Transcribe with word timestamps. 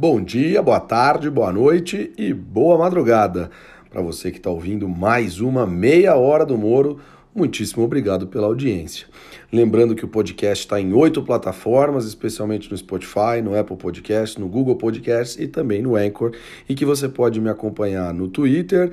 Bom 0.00 0.18
dia, 0.24 0.62
boa 0.62 0.80
tarde, 0.80 1.28
boa 1.28 1.52
noite 1.52 2.10
e 2.16 2.32
boa 2.32 2.78
madrugada. 2.78 3.50
Para 3.90 4.00
você 4.00 4.30
que 4.30 4.38
está 4.38 4.48
ouvindo 4.48 4.88
mais 4.88 5.42
uma 5.42 5.66
meia 5.66 6.16
hora 6.16 6.46
do 6.46 6.56
Moro, 6.56 6.98
muitíssimo 7.34 7.84
obrigado 7.84 8.26
pela 8.26 8.46
audiência. 8.46 9.06
Lembrando 9.52 9.94
que 9.94 10.02
o 10.02 10.08
podcast 10.08 10.64
está 10.64 10.80
em 10.80 10.94
oito 10.94 11.22
plataformas, 11.22 12.06
especialmente 12.06 12.70
no 12.70 12.78
Spotify, 12.78 13.42
no 13.44 13.54
Apple 13.54 13.76
Podcast, 13.76 14.40
no 14.40 14.48
Google 14.48 14.76
Podcast 14.76 15.38
e 15.42 15.46
também 15.46 15.82
no 15.82 15.96
Anchor, 15.96 16.32
e 16.66 16.74
que 16.74 16.86
você 16.86 17.06
pode 17.06 17.38
me 17.38 17.50
acompanhar 17.50 18.14
no 18.14 18.26
Twitter, 18.26 18.92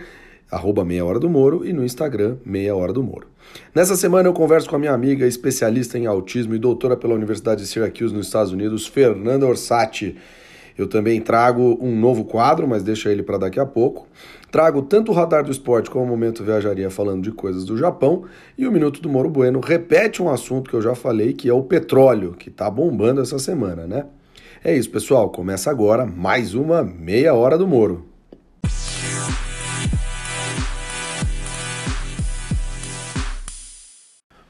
arroba 0.51 0.83
Meia 0.83 1.05
Hora 1.05 1.21
do 1.21 1.29
Moro, 1.29 1.65
e 1.65 1.71
no 1.71 1.85
Instagram, 1.85 2.35
Meia 2.45 2.75
Hora 2.75 2.91
do 2.91 3.01
Moro. 3.01 3.27
Nessa 3.73 3.95
semana 3.95 4.27
eu 4.27 4.33
converso 4.33 4.69
com 4.69 4.75
a 4.75 4.79
minha 4.79 4.91
amiga 4.91 5.25
especialista 5.25 5.97
em 5.97 6.05
autismo 6.05 6.53
e 6.53 6.59
doutora 6.59 6.97
pela 6.97 7.15
Universidade 7.15 7.61
de 7.61 7.67
Syracuse 7.67 8.13
nos 8.13 8.25
Estados 8.25 8.51
Unidos, 8.51 8.85
Fernanda 8.85 9.45
Orsatti. 9.45 10.17
Eu 10.77 10.87
também 10.87 11.19
trago 11.19 11.77
um 11.81 11.99
novo 11.99 12.23
quadro, 12.23 12.67
mas 12.67 12.83
deixa 12.83 13.11
ele 13.11 13.23
para 13.23 13.37
daqui 13.37 13.59
a 13.59 13.65
pouco. 13.65 14.07
Trago 14.51 14.81
tanto 14.83 15.11
o 15.11 15.15
Radar 15.15 15.43
do 15.43 15.51
Esporte 15.51 15.89
como 15.89 16.05
o 16.05 16.07
Momento 16.07 16.43
Viajaria 16.43 16.89
falando 16.89 17.23
de 17.23 17.31
coisas 17.31 17.65
do 17.65 17.75
Japão. 17.75 18.25
E 18.57 18.67
o 18.67 18.71
Minuto 18.71 19.01
do 19.01 19.09
Moro 19.09 19.29
Bueno 19.29 19.59
repete 19.59 20.21
um 20.21 20.29
assunto 20.29 20.69
que 20.69 20.75
eu 20.75 20.81
já 20.81 20.93
falei, 20.93 21.33
que 21.33 21.49
é 21.49 21.53
o 21.53 21.63
petróleo, 21.63 22.33
que 22.33 22.49
está 22.49 22.69
bombando 22.69 23.21
essa 23.21 23.39
semana, 23.39 23.87
né? 23.87 24.05
É 24.63 24.75
isso, 24.75 24.89
pessoal. 24.89 25.29
Começa 25.29 25.71
agora 25.71 26.05
mais 26.05 26.53
uma 26.53 26.83
meia 26.83 27.33
hora 27.33 27.57
do 27.57 27.67
Moro. 27.67 28.05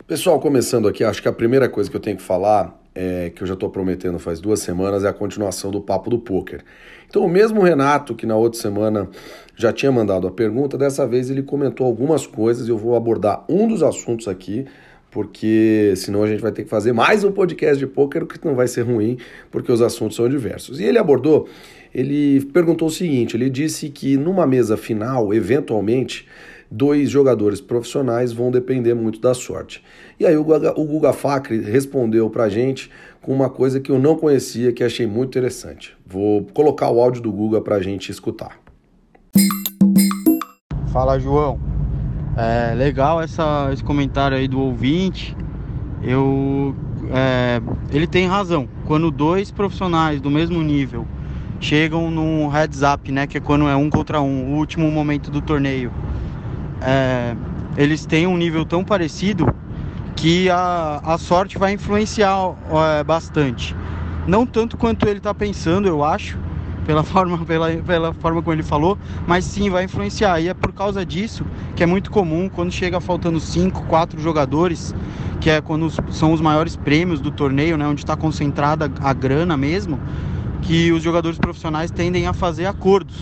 Pessoal, 0.05 0.39
começando 0.39 0.87
aqui, 0.87 1.03
acho 1.03 1.21
que 1.21 1.27
a 1.27 1.33
primeira 1.33 1.67
coisa 1.67 1.89
que 1.89 1.95
eu 1.97 1.99
tenho 1.99 2.15
que 2.15 2.23
falar 2.23 2.81
é, 2.97 3.29
que 3.29 3.43
eu 3.43 3.47
já 3.47 3.53
estou 3.53 3.69
prometendo 3.69 4.17
faz 4.17 4.39
duas 4.39 4.59
semanas, 4.59 5.03
é 5.03 5.07
a 5.07 5.13
continuação 5.13 5.69
do 5.69 5.79
papo 5.79 6.09
do 6.09 6.17
poker. 6.17 6.63
Então, 7.07 7.23
o 7.23 7.29
mesmo 7.29 7.61
Renato, 7.61 8.15
que 8.15 8.25
na 8.25 8.35
outra 8.35 8.59
semana 8.59 9.07
já 9.55 9.71
tinha 9.71 9.91
mandado 9.91 10.27
a 10.27 10.31
pergunta, 10.31 10.79
dessa 10.79 11.05
vez 11.05 11.29
ele 11.29 11.43
comentou 11.43 11.85
algumas 11.85 12.25
coisas 12.25 12.67
e 12.67 12.71
eu 12.71 12.77
vou 12.77 12.95
abordar 12.95 13.45
um 13.47 13.67
dos 13.67 13.83
assuntos 13.83 14.27
aqui, 14.27 14.65
porque 15.11 15.93
senão 15.95 16.23
a 16.23 16.27
gente 16.27 16.41
vai 16.41 16.51
ter 16.51 16.63
que 16.63 16.69
fazer 16.69 16.91
mais 16.91 17.23
um 17.23 17.31
podcast 17.31 17.77
de 17.77 17.85
poker, 17.85 18.25
que 18.25 18.43
não 18.43 18.55
vai 18.55 18.67
ser 18.67 18.81
ruim, 18.81 19.17
porque 19.51 19.71
os 19.71 19.81
assuntos 19.81 20.17
são 20.17 20.27
diversos. 20.27 20.79
E 20.79 20.83
ele 20.83 20.97
abordou, 20.97 21.47
ele 21.93 22.43
perguntou 22.45 22.87
o 22.87 22.91
seguinte: 22.91 23.37
ele 23.37 23.49
disse 23.49 23.89
que 23.89 24.17
numa 24.17 24.47
mesa 24.47 24.75
final, 24.75 25.31
eventualmente, 25.35 26.27
dois 26.69 27.09
jogadores 27.09 27.61
profissionais 27.61 28.31
vão 28.31 28.51
depender 28.51 28.93
muito 28.93 29.19
da 29.19 29.33
sorte. 29.33 29.83
E 30.19 30.25
aí 30.25 30.35
o 30.35 30.43
Guga, 30.43 30.79
o 30.79 30.85
Guga 30.85 31.13
Facre 31.13 31.59
respondeu 31.61 32.29
pra 32.29 32.49
gente 32.49 32.91
com 33.21 33.33
uma 33.33 33.49
coisa 33.49 33.79
que 33.79 33.91
eu 33.91 33.99
não 33.99 34.15
conhecia, 34.15 34.71
que 34.71 34.83
achei 34.83 35.07
muito 35.07 35.29
interessante. 35.29 35.95
Vou 36.05 36.45
colocar 36.53 36.89
o 36.89 37.01
áudio 37.01 37.21
do 37.21 37.31
Guga 37.31 37.61
pra 37.61 37.81
gente 37.81 38.11
escutar. 38.11 38.59
Fala, 40.91 41.19
João. 41.19 41.59
É 42.35 42.75
legal 42.75 43.21
essa, 43.21 43.69
esse 43.73 43.83
comentário 43.83 44.37
aí 44.37 44.47
do 44.47 44.59
ouvinte. 44.59 45.35
Eu, 46.03 46.75
é, 47.11 47.59
ele 47.91 48.07
tem 48.07 48.27
razão. 48.27 48.67
Quando 48.85 49.09
dois 49.09 49.51
profissionais 49.51 50.21
do 50.21 50.29
mesmo 50.29 50.61
nível 50.61 51.05
chegam 51.59 52.11
num 52.11 52.47
heads 52.47 52.81
up, 52.81 53.11
né, 53.11 53.25
que 53.25 53.37
é 53.37 53.41
quando 53.41 53.67
é 53.67 53.75
um 53.75 53.89
contra 53.89 54.21
um, 54.21 54.53
o 54.53 54.57
último 54.57 54.89
momento 54.91 55.31
do 55.31 55.41
torneio, 55.41 55.91
é, 56.81 57.35
eles 57.75 58.05
têm 58.05 58.27
um 58.27 58.37
nível 58.37 58.65
tão 58.65 58.83
parecido 58.83 59.53
que 60.15 60.49
a, 60.49 60.99
a 61.03 61.17
sorte 61.17 61.57
vai 61.57 61.73
influenciar 61.73 62.55
é, 62.99 63.03
bastante. 63.03 63.75
Não 64.25 64.45
tanto 64.45 64.75
quanto 64.75 65.07
ele 65.07 65.19
está 65.19 65.33
pensando, 65.33 65.87
eu 65.87 66.03
acho, 66.03 66.37
pela 66.85 67.03
forma, 67.05 67.45
pela, 67.45 67.69
pela 67.77 68.13
forma 68.13 68.41
como 68.41 68.53
ele 68.53 68.63
falou, 68.63 68.97
mas 69.27 69.45
sim 69.45 69.69
vai 69.69 69.83
influenciar. 69.83 70.41
E 70.41 70.47
é 70.47 70.53
por 70.53 70.73
causa 70.73 71.05
disso 71.05 71.45
que 71.75 71.83
é 71.83 71.85
muito 71.85 72.09
comum 72.09 72.49
quando 72.49 72.71
chega 72.71 72.99
faltando 72.99 73.39
5, 73.39 73.83
4 73.83 74.19
jogadores, 74.19 74.93
que 75.39 75.49
é 75.49 75.61
quando 75.61 75.89
são 76.11 76.33
os 76.33 76.41
maiores 76.41 76.75
prêmios 76.75 77.21
do 77.21 77.29
torneio, 77.29 77.77
né, 77.77 77.87
onde 77.87 78.01
está 78.01 78.15
concentrada 78.15 78.91
a 79.01 79.13
grana 79.13 79.55
mesmo, 79.55 79.99
que 80.63 80.91
os 80.91 81.03
jogadores 81.03 81.37
profissionais 81.37 81.91
tendem 81.91 82.25
a 82.25 82.33
fazer 82.33 82.65
acordos 82.65 83.15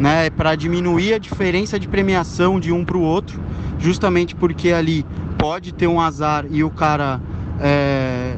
né, 0.00 0.30
para 0.30 0.56
diminuir 0.56 1.12
a 1.12 1.18
diferença 1.18 1.78
de 1.78 1.86
premiação 1.86 2.58
de 2.58 2.72
um 2.72 2.86
para 2.86 2.96
o 2.96 3.02
outro, 3.02 3.38
justamente 3.78 4.34
porque 4.34 4.72
ali 4.72 5.04
pode 5.38 5.74
ter 5.74 5.86
um 5.86 6.00
azar 6.00 6.46
e 6.50 6.64
o 6.64 6.70
cara 6.70 7.20
é, 7.60 8.34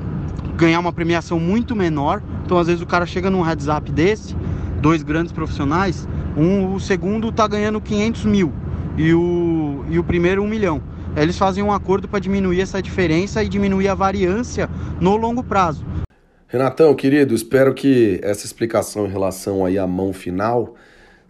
ganhar 0.57 0.81
uma 0.81 0.93
premiação 0.93 1.39
muito 1.39 1.77
menor. 1.77 2.21
Então, 2.45 2.59
às 2.59 2.67
vezes, 2.67 2.83
o 2.83 2.87
cara 2.87 3.07
chega 3.07 3.31
num 3.31 3.43
heads 3.43 3.69
up 3.69 3.91
desse, 3.93 4.35
dois 4.81 5.05
grandes 5.05 5.33
profissionais, 5.33 6.09
um, 6.37 6.75
o 6.75 6.81
segundo 6.81 7.29
está 7.29 7.47
ganhando 7.47 7.81
500 7.81 8.25
mil 8.25 8.53
e 8.99 9.15
o, 9.15 9.85
e 9.89 9.99
o 10.01 10.05
primeiro 10.05 10.43
um 10.43 10.49
milhão. 10.49 10.83
Eles 11.17 11.39
fazem 11.39 11.63
um 11.63 11.71
acordo 11.71 12.09
para 12.09 12.19
diminuir 12.19 12.61
essa 12.61 12.83
diferença 12.83 13.43
e 13.45 13.49
diminuir 13.49 13.87
a 13.87 13.95
variância 13.95 14.69
no 15.01 15.17
longo 15.17 15.45
prazo. 15.45 15.85
Renatão, 16.49 16.95
querido, 16.95 17.35
espero 17.35 17.73
que 17.73 18.19
essa 18.23 18.47
explicação 18.47 19.07
em 19.07 19.11
relação 19.11 19.65
aí 19.65 19.79
à 19.79 19.87
mão 19.87 20.13
final 20.13 20.75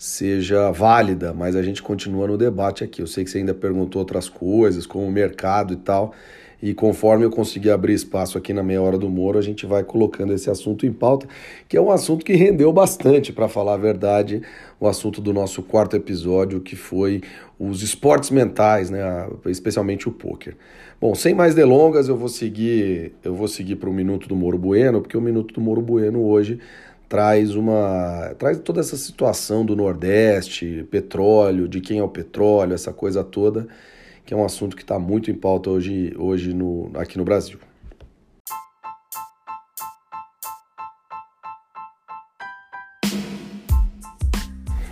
seja 0.02 0.72
válida, 0.72 1.32
mas 1.32 1.54
a 1.54 1.62
gente 1.62 1.80
continua 1.80 2.26
no 2.26 2.36
debate 2.36 2.82
aqui. 2.82 3.00
Eu 3.00 3.06
sei 3.06 3.22
que 3.22 3.30
você 3.30 3.38
ainda 3.38 3.54
perguntou 3.54 4.00
outras 4.00 4.28
coisas, 4.28 4.84
como 4.84 5.06
o 5.06 5.12
mercado 5.12 5.72
e 5.72 5.76
tal, 5.76 6.12
e 6.60 6.74
conforme 6.74 7.24
eu 7.24 7.30
conseguir 7.30 7.70
abrir 7.70 7.94
espaço 7.94 8.36
aqui 8.36 8.52
na 8.52 8.64
meia 8.64 8.82
hora 8.82 8.98
do 8.98 9.08
Moro, 9.08 9.38
a 9.38 9.42
gente 9.42 9.64
vai 9.64 9.84
colocando 9.84 10.32
esse 10.32 10.50
assunto 10.50 10.84
em 10.84 10.92
pauta, 10.92 11.28
que 11.68 11.76
é 11.76 11.80
um 11.80 11.92
assunto 11.92 12.24
que 12.24 12.34
rendeu 12.34 12.72
bastante, 12.72 13.32
para 13.32 13.46
falar 13.46 13.74
a 13.74 13.76
verdade, 13.76 14.42
o 14.80 14.88
assunto 14.88 15.20
do 15.20 15.32
nosso 15.32 15.62
quarto 15.62 15.94
episódio, 15.94 16.60
que 16.60 16.74
foi 16.74 17.22
os 17.56 17.80
esportes 17.80 18.30
mentais, 18.30 18.90
né, 18.90 19.28
especialmente 19.46 20.08
o 20.08 20.12
poker. 20.12 20.56
Bom, 21.00 21.14
sem 21.14 21.32
mais 21.32 21.54
delongas, 21.54 22.08
eu 22.08 22.16
vou 22.16 22.28
seguir, 22.28 23.12
eu 23.22 23.36
vou 23.36 23.46
seguir 23.46 23.76
para 23.76 23.88
o 23.88 23.92
minuto 23.92 24.26
do 24.26 24.34
Moro 24.34 24.58
Bueno, 24.58 25.00
porque 25.00 25.16
o 25.16 25.20
minuto 25.20 25.54
do 25.54 25.60
Moro 25.60 25.80
Bueno 25.80 26.24
hoje 26.24 26.58
traz 27.12 27.54
uma 27.54 28.34
traz 28.38 28.58
toda 28.60 28.80
essa 28.80 28.96
situação 28.96 29.66
do 29.66 29.76
Nordeste, 29.76 30.88
petróleo, 30.90 31.68
de 31.68 31.78
quem 31.78 31.98
é 31.98 32.02
o 32.02 32.08
petróleo, 32.08 32.72
essa 32.72 32.90
coisa 32.90 33.22
toda, 33.22 33.68
que 34.24 34.32
é 34.32 34.36
um 34.36 34.42
assunto 34.42 34.74
que 34.74 34.80
está 34.80 34.98
muito 34.98 35.30
em 35.30 35.34
pauta 35.34 35.68
hoje, 35.68 36.14
hoje 36.16 36.54
no, 36.54 36.90
aqui 36.94 37.18
no 37.18 37.24
Brasil. 37.24 37.58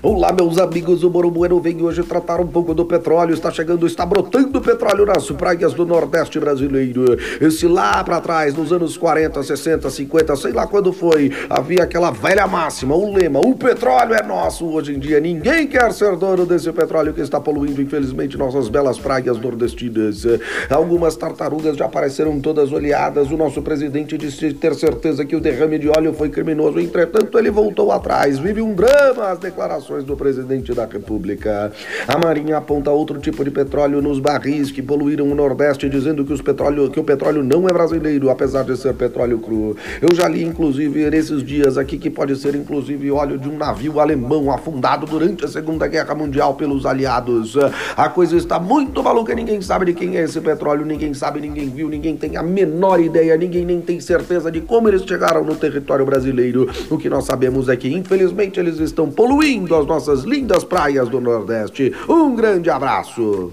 Olá, 0.03 0.33
meus 0.33 0.56
amigos, 0.56 1.05
o 1.05 1.11
Moro 1.11 1.31
Bueno 1.31 1.61
vem 1.61 1.83
hoje 1.83 2.03
tratar 2.03 2.41
um 2.41 2.47
pouco 2.47 2.72
do 2.72 2.87
petróleo. 2.87 3.34
Está 3.34 3.50
chegando, 3.50 3.87
está 3.87 4.06
brotando 4.06 4.59
petróleo 4.59 5.05
nas 5.05 5.31
praias 5.33 5.75
do 5.75 5.84
Nordeste 5.84 6.41
brasileiro. 6.41 7.19
Esse 7.38 7.69
lá 7.69 8.03
para 8.03 8.19
trás, 8.19 8.55
nos 8.55 8.72
anos 8.72 8.97
40, 8.97 9.43
60, 9.43 9.91
50, 9.91 10.37
sei 10.37 10.53
lá 10.53 10.66
quando 10.66 10.91
foi, 10.91 11.31
havia 11.50 11.83
aquela 11.83 12.11
velha 12.11 12.47
máxima, 12.47 12.94
o 12.94 13.12
lema: 13.12 13.41
o 13.41 13.55
petróleo 13.55 14.15
é 14.15 14.22
nosso. 14.22 14.66
Hoje 14.66 14.94
em 14.94 14.99
dia, 14.99 15.21
ninguém 15.21 15.66
quer 15.66 15.93
ser 15.93 16.17
dono 16.17 16.47
desse 16.47 16.72
petróleo 16.72 17.12
que 17.12 17.21
está 17.21 17.38
poluindo, 17.38 17.82
infelizmente, 17.82 18.38
nossas 18.38 18.71
belas 18.71 18.99
praias 18.99 19.38
nordestinas. 19.38 20.25
Algumas 20.71 21.15
tartarugas 21.15 21.77
já 21.77 21.84
apareceram 21.84 22.41
todas 22.41 22.72
oleadas. 22.72 23.31
O 23.31 23.37
nosso 23.37 23.61
presidente 23.61 24.17
disse 24.17 24.55
ter 24.55 24.75
certeza 24.75 25.27
que 25.27 25.37
o 25.37 25.41
derrame 25.41 25.78
de 25.78 25.91
óleo 25.91 26.15
foi 26.15 26.31
criminoso. 26.31 26.81
Entretanto, 26.81 27.38
ele 27.38 27.50
voltou 27.50 27.93
atrás. 27.93 28.38
Vive 28.38 28.62
um 28.62 28.72
drama 28.72 29.28
as 29.28 29.38
declarações 29.38 29.89
do 29.98 30.16
presidente 30.16 30.72
da 30.72 30.86
República. 30.86 31.72
A 32.06 32.16
Marinha 32.16 32.56
aponta 32.56 32.90
outro 32.90 33.18
tipo 33.18 33.44
de 33.44 33.50
petróleo 33.50 34.00
nos 34.00 34.20
barris 34.20 34.70
que 34.70 34.80
poluíram 34.80 35.30
o 35.30 35.34
Nordeste, 35.34 35.88
dizendo 35.88 36.24
que, 36.24 36.32
os 36.32 36.40
petróleo, 36.40 36.88
que 36.90 37.00
o 37.00 37.04
petróleo 37.04 37.42
não 37.42 37.68
é 37.68 37.72
brasileiro, 37.72 38.30
apesar 38.30 38.62
de 38.62 38.76
ser 38.76 38.94
petróleo 38.94 39.40
cru. 39.40 39.76
Eu 40.00 40.14
já 40.14 40.28
li, 40.28 40.44
inclusive, 40.44 41.10
nesses 41.10 41.42
dias 41.42 41.76
aqui 41.76 41.98
que 41.98 42.08
pode 42.08 42.36
ser, 42.36 42.54
inclusive, 42.54 43.10
óleo 43.10 43.36
de 43.36 43.48
um 43.48 43.56
navio 43.56 43.98
alemão 43.98 44.52
afundado 44.52 45.06
durante 45.06 45.44
a 45.44 45.48
Segunda 45.48 45.88
Guerra 45.88 46.14
Mundial 46.14 46.54
pelos 46.54 46.86
aliados. 46.86 47.56
A 47.96 48.08
coisa 48.08 48.36
está 48.36 48.60
muito 48.60 49.02
maluca, 49.02 49.34
ninguém 49.34 49.60
sabe 49.60 49.86
de 49.86 49.94
quem 49.94 50.16
é 50.16 50.22
esse 50.22 50.40
petróleo, 50.40 50.86
ninguém 50.86 51.12
sabe, 51.12 51.40
ninguém 51.40 51.69
viu, 51.69 51.88
ninguém 51.88 52.16
tem 52.16 52.36
a 52.36 52.43
menor 52.43 53.00
ideia, 53.00 53.36
ninguém 53.36 53.64
nem 53.64 53.81
tem 53.81 53.98
certeza 53.98 54.50
de 54.50 54.60
como 54.60 54.88
eles 54.88 55.02
chegaram 55.02 55.44
no 55.44 55.56
território 55.56 56.06
brasileiro. 56.06 56.69
O 56.88 56.96
que 56.96 57.08
nós 57.08 57.25
sabemos 57.25 57.69
é 57.69 57.76
que, 57.76 57.93
infelizmente, 57.93 58.60
eles 58.60 58.78
estão 58.78 59.10
poluindo 59.10 59.80
as 59.81 59.87
nossas 59.87 60.23
lindas 60.23 60.65
praias 60.65 61.09
do 61.09 61.21
Nordeste. 61.21 61.94
Um 62.09 62.35
grande 62.35 62.71
abraço! 62.71 63.53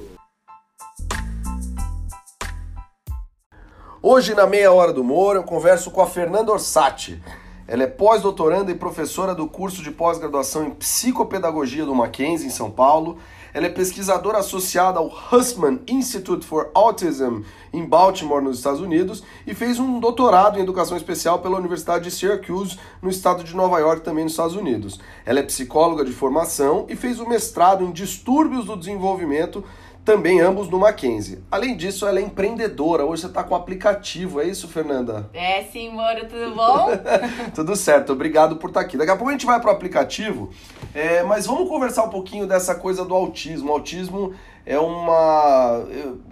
Hoje, 4.02 4.34
na 4.36 4.46
meia 4.46 4.72
hora 4.72 4.94
do 4.94 5.02
humor, 5.02 5.36
eu 5.36 5.44
converso 5.44 5.92
com 5.92 6.02
a 6.02 6.08
Fernanda 6.08 6.52
Orsatti. 6.52 7.22
Ela 7.68 7.84
é 7.84 7.88
pós-doutoranda 7.88 8.72
e 8.72 8.76
professora 8.76 9.36
do 9.36 9.48
curso 9.48 9.84
de 9.84 9.92
pós-graduação 9.92 10.66
em 10.66 10.72
psicopedagogia 10.72 11.84
do 11.84 11.94
Mackenzie, 11.94 12.48
em 12.48 12.52
São 12.52 12.72
Paulo. 12.72 13.18
Ela 13.54 13.68
é 13.68 13.70
pesquisadora 13.70 14.40
associada 14.40 15.00
ao 15.00 15.12
Hussman 15.32 15.80
Institute 15.88 16.46
for 16.46 16.70
Autism 16.74 17.44
em 17.74 17.86
Baltimore, 17.86 18.42
nos 18.42 18.58
Estados 18.58 18.80
Unidos, 18.80 19.24
e 19.46 19.54
fez 19.54 19.80
um 19.80 20.00
doutorado 20.00 20.58
em 20.58 20.64
educação 20.64 20.98
especial 20.98 21.40
pela 21.40 21.58
Universidade 21.58 22.06
de 22.06 22.12
Syracuse, 22.12 22.78
no 23.02 23.10
estado 23.10 23.44
de 23.44 23.56
Nova 23.56 23.80
York, 23.80 24.02
também 24.02 24.24
nos 24.24 24.34
Estados 24.34 24.56
Unidos. 24.56 25.00
Ela 25.26 25.40
é 25.40 25.44
psicóloga 25.44 26.04
de 26.04 26.12
formação 26.12 26.86
e 26.90 26.96
fez 26.96 27.20
o 27.20 27.28
mestrado 27.28 27.84
em 27.84 27.92
distúrbios 27.92 28.66
do 28.66 28.78
desenvolvimento 28.78 29.64
também 30.08 30.40
ambos 30.40 30.70
no 30.70 30.80
Mackenzie. 30.80 31.40
Além 31.52 31.76
disso, 31.76 32.08
ela 32.08 32.18
é 32.18 32.22
empreendedora. 32.22 33.04
Hoje 33.04 33.24
você 33.24 33.28
está 33.28 33.44
com 33.44 33.54
o 33.54 33.58
aplicativo, 33.58 34.40
é 34.40 34.46
isso, 34.46 34.66
Fernanda? 34.66 35.30
É 35.34 35.64
sim, 35.64 35.92
Moro, 35.92 36.26
tudo 36.30 36.56
bom? 36.56 36.92
tudo 37.54 37.76
certo, 37.76 38.14
obrigado 38.14 38.56
por 38.56 38.70
estar 38.70 38.80
tá 38.80 38.86
aqui. 38.86 38.96
Daqui 38.96 39.12
a 39.12 39.18
pouco 39.18 39.28
a 39.28 39.34
gente 39.34 39.46
vai 39.46 39.60
para 39.60 39.70
o 39.70 39.74
aplicativo, 39.74 40.50
é, 40.94 41.24
mas 41.24 41.46
vamos 41.46 41.68
conversar 41.68 42.04
um 42.04 42.10
pouquinho 42.10 42.48
dessa 42.48 42.74
coisa 42.74 43.04
do 43.04 43.14
autismo. 43.14 43.70
O 43.70 43.74
autismo 43.74 44.34
é 44.68 44.78
uma, 44.78 45.88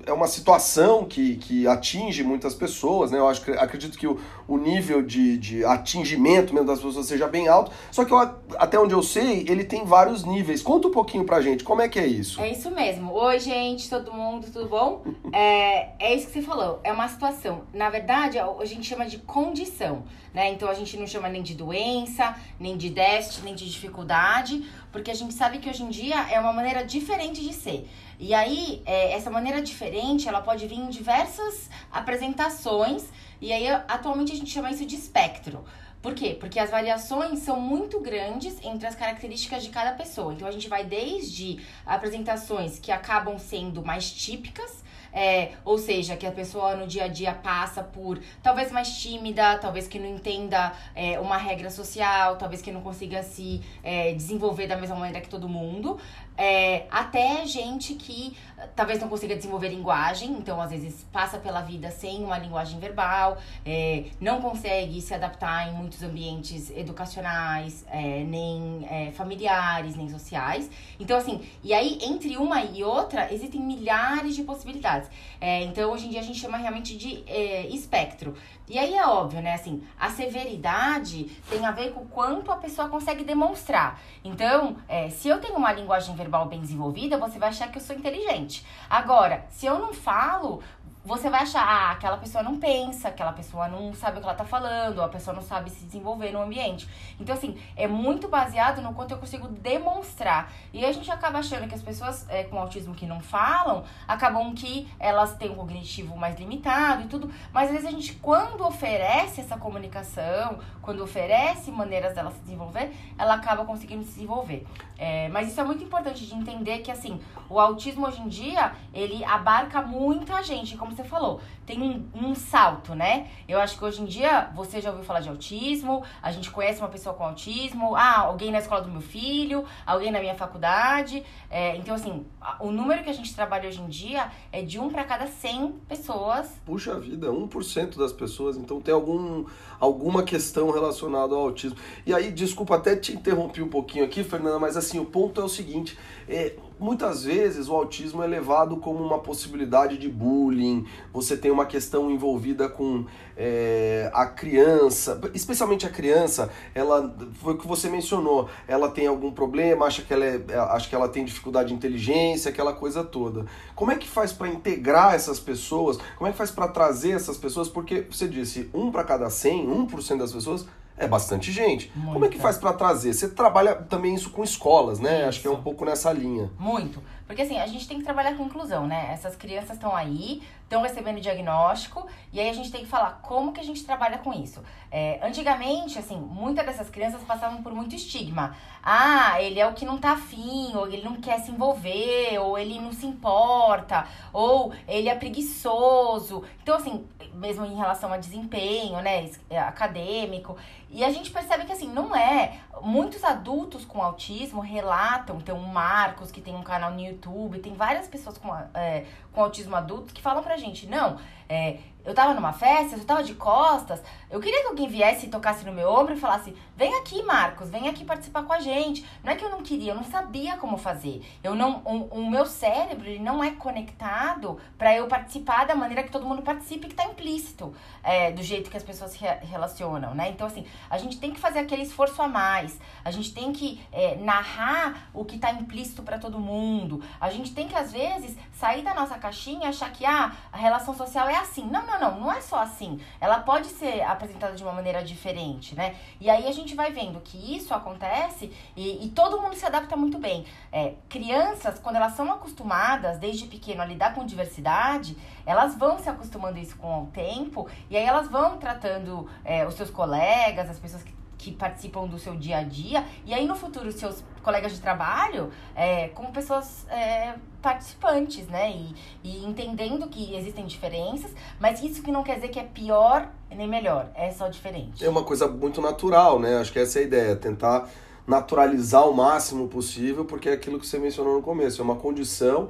é 0.06 0.12
uma 0.12 0.28
situação 0.28 1.06
que, 1.06 1.38
que 1.38 1.66
atinge 1.66 2.22
muitas 2.22 2.54
pessoas, 2.54 3.10
né? 3.10 3.18
Eu 3.18 3.30
acho, 3.30 3.50
acredito 3.54 3.98
que 3.98 4.06
o, 4.06 4.20
o 4.46 4.58
nível 4.58 5.02
de, 5.02 5.38
de 5.38 5.64
atingimento 5.64 6.54
mesmo 6.54 6.68
das 6.68 6.82
pessoas 6.82 7.08
seja 7.08 7.30
bem 7.30 7.48
alto, 7.48 7.72
só 7.90 8.04
que 8.04 8.12
eu, 8.12 8.20
até 8.58 8.78
onde 8.78 8.94
eu 8.94 9.02
sei, 9.02 9.46
ele 9.48 9.64
tem 9.64 9.86
vários 9.86 10.26
níveis. 10.26 10.62
Conta 10.62 10.90
um 10.90 10.92
pouquinho 10.92 11.24
pra 11.24 11.40
gente, 11.40 11.64
como 11.64 11.82
é 11.82 11.88
que 11.88 11.98
é 11.98 12.06
isso? 12.06 12.42
É 12.42 12.52
isso 12.52 12.70
mesmo. 12.70 13.14
Oi, 13.14 13.40
gente, 13.40 13.90
todo 13.90 14.12
mundo, 14.12 14.48
tudo 14.52 14.68
bom? 14.68 15.02
é, 15.32 15.92
é 15.98 16.14
isso 16.14 16.28
que 16.28 16.34
você 16.34 16.42
falou, 16.42 16.82
é 16.84 16.92
uma 16.92 17.08
situação. 17.08 17.62
Na 17.74 17.90
verdade, 17.90 18.38
a 18.38 18.66
gente 18.66 18.86
chama 18.86 19.06
de 19.06 19.20
condição, 19.20 20.04
né? 20.34 20.52
Então 20.52 20.68
a 20.68 20.74
gente 20.74 20.98
não 20.98 21.08
chama 21.08 21.30
nem 21.30 21.42
de 21.42 21.56
doença, 21.56 22.36
nem 22.60 22.76
de 22.76 22.90
déficit, 22.90 23.46
nem 23.46 23.56
de 23.56 23.66
dificuldade, 23.66 24.66
porque 24.92 25.10
a 25.10 25.14
gente 25.14 25.34
sabe 25.34 25.60
que 25.60 25.70
hoje 25.70 25.84
em 25.84 25.90
dia 25.90 26.30
é 26.30 26.38
uma 26.38 26.52
maneira 26.52 26.84
diferente 26.84 27.42
de 27.42 27.54
ser. 27.54 27.88
E 28.20 28.34
aí, 28.34 28.82
é, 28.86 29.14
essa 29.14 29.30
maneira 29.30 29.62
diferente, 29.62 30.28
ela 30.28 30.42
pode 30.42 30.68
vir 30.68 30.80
em 30.80 30.90
diversas 30.90 31.70
apresentações, 31.92 33.04
e 33.42 33.52
aí 33.52 33.68
atualmente 33.68 34.32
a 34.32 34.36
gente 34.36 34.50
chama 34.50 34.72
isso 34.72 34.86
de 34.86 34.96
espectro. 34.96 35.64
Por 36.06 36.14
quê? 36.14 36.38
Porque 36.40 36.60
as 36.60 36.70
variações 36.70 37.40
são 37.40 37.60
muito 37.60 38.00
grandes 38.00 38.64
entre 38.64 38.86
as 38.86 38.94
características 38.94 39.64
de 39.64 39.72
cada 39.72 39.92
pessoa. 39.94 40.34
Então 40.34 40.48
a 40.48 40.52
gente 40.52 40.70
vai 40.70 40.86
desde 40.86 41.60
apresentações 41.84 42.78
que 42.78 42.92
acabam 42.92 43.40
sendo 43.40 43.84
mais 43.84 44.12
típicas, 44.12 44.84
é, 45.12 45.54
ou 45.64 45.80
seja, 45.80 46.16
que 46.16 46.28
a 46.28 46.32
pessoa 46.32 46.76
no 46.76 46.86
dia 46.86 47.06
a 47.06 47.08
dia 47.08 47.34
passa 47.34 47.82
por 47.82 48.22
talvez 48.44 48.72
mais 48.72 48.98
tímida, 48.98 49.58
talvez 49.58 49.88
que 49.88 49.98
não 49.98 50.08
entenda 50.08 50.74
é, 50.94 51.18
uma 51.20 51.38
regra 51.38 51.72
social, 51.72 52.36
talvez 52.36 52.62
que 52.62 52.72
não 52.72 52.82
consiga 52.82 53.24
se 53.24 53.62
é, 53.82 54.14
desenvolver 54.14 54.68
da 54.68 54.76
mesma 54.76 54.98
maneira 54.98 55.22
que 55.22 55.30
todo 55.30 55.48
mundo, 55.48 55.98
é, 56.38 56.86
até 56.90 57.46
gente 57.46 57.96
que 57.96 58.36
talvez 58.76 59.00
não 59.00 59.08
consiga 59.08 59.36
desenvolver 59.36 59.70
linguagem, 59.70 60.32
então 60.32 60.62
às 60.62 60.72
vezes 60.72 61.06
passa 61.12 61.38
pela 61.38 61.62
vida 61.62 61.92
sem 61.92 62.24
uma 62.24 62.38
linguagem 62.38 62.80
verbal, 62.80 63.38
é, 63.66 64.06
não 64.20 64.42
consegue 64.42 65.02
se 65.02 65.14
adaptar 65.14 65.70
em 65.70 65.74
muitos 65.74 66.02
ambientes 66.02 66.70
educacionais, 66.72 67.86
é, 67.90 68.24
nem 68.24 68.88
é, 68.90 69.12
familiares, 69.12 69.96
nem 69.96 70.10
sociais. 70.10 70.70
Então, 71.00 71.18
assim, 71.18 71.42
e 71.64 71.74
aí 71.74 72.00
entre 72.02 72.38
uma 72.38 72.64
e 72.64 72.84
outra 72.84 73.32
existem 73.34 73.62
milhares 73.62 74.36
de 74.36 74.44
possibilidades. 74.44 75.10
É, 75.40 75.64
então, 75.64 75.92
hoje 75.92 76.08
em 76.08 76.10
dia 76.10 76.20
a 76.20 76.24
gente 76.24 76.40
chama 76.40 76.58
realmente 76.58 76.98
de 76.98 77.24
é, 77.28 77.68
espectro. 77.68 78.36
E 78.68 78.80
aí 78.80 78.96
é 78.96 79.06
óbvio, 79.06 79.42
né? 79.42 79.54
Assim, 79.54 79.84
a 80.00 80.10
severidade 80.10 81.26
tem 81.50 81.64
a 81.66 81.72
ver 81.72 81.92
com 81.92 82.02
o 82.02 82.08
quanto 82.08 82.52
a 82.52 82.56
pessoa 82.56 82.90
consegue 82.90 83.24
demonstrar. 83.24 84.02
Então, 84.24 84.78
se 85.12 85.28
eu 85.28 85.40
tenho 85.40 85.56
uma 85.56 85.72
linguagem 85.72 86.16
verbal 86.16 86.25
bem 86.48 86.62
desenvolvida, 86.62 87.18
você 87.18 87.39
vai 87.39 87.50
achar 87.50 87.72
que 87.72 87.77
eu 87.77 87.81
sou 87.81 87.95
inteligente. 87.95 88.66
Agora, 88.89 89.45
se 89.50 89.66
eu 89.66 89.80
não 89.80 89.94
falo, 89.94 90.62
você 91.06 91.30
vai 91.30 91.44
achar, 91.44 91.63
ah, 91.63 91.92
aquela 91.92 92.18
pessoa 92.18 92.44
não 92.44 92.60
pensa, 92.60 93.10
aquela 93.10 93.31
pessoa 93.31 93.68
não 93.68 93.94
sabe 93.94 94.18
o 94.18 94.22
que 94.22 94.25
ela 94.25 94.36
tá 94.36 94.44
falando, 94.44 95.04
a 95.04 95.07
pessoa 95.07 95.36
não 95.36 95.44
sabe 95.44 95.69
se 95.69 95.86
desenvolver 95.86 96.31
no 96.31 96.42
ambiente. 96.42 96.90
Então, 97.19 97.36
assim, 97.36 97.56
é 97.75 97.88
muito 97.88 98.28
baseado 98.28 98.81
no 98.81 98.92
quanto 98.94 99.12
eu 99.12 99.18
consigo 99.19 99.48
demonstrar. 99.48 100.52
E 100.74 100.84
a 100.84 100.92
gente 100.92 101.12
acaba 101.12 101.40
achando 101.40 101.68
que 101.68 101.75
as 101.75 101.84
pessoas 101.84 102.25
é, 102.28 102.44
com 102.44 102.57
autismo 102.57 102.96
que 102.96 103.06
não 103.06 103.19
falam, 103.19 103.84
acabam 104.07 104.54
que 104.56 104.90
elas 105.00 105.36
têm 105.36 105.52
um 105.52 105.56
cognitivo 105.56 106.18
mais 106.18 106.40
limitado 106.40 107.04
e 107.04 107.08
tudo, 107.08 107.31
mas 107.54 107.68
às 107.68 107.72
vezes 107.74 107.88
a 107.88 107.92
gente, 107.92 108.13
quando 108.16 108.66
oferece 108.66 109.42
essa 109.42 109.58
comunicação, 109.58 110.58
quando 110.81 111.04
oferece 111.04 111.69
maneiras 111.69 112.16
dela 112.16 112.31
se 112.31 112.40
desenvolver, 112.40 112.92
ela 113.18 113.36
acaba 113.36 113.63
conseguindo 113.63 114.04
se 114.04 114.13
desenvolver. 114.13 114.66
É, 114.98 115.28
mas 115.30 115.50
isso 115.50 115.60
é 115.60 115.63
muito 115.63 115.84
importante 115.84 116.25
de 116.25 116.34
entender 116.34 116.80
que, 116.80 116.90
assim, 116.90 117.19
o 117.50 117.60
autismo 117.60 118.08
hoje 118.08 118.22
em 118.22 118.28
dia, 118.28 118.74
ele 118.94 119.24
abarca 119.25 119.81
muita 119.81 120.42
gente, 120.42 120.78
como 120.78 120.95
você 120.96 121.04
falou, 121.04 121.42
tem 121.66 121.82
um, 121.82 122.06
um, 122.14 122.36
salto, 122.36 122.96
né? 122.96 123.28
Eu 123.48 123.60
acho 123.60 123.78
que 123.78 123.84
hoje 123.84 124.02
em 124.02 124.06
dia 124.06 124.50
você 124.56 124.80
já 124.80 124.90
ouviu 124.90 125.04
falar 125.04 125.20
de 125.20 125.30
autismo, 125.30 126.04
a 126.22 126.32
gente 126.32 126.50
conhece 126.52 126.80
uma 126.80 126.90
pessoa 126.90 127.14
com 127.16 127.24
autismo, 127.24 127.96
ah, 127.96 128.20
alguém 128.20 128.52
na 128.52 128.60
escola 128.60 128.82
do 128.82 128.90
meu 128.90 129.02
filho, 129.02 129.66
alguém 129.86 130.12
na 130.12 130.20
minha 130.20 130.36
faculdade. 130.36 131.24
É, 131.50 131.76
então, 131.78 131.96
assim, 131.96 132.26
o 132.60 132.72
número 132.72 133.04
que 133.04 133.10
a 133.10 133.14
gente 133.14 133.36
trabalha 133.36 133.68
hoje 133.68 133.82
em 133.82 133.88
dia 133.88 134.32
é 134.52 134.62
de 134.62 134.80
um 134.80 134.90
para 134.90 135.04
cada 135.04 135.28
100 135.28 135.74
pessoas. 135.88 136.50
Puxa 136.66 137.00
vida, 137.00 137.28
1% 137.28 137.98
das 137.98 138.14
pessoas, 138.14 138.58
então 138.58 138.80
tem 138.80 138.94
algum, 138.94 139.46
alguma 139.80 140.24
questão 140.24 140.72
relacionada 140.72 141.34
ao 141.34 141.42
autismo. 141.42 141.78
E 142.06 142.14
aí, 142.14 142.32
desculpa 142.32 142.76
até 142.76 142.96
te 142.96 143.14
interromper 143.14 143.62
um 143.62 143.70
pouquinho 143.70 144.06
aqui, 144.06 144.24
Fernanda, 144.24 144.60
mas 144.60 144.78
assim, 144.78 145.00
o 145.00 145.06
ponto 145.06 145.42
é 145.42 145.44
o 145.44 145.50
seguinte: 145.50 145.98
é, 146.28 146.56
muitas 146.80 147.24
vezes 147.24 147.68
o 147.68 147.74
autismo 147.74 148.24
é 148.24 148.27
levado 148.27 148.77
como 148.77 149.04
uma 149.04 149.19
possibilidade 149.19 149.98
de 149.98 150.10
bullying, 150.10 150.86
você 151.13 151.38
tem 151.38 151.51
uma 151.51 151.66
questão 151.66 152.12
envolvida 152.12 152.68
com 152.68 153.06
é, 153.38 154.10
a 154.13 154.25
criança, 154.25 155.19
especialmente 155.33 155.86
a 155.86 155.89
criança, 155.89 156.50
ela 156.74 157.16
foi 157.33 157.54
o 157.54 157.57
que 157.57 157.68
você 157.68 157.89
mencionou, 157.89 158.50
ela 158.68 158.89
tem 158.89 159.07
algum 159.07 159.31
problema, 159.31 159.86
acha 159.86 160.01
que 160.01 160.13
ela, 160.13 160.25
é, 160.25 160.44
acha 160.72 160.89
que 160.89 160.95
ela 160.95 161.07
tem 161.07 161.24
dificuldade 161.24 161.69
de 161.69 161.75
inteligência, 161.75 162.50
aquela 162.50 162.74
coisa 162.74 163.04
toda. 163.04 163.45
Como 163.75 163.92
é 163.92 163.95
que 163.95 164.07
faz 164.07 164.31
para 164.31 164.48
integrar 164.48 165.13
essas 165.16 165.39
pessoas? 165.39 165.98
Como 166.18 166.27
é 166.27 166.31
que 166.31 166.38
faz 166.38 166.51
para 166.51 166.68
trazer 166.68 167.12
essas 167.12 167.38
pessoas? 167.38 167.69
Porque 167.69 168.06
você 168.10 168.27
disse, 168.27 168.69
um 168.74 168.92
para 168.92 169.04
cada 169.04 169.30
100, 169.30 169.68
1% 169.88 170.18
das 170.18 170.31
pessoas 170.31 170.66
é 170.98 171.08
bastante 171.08 171.52
gente. 171.52 171.92
Muito. 171.96 172.14
Como 172.14 172.26
é 172.26 172.30
que 172.30 172.40
faz 172.40 172.58
para 172.58 172.74
trazer? 172.74 173.14
Você 173.14 173.30
trabalha 173.30 173.76
também 173.76 174.16
isso 174.16 174.30
com 174.30 174.44
escolas, 174.44 175.00
né? 175.00 175.20
Isso. 175.20 175.30
Acho 175.30 175.42
que 175.42 175.48
é 175.48 175.52
um 175.52 175.62
pouco 175.62 175.84
nessa 175.86 176.12
linha. 176.12 176.50
Muito. 176.58 177.02
Porque 177.28 177.42
assim, 177.42 177.58
a 177.58 177.68
gente 177.68 177.88
tem 177.88 177.98
que 177.98 178.04
trabalhar 178.04 178.36
com 178.36 178.46
inclusão, 178.46 178.88
né? 178.88 179.10
Essas 179.12 179.36
crianças 179.36 179.72
estão 179.72 179.96
aí, 179.96 180.42
estão 180.75 180.81
recebendo 180.81 181.22
diagnóstico, 181.22 182.06
e 182.33 182.39
aí 182.39 182.50
a 182.50 182.54
gente 182.54 182.72
tem 182.72 182.81
que 182.81 182.88
falar 182.88 183.19
como 183.22 183.54
que 183.54 183.62
a 183.62 183.63
gente 183.63 183.86
trabalha 183.86 184.18
com 184.18 184.33
isso. 184.33 184.62
É, 184.92 185.19
antigamente, 185.24 185.98
assim, 185.98 186.18
muitas 186.18 186.66
dessas 186.66 186.89
crianças 186.89 187.24
passavam 187.24 187.63
por 187.63 187.74
muito 187.74 187.95
estigma. 187.95 188.56
Ah, 188.83 189.42
ele 189.42 189.60
é 189.60 189.66
o 189.66 189.74
que 189.74 189.86
não 189.86 189.98
tá 189.98 190.12
afim, 190.12 190.75
ou 190.75 190.88
ele 190.88 191.01
não 191.01 191.15
quer 191.15 191.39
se 191.39 191.51
envolver, 191.51 192.38
ou 192.39 192.58
ele 192.58 192.79
não 192.79 192.91
se 192.91 193.05
importa, 193.05 194.05
ou 194.34 194.74
ele 194.88 195.08
é 195.08 195.15
preguiçoso. 195.15 196.44
Então, 196.62 196.75
assim, 196.75 197.08
mesmo 197.34 197.65
em 197.65 197.75
relação 197.75 198.12
a 198.12 198.17
desempenho, 198.17 199.01
né, 199.01 199.29
é, 199.50 199.60
acadêmico. 199.60 200.58
E 200.89 201.03
a 201.03 201.12
gente 201.12 201.32
percebe 201.32 201.65
que, 201.65 201.74
assim, 201.74 201.88
não 201.88 202.15
é. 202.15 202.60
Muitos 202.82 203.24
adultos 203.24 203.84
com 203.84 204.01
autismo 204.01 204.62
relatam, 204.62 205.39
tem 205.39 205.53
um 205.53 205.65
Marcos 205.65 206.32
que 206.32 206.39
tem 206.39 206.55
um 206.55 206.63
canal 206.63 206.91
no 206.91 207.01
YouTube, 207.01 207.60
tem 207.60 207.74
várias 207.74 208.08
pessoas 208.08 208.38
com, 208.38 208.53
é, 208.74 209.05
com 209.34 209.41
autismo 209.41 209.75
adulto 209.75 210.13
que 210.13 210.22
falam 210.22 210.41
pra 210.41 210.55
gente, 210.55 210.64
não, 210.88 211.17
é, 211.48 211.78
eu 212.06 212.14
tava 212.14 212.34
numa 212.34 212.54
festa, 212.54 212.96
eu 212.96 213.04
tava 213.04 213.24
de 213.24 213.34
costas, 213.34 214.02
eu 214.30 214.40
queria 214.40 214.62
que 214.62 214.68
alguém 214.68 214.88
viesse 214.88 215.25
e 215.25 215.30
tocasse 215.30 215.66
no 215.66 215.72
meu 215.72 215.90
ombro 215.90 216.14
e 216.14 216.20
falasse: 216.20 216.56
vem 216.75 216.94
aqui, 217.00 217.24
Marcos, 217.24 217.70
vem 217.70 217.88
aqui 217.88 218.06
participar 218.06 218.44
com 218.44 218.54
a 218.54 218.60
gente. 218.60 219.06
Não 219.24 219.32
é 219.32 219.36
que 219.36 219.44
eu 219.44 219.50
não 219.50 219.64
queria, 219.64 219.94
eu 219.94 219.96
não 219.96 220.04
sabia 220.04 220.58
como 220.58 220.78
fazer. 220.78 221.24
Eu 221.44 221.56
não, 221.56 221.82
o, 221.84 222.20
o 222.20 222.30
meu 222.30 222.46
cérebro 222.46 223.08
ele 223.08 223.20
não 223.20 223.44
é 223.44 223.52
conectado 223.52 224.60
para 224.78 224.96
eu 224.96 225.08
participar 225.08 225.66
da 225.66 225.75
maneira 225.75 226.04
que 226.04 226.12
todo 226.12 226.25
mundo 226.25 226.42
participe, 226.42 226.88
que 226.88 226.94
tá 226.94 227.06
implícito 227.06 227.74
é, 228.04 228.32
do 228.32 228.44
jeito 228.44 228.70
que 228.70 228.78
as 228.78 228.84
pessoas 228.84 229.12
se 229.12 229.20
relacionam, 229.20 230.14
né? 230.14 230.30
Então, 230.30 230.46
assim, 230.46 230.66
a 230.90 230.98
gente 230.98 231.18
tem 231.18 231.32
que 231.32 231.40
fazer 231.40 231.60
aquele 231.60 231.82
esforço 231.82 232.22
a 232.22 232.28
mais, 232.28 232.80
a 233.04 233.10
gente 233.10 233.34
tem 233.34 233.52
que 233.52 233.82
é, 233.92 234.16
narrar 234.18 235.10
o 235.14 235.25
que 235.25 235.40
tá 235.40 235.52
implícito 235.52 236.04
para 236.04 236.20
todo 236.20 236.40
mundo, 236.40 237.02
a 237.20 237.30
gente 237.32 237.54
tem 237.54 237.68
que, 237.68 237.75
às 237.75 237.92
vezes, 237.92 238.38
sair 238.54 238.84
da 238.84 238.94
nossa 238.94 239.18
caixinha 239.18 239.66
e 239.66 239.70
achar 239.70 239.92
que 239.92 240.06
ah, 240.06 240.34
a 240.52 240.58
relação 240.58 240.94
social 240.94 241.28
é 241.28 241.35
assim. 241.36 241.65
Não, 241.65 241.86
não 241.86 241.96
não, 242.00 242.12
não, 242.12 242.22
não 242.22 242.32
é 242.32 242.42
só 242.42 242.60
assim. 242.60 243.00
Ela 243.20 243.39
pode 243.39 243.68
ser 243.68 244.01
apresentada 244.01 244.56
de 244.56 244.63
uma 244.63 244.72
maneira 244.72 245.04
diferente, 245.04 245.75
né? 245.75 245.96
E 246.20 246.30
aí 246.30 246.48
a 246.48 246.51
gente 246.51 246.75
vai 246.75 246.92
vendo 246.92 247.20
que 247.22 247.56
isso 247.56 247.74
acontece 247.74 248.51
e, 248.75 249.06
e 249.06 249.10
todo 249.10 249.42
mundo 249.42 249.56
se 249.56 249.65
adapta 249.65 249.96
muito 249.96 250.18
bem. 250.18 250.46
É, 250.72 250.94
crianças, 251.10 251.80
quando 251.80 251.96
elas 251.98 252.13
são 252.13 252.32
acostumadas 252.32 253.18
desde 253.18 253.48
pequeno 253.48 253.82
a 253.82 253.86
lidar 253.86 254.13
com 254.13 254.25
diversidade, 254.25 255.18
elas 255.46 255.75
vão 255.75 255.98
se 256.00 256.10
acostumando 256.10 256.58
isso 256.60 256.75
com 256.77 257.04
o 257.04 257.08
tempo 257.08 257.68
e 257.89 257.98
aí 257.98 258.04
elas 258.04 258.27
vão 258.30 258.58
tratando 258.58 259.30
é, 259.44 259.65
os 259.65 259.75
seus 259.75 259.89
colegas, 259.89 260.70
as 260.70 260.80
pessoas 260.80 261.04
que 261.04 261.15
que 261.38 261.51
participam 261.51 262.08
do 262.08 262.18
seu 262.18 262.36
dia 262.36 262.58
a 262.58 262.63
dia, 262.63 263.06
e 263.24 263.34
aí 263.34 263.46
no 263.46 263.56
futuro 263.56 263.92
seus 263.92 264.24
colegas 264.46 264.74
de 264.74 264.80
trabalho 264.80 265.52
é, 265.75 266.10
como 266.10 266.32
pessoas 266.32 266.86
é, 266.88 267.34
participantes, 267.64 268.48
né? 268.48 268.72
E, 268.72 268.96
e 269.24 269.44
entendendo 269.44 270.08
que 270.08 270.36
existem 270.36 270.68
diferenças, 270.68 271.32
mas 271.60 271.82
isso 271.82 272.04
que 272.04 272.12
não 272.12 272.24
quer 272.24 272.36
dizer 272.36 272.50
que 272.50 272.60
é 272.60 272.64
pior 272.64 273.28
nem 273.50 273.68
melhor, 273.68 274.12
é 274.14 274.30
só 274.32 274.48
diferente. 274.48 275.04
É 275.04 275.10
uma 275.10 275.24
coisa 275.24 275.48
muito 275.48 275.82
natural, 275.82 276.40
né? 276.40 276.58
Acho 276.60 276.72
que 276.72 276.78
essa 276.78 277.00
é 277.00 277.02
a 277.02 277.06
ideia, 277.06 277.36
tentar 277.36 277.90
naturalizar 278.28 279.10
o 279.10 279.14
máximo 279.14 279.68
possível, 279.68 280.25
porque 280.25 280.50
é 280.50 280.54
aquilo 280.54 280.80
que 280.80 280.86
você 280.86 281.00
mencionou 281.00 281.36
no 281.36 281.42
começo, 281.42 281.82
é 281.82 281.84
uma 281.84 281.96
condição. 281.96 282.70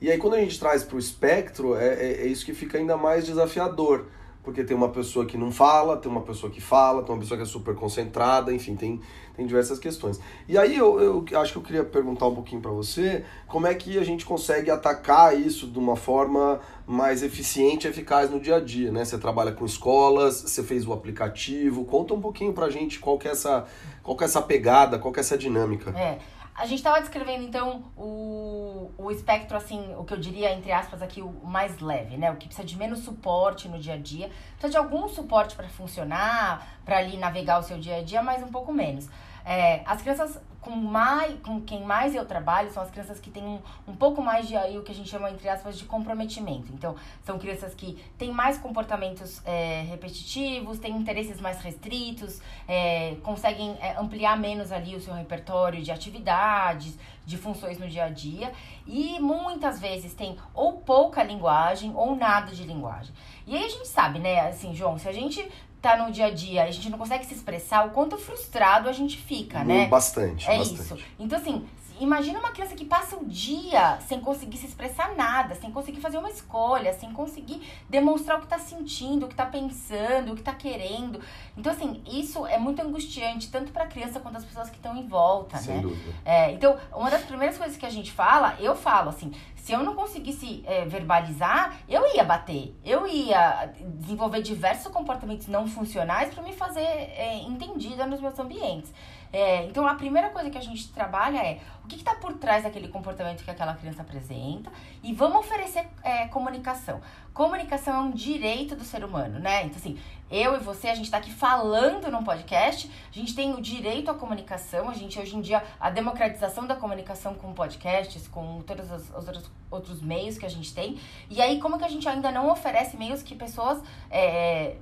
E 0.00 0.10
aí 0.10 0.18
quando 0.18 0.34
a 0.34 0.40
gente 0.40 0.58
traz 0.58 0.82
para 0.82 0.96
o 0.96 0.98
espectro, 0.98 1.76
é, 1.76 1.86
é, 1.86 2.12
é 2.22 2.26
isso 2.26 2.44
que 2.44 2.52
fica 2.52 2.78
ainda 2.78 2.96
mais 2.96 3.24
desafiador 3.24 4.06
porque 4.42 4.64
tem 4.64 4.76
uma 4.76 4.88
pessoa 4.88 5.24
que 5.24 5.38
não 5.38 5.52
fala, 5.52 5.96
tem 5.96 6.10
uma 6.10 6.22
pessoa 6.22 6.50
que 6.50 6.60
fala, 6.60 7.02
tem 7.02 7.14
uma 7.14 7.20
pessoa 7.20 7.38
que 7.38 7.44
é 7.44 7.46
super 7.46 7.74
concentrada, 7.74 8.52
enfim, 8.52 8.74
tem, 8.74 9.00
tem 9.36 9.46
diversas 9.46 9.78
questões. 9.78 10.20
E 10.48 10.58
aí 10.58 10.76
eu, 10.76 11.00
eu 11.00 11.40
acho 11.40 11.52
que 11.52 11.58
eu 11.58 11.62
queria 11.62 11.84
perguntar 11.84 12.26
um 12.26 12.34
pouquinho 12.34 12.60
para 12.60 12.70
você 12.72 13.24
como 13.46 13.66
é 13.66 13.74
que 13.74 13.98
a 13.98 14.04
gente 14.04 14.24
consegue 14.24 14.70
atacar 14.70 15.38
isso 15.38 15.68
de 15.68 15.78
uma 15.78 15.94
forma 15.94 16.60
mais 16.86 17.22
eficiente 17.22 17.86
e 17.86 17.90
eficaz 17.90 18.30
no 18.30 18.40
dia 18.40 18.56
a 18.56 18.60
dia, 18.60 18.90
né? 18.90 19.04
Você 19.04 19.16
trabalha 19.16 19.52
com 19.52 19.64
escolas, 19.64 20.40
você 20.40 20.62
fez 20.62 20.86
o 20.86 20.92
aplicativo, 20.92 21.84
conta 21.84 22.12
um 22.12 22.20
pouquinho 22.20 22.52
pra 22.52 22.68
gente 22.68 22.98
qual 22.98 23.16
que 23.18 23.28
é 23.28 23.30
essa, 23.30 23.64
qual 24.02 24.16
que 24.16 24.24
é 24.24 24.26
essa 24.26 24.42
pegada, 24.42 24.98
qual 24.98 25.12
que 25.12 25.20
é 25.20 25.22
essa 25.22 25.38
dinâmica. 25.38 25.90
É. 25.96 26.18
A 26.54 26.66
gente 26.66 26.78
estava 26.78 27.00
descrevendo, 27.00 27.44
então, 27.44 27.84
o, 27.96 28.90
o 28.98 29.10
espectro, 29.10 29.56
assim, 29.56 29.94
o 29.96 30.04
que 30.04 30.12
eu 30.12 30.18
diria, 30.18 30.52
entre 30.52 30.70
aspas, 30.70 31.00
aqui, 31.00 31.22
o 31.22 31.46
mais 31.46 31.80
leve, 31.80 32.18
né? 32.18 32.30
O 32.30 32.36
que 32.36 32.46
precisa 32.46 32.66
de 32.66 32.76
menos 32.76 33.00
suporte 33.00 33.68
no 33.68 33.78
dia 33.78 33.94
a 33.94 33.96
dia. 33.96 34.30
Precisa 34.58 34.70
de 34.70 34.76
algum 34.76 35.08
suporte 35.08 35.56
para 35.56 35.68
funcionar, 35.68 36.80
para 36.84 36.98
ali 36.98 37.16
navegar 37.16 37.58
o 37.58 37.62
seu 37.62 37.78
dia 37.78 37.96
a 37.96 38.02
dia, 38.02 38.22
mas 38.22 38.42
um 38.42 38.48
pouco 38.48 38.72
menos. 38.72 39.08
É, 39.44 39.82
as 39.86 40.02
crianças 40.02 40.38
com, 40.62 40.70
mais, 40.70 41.38
com 41.40 41.60
quem 41.60 41.84
mais 41.84 42.14
eu 42.14 42.24
trabalho 42.24 42.70
são 42.70 42.82
as 42.82 42.90
crianças 42.90 43.18
que 43.18 43.30
têm 43.30 43.42
um, 43.42 43.60
um 43.88 43.96
pouco 43.96 44.22
mais 44.22 44.46
de 44.46 44.56
aí, 44.56 44.78
o 44.78 44.82
que 44.82 44.92
a 44.92 44.94
gente 44.94 45.10
chama, 45.10 45.28
entre 45.28 45.48
aspas, 45.48 45.76
de 45.76 45.84
comprometimento. 45.84 46.72
Então, 46.72 46.94
são 47.24 47.36
crianças 47.36 47.74
que 47.74 48.02
têm 48.16 48.30
mais 48.30 48.58
comportamentos 48.58 49.42
é, 49.44 49.82
repetitivos, 49.82 50.78
têm 50.78 50.96
interesses 50.96 51.40
mais 51.40 51.60
restritos, 51.60 52.40
é, 52.68 53.16
conseguem 53.24 53.76
é, 53.80 53.96
ampliar 53.98 54.38
menos 54.38 54.70
ali 54.70 54.94
o 54.94 55.00
seu 55.00 55.12
repertório 55.12 55.82
de 55.82 55.90
atividades, 55.90 56.96
de 57.26 57.36
funções 57.36 57.76
no 57.78 57.88
dia 57.88 58.04
a 58.04 58.08
dia. 58.08 58.52
E 58.86 59.18
muitas 59.18 59.80
vezes 59.80 60.14
tem 60.14 60.38
ou 60.54 60.74
pouca 60.74 61.24
linguagem 61.24 61.92
ou 61.96 62.14
nada 62.14 62.52
de 62.52 62.62
linguagem. 62.62 63.12
E 63.48 63.56
aí 63.56 63.64
a 63.64 63.68
gente 63.68 63.88
sabe, 63.88 64.20
né, 64.20 64.48
assim, 64.48 64.72
João, 64.76 64.96
se 64.96 65.08
a 65.08 65.12
gente 65.12 65.50
tá 65.82 65.96
no 65.96 66.12
dia 66.12 66.26
a 66.26 66.30
dia, 66.30 66.62
a 66.62 66.70
gente 66.70 66.88
não 66.88 66.96
consegue 66.96 67.26
se 67.26 67.34
expressar, 67.34 67.84
o 67.86 67.90
quanto 67.90 68.16
frustrado 68.16 68.88
a 68.88 68.92
gente 68.92 69.18
fica, 69.18 69.64
né? 69.64 69.88
Bastante. 69.88 70.48
É 70.48 70.56
bastante. 70.56 70.80
isso. 70.80 70.98
Então, 71.18 71.38
assim, 71.38 71.66
imagina 72.00 72.38
uma 72.38 72.50
criança 72.50 72.74
que 72.74 72.84
passa 72.84 73.16
o 73.16 73.24
dia 73.24 73.98
sem 74.06 74.20
conseguir 74.20 74.56
se 74.56 74.66
expressar 74.66 75.14
nada, 75.14 75.54
sem 75.54 75.70
conseguir 75.70 76.00
fazer 76.00 76.18
uma 76.18 76.30
escolha, 76.30 76.92
sem 76.92 77.12
conseguir 77.12 77.62
demonstrar 77.88 78.38
o 78.38 78.40
que 78.40 78.46
tá 78.46 78.58
sentindo, 78.58 79.26
o 79.26 79.28
que 79.28 79.34
tá 79.34 79.46
pensando, 79.46 80.32
o 80.32 80.36
que 80.36 80.42
tá 80.42 80.54
querendo. 80.54 81.20
Então, 81.56 81.72
assim, 81.72 82.02
isso 82.10 82.46
é 82.46 82.58
muito 82.58 82.80
angustiante, 82.82 83.50
tanto 83.50 83.72
pra 83.72 83.86
criança 83.86 84.20
quanto 84.20 84.36
as 84.38 84.44
pessoas 84.44 84.70
que 84.70 84.76
estão 84.76 84.96
em 84.96 85.06
volta, 85.06 85.58
Sem 85.58 85.76
né? 85.76 85.82
dúvida. 85.82 86.14
É, 86.24 86.52
então, 86.52 86.76
uma 86.94 87.10
das 87.10 87.22
primeiras 87.22 87.56
coisas 87.58 87.76
que 87.76 87.86
a 87.86 87.90
gente 87.90 88.10
fala, 88.10 88.56
eu 88.58 88.74
falo 88.74 89.10
assim, 89.10 89.32
se 89.62 89.72
eu 89.72 89.84
não 89.84 89.94
conseguisse 89.94 90.64
é, 90.66 90.84
verbalizar, 90.84 91.76
eu 91.88 92.04
ia 92.16 92.24
bater. 92.24 92.76
Eu 92.84 93.06
ia 93.06 93.72
desenvolver 94.00 94.42
diversos 94.42 94.92
comportamentos 94.92 95.46
não 95.46 95.68
funcionais 95.68 96.34
para 96.34 96.42
me 96.42 96.52
fazer 96.52 96.80
é, 96.80 97.42
entendida 97.42 98.04
nos 98.04 98.20
meus 98.20 98.36
ambientes. 98.40 98.92
É, 99.32 99.64
então, 99.64 99.86
a 99.86 99.94
primeira 99.94 100.28
coisa 100.28 100.50
que 100.50 100.58
a 100.58 100.62
gente 100.62 100.92
trabalha 100.92 101.38
é 101.38 101.60
o 101.82 101.88
que 101.88 101.96
está 101.96 102.14
por 102.14 102.34
trás 102.34 102.64
daquele 102.64 102.88
comportamento 102.88 103.42
que 103.42 103.50
aquela 103.50 103.74
criança 103.74 104.02
apresenta 104.02 104.70
e 105.02 105.14
vamos 105.14 105.38
oferecer 105.38 105.86
é, 106.02 106.28
comunicação. 106.28 107.00
Comunicação 107.32 107.94
é 107.94 107.98
um 108.00 108.10
direito 108.10 108.76
do 108.76 108.84
ser 108.84 109.02
humano, 109.02 109.38
né? 109.38 109.64
Então, 109.64 109.78
assim, 109.78 109.98
eu 110.30 110.54
e 110.54 110.58
você, 110.58 110.88
a 110.88 110.94
gente 110.94 111.06
está 111.06 111.16
aqui 111.16 111.32
falando 111.32 112.10
num 112.10 112.22
podcast, 112.22 112.90
a 113.10 113.14
gente 113.14 113.34
tem 113.34 113.54
o 113.54 113.60
direito 113.62 114.10
à 114.10 114.14
comunicação, 114.14 114.90
a 114.90 114.94
gente 114.94 115.18
hoje 115.18 115.34
em 115.34 115.40
dia, 115.40 115.62
a 115.80 115.88
democratização 115.88 116.66
da 116.66 116.76
comunicação 116.76 117.34
com 117.34 117.54
podcasts, 117.54 118.28
com 118.28 118.60
todos 118.60 118.90
os, 118.90 119.08
os 119.08 119.26
outros, 119.26 119.50
outros 119.70 120.02
meios 120.02 120.36
que 120.36 120.44
a 120.44 120.50
gente 120.50 120.74
tem. 120.74 121.00
E 121.30 121.40
aí, 121.40 121.58
como 121.58 121.78
que 121.78 121.84
a 121.84 121.88
gente 121.88 122.06
ainda 122.06 122.30
não 122.30 122.50
oferece 122.50 122.98
meios 122.98 123.22
que 123.22 123.34
pessoas. 123.34 123.82
É, 124.10 124.76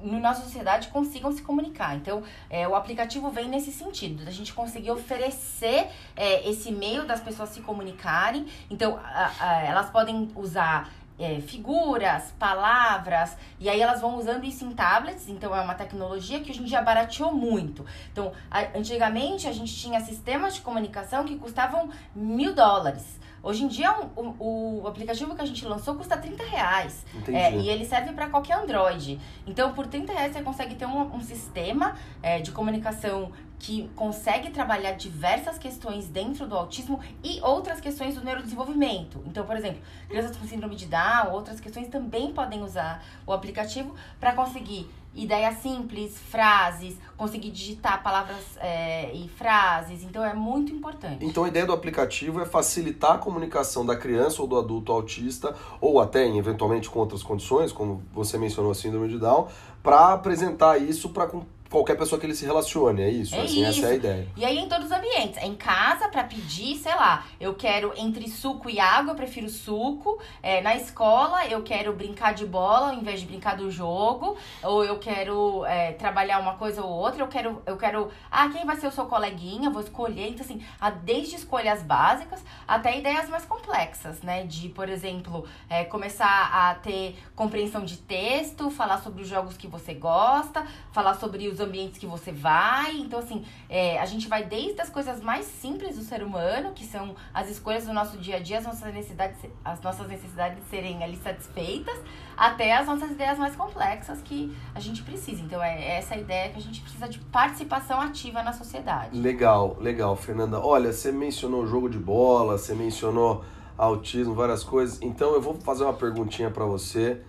no 0.00 0.20
nossa 0.20 0.42
sociedade 0.42 0.88
consigam 0.88 1.32
se 1.32 1.42
comunicar. 1.42 1.96
Então, 1.96 2.22
é, 2.48 2.66
o 2.66 2.74
aplicativo 2.74 3.30
vem 3.30 3.48
nesse 3.48 3.72
sentido, 3.72 4.24
da 4.24 4.30
gente 4.30 4.52
conseguir 4.52 4.90
oferecer 4.90 5.88
é, 6.16 6.48
esse 6.48 6.70
meio 6.70 7.06
das 7.06 7.20
pessoas 7.20 7.50
se 7.50 7.60
comunicarem. 7.60 8.46
Então, 8.70 8.98
a, 9.02 9.32
a, 9.40 9.62
elas 9.64 9.90
podem 9.90 10.30
usar 10.34 10.90
é, 11.18 11.40
figuras, 11.40 12.32
palavras, 12.38 13.36
e 13.58 13.68
aí 13.68 13.80
elas 13.80 14.00
vão 14.00 14.16
usando 14.16 14.44
isso 14.44 14.64
em 14.64 14.72
tablets, 14.72 15.28
então 15.28 15.54
é 15.54 15.60
uma 15.60 15.74
tecnologia 15.74 16.40
que 16.40 16.50
hoje 16.50 16.62
em 16.62 16.64
dia 16.64 16.80
barateou 16.80 17.34
muito. 17.34 17.84
Então, 18.12 18.32
a, 18.50 18.78
antigamente 18.78 19.48
a 19.48 19.52
gente 19.52 19.74
tinha 19.74 20.00
sistemas 20.00 20.54
de 20.54 20.60
comunicação 20.60 21.24
que 21.24 21.36
custavam 21.36 21.90
mil 22.14 22.54
dólares. 22.54 23.18
Hoje 23.42 23.64
em 23.64 23.68
dia, 23.68 23.94
um, 24.16 24.34
o, 24.38 24.82
o 24.82 24.86
aplicativo 24.88 25.34
que 25.34 25.42
a 25.42 25.46
gente 25.46 25.64
lançou 25.64 25.94
custa 25.94 26.16
30 26.16 26.42
reais. 26.44 27.04
É, 27.28 27.54
e 27.54 27.68
ele 27.68 27.84
serve 27.84 28.12
para 28.12 28.28
qualquer 28.28 28.58
Android. 28.58 29.20
Então, 29.46 29.72
por 29.72 29.86
30 29.86 30.12
reais, 30.12 30.32
você 30.32 30.42
consegue 30.42 30.74
ter 30.74 30.86
um, 30.86 31.14
um 31.14 31.20
sistema 31.20 31.96
é, 32.22 32.40
de 32.40 32.50
comunicação 32.50 33.32
que 33.58 33.90
consegue 33.96 34.50
trabalhar 34.50 34.92
diversas 34.92 35.58
questões 35.58 36.08
dentro 36.08 36.46
do 36.46 36.56
autismo 36.56 37.00
e 37.24 37.40
outras 37.40 37.80
questões 37.80 38.14
do 38.14 38.24
neurodesenvolvimento. 38.24 39.22
Então, 39.26 39.44
por 39.44 39.56
exemplo, 39.56 39.80
crianças 40.08 40.36
com 40.36 40.46
síndrome 40.46 40.76
de 40.76 40.86
Down, 40.86 41.32
outras 41.32 41.60
questões 41.60 41.88
também 41.88 42.32
podem 42.32 42.62
usar 42.62 43.04
o 43.26 43.32
aplicativo 43.32 43.94
para 44.20 44.32
conseguir 44.32 44.88
ideias 45.14 45.58
simples, 45.58 46.16
frases, 46.18 46.96
conseguir 47.16 47.50
digitar 47.50 48.02
palavras 48.02 48.56
é, 48.58 49.12
e 49.12 49.28
frases. 49.28 50.04
Então 50.04 50.24
é 50.24 50.32
muito 50.32 50.72
importante. 50.72 51.24
Então 51.24 51.44
a 51.44 51.48
ideia 51.48 51.66
do 51.66 51.72
aplicativo 51.72 52.40
é 52.40 52.46
facilitar 52.46 53.12
a 53.12 53.18
comunicação 53.18 53.84
da 53.84 53.96
criança 53.96 54.40
ou 54.40 54.48
do 54.48 54.58
adulto 54.58 54.92
autista, 54.92 55.54
ou 55.80 56.00
até 56.00 56.26
eventualmente 56.26 56.88
com 56.88 57.00
outras 57.00 57.22
condições, 57.22 57.72
como 57.72 58.02
você 58.12 58.38
mencionou 58.38 58.70
a 58.70 58.74
síndrome 58.74 59.08
de 59.08 59.18
Down, 59.18 59.48
para 59.82 60.12
apresentar 60.12 60.78
isso 60.78 61.08
para 61.10 61.30
qualquer 61.70 61.96
pessoa 61.96 62.18
que 62.18 62.26
ele 62.26 62.34
se 62.34 62.44
relacione, 62.44 63.02
é 63.02 63.10
isso? 63.10 63.34
É 63.34 63.42
assim, 63.42 63.60
isso. 63.60 63.80
essa 63.80 63.86
é 63.88 63.90
a 63.90 63.94
ideia. 63.94 64.28
E 64.36 64.44
aí 64.44 64.58
em 64.58 64.68
todos 64.68 64.86
os 64.86 64.92
ambientes. 64.92 65.42
Em 65.42 65.54
casa 65.54 66.08
para 66.08 66.24
pedir, 66.24 66.76
sei 66.76 66.94
lá, 66.94 67.24
eu 67.40 67.54
quero 67.54 67.92
entre 67.96 68.28
suco 68.28 68.70
e 68.70 68.80
água, 68.80 69.12
eu 69.12 69.16
prefiro 69.16 69.48
suco. 69.48 70.18
É, 70.42 70.60
na 70.60 70.74
escola, 70.76 71.46
eu 71.46 71.62
quero 71.62 71.92
brincar 71.92 72.34
de 72.34 72.46
bola 72.46 72.90
ao 72.90 72.94
invés 72.94 73.20
de 73.20 73.26
brincar 73.26 73.56
do 73.56 73.70
jogo. 73.70 74.36
Ou 74.62 74.84
eu 74.84 74.98
quero 74.98 75.64
é, 75.66 75.92
trabalhar 75.92 76.40
uma 76.40 76.54
coisa 76.54 76.82
ou 76.82 76.90
outra. 76.90 77.22
Eu 77.22 77.28
quero, 77.28 77.62
eu 77.66 77.76
quero. 77.76 78.08
Ah, 78.30 78.48
quem 78.48 78.64
vai 78.64 78.76
ser 78.76 78.86
o 78.86 78.92
seu 78.92 79.06
coleguinha? 79.06 79.70
Vou 79.70 79.82
escolher. 79.82 80.28
Então, 80.28 80.44
assim, 80.44 80.62
desde 81.04 81.36
escolhas 81.36 81.82
básicas 81.82 82.42
até 82.66 82.98
ideias 82.98 83.28
mais 83.28 83.44
complexas, 83.44 84.22
né? 84.22 84.44
De, 84.44 84.68
por 84.68 84.88
exemplo, 84.88 85.44
é, 85.68 85.84
começar 85.84 86.50
a 86.52 86.74
ter 86.76 87.18
compreensão 87.34 87.84
de 87.84 87.98
texto, 87.98 88.70
falar 88.70 88.98
sobre 88.98 89.22
os 89.22 89.28
jogos 89.28 89.56
que 89.56 89.66
você 89.66 89.94
gosta, 89.94 90.66
falar 90.92 91.14
sobre 91.14 91.48
os 91.48 91.57
ambientes 91.60 91.98
que 91.98 92.06
você 92.06 92.32
vai. 92.32 92.96
Então, 92.96 93.18
assim, 93.18 93.44
é, 93.68 93.98
a 93.98 94.06
gente 94.06 94.28
vai 94.28 94.44
desde 94.44 94.80
as 94.80 94.90
coisas 94.90 95.20
mais 95.20 95.46
simples 95.46 95.96
do 95.96 96.02
ser 96.02 96.22
humano, 96.22 96.72
que 96.72 96.84
são 96.84 97.14
as 97.32 97.48
escolhas 97.48 97.86
do 97.86 97.92
nosso 97.92 98.18
dia 98.18 98.36
a 98.36 98.40
dia, 98.40 98.58
as 98.58 98.64
nossas 98.64 98.92
necessidades, 98.92 99.38
as 99.64 99.80
nossas 99.80 100.08
necessidades 100.08 100.58
serem 100.70 101.02
ali 101.02 101.16
satisfeitas, 101.16 101.98
até 102.36 102.76
as 102.76 102.86
nossas 102.86 103.10
ideias 103.10 103.38
mais 103.38 103.56
complexas 103.56 104.20
que 104.22 104.56
a 104.74 104.80
gente 104.80 105.02
precisa. 105.02 105.42
Então, 105.42 105.62
é 105.62 105.98
essa 105.98 106.16
ideia 106.16 106.50
que 106.50 106.58
a 106.58 106.62
gente 106.62 106.80
precisa 106.80 107.08
de 107.08 107.18
participação 107.18 108.00
ativa 108.00 108.42
na 108.42 108.52
sociedade. 108.52 109.18
Legal, 109.18 109.76
legal, 109.80 110.16
Fernanda. 110.16 110.58
Olha, 110.60 110.92
você 110.92 111.12
mencionou 111.12 111.66
jogo 111.66 111.88
de 111.88 111.98
bola, 111.98 112.58
você 112.58 112.74
mencionou 112.74 113.44
autismo, 113.76 114.34
várias 114.34 114.64
coisas. 114.64 115.00
Então, 115.00 115.34
eu 115.34 115.40
vou 115.40 115.54
fazer 115.54 115.84
uma 115.84 115.94
perguntinha 115.94 116.50
para 116.50 116.64
você 116.64 117.20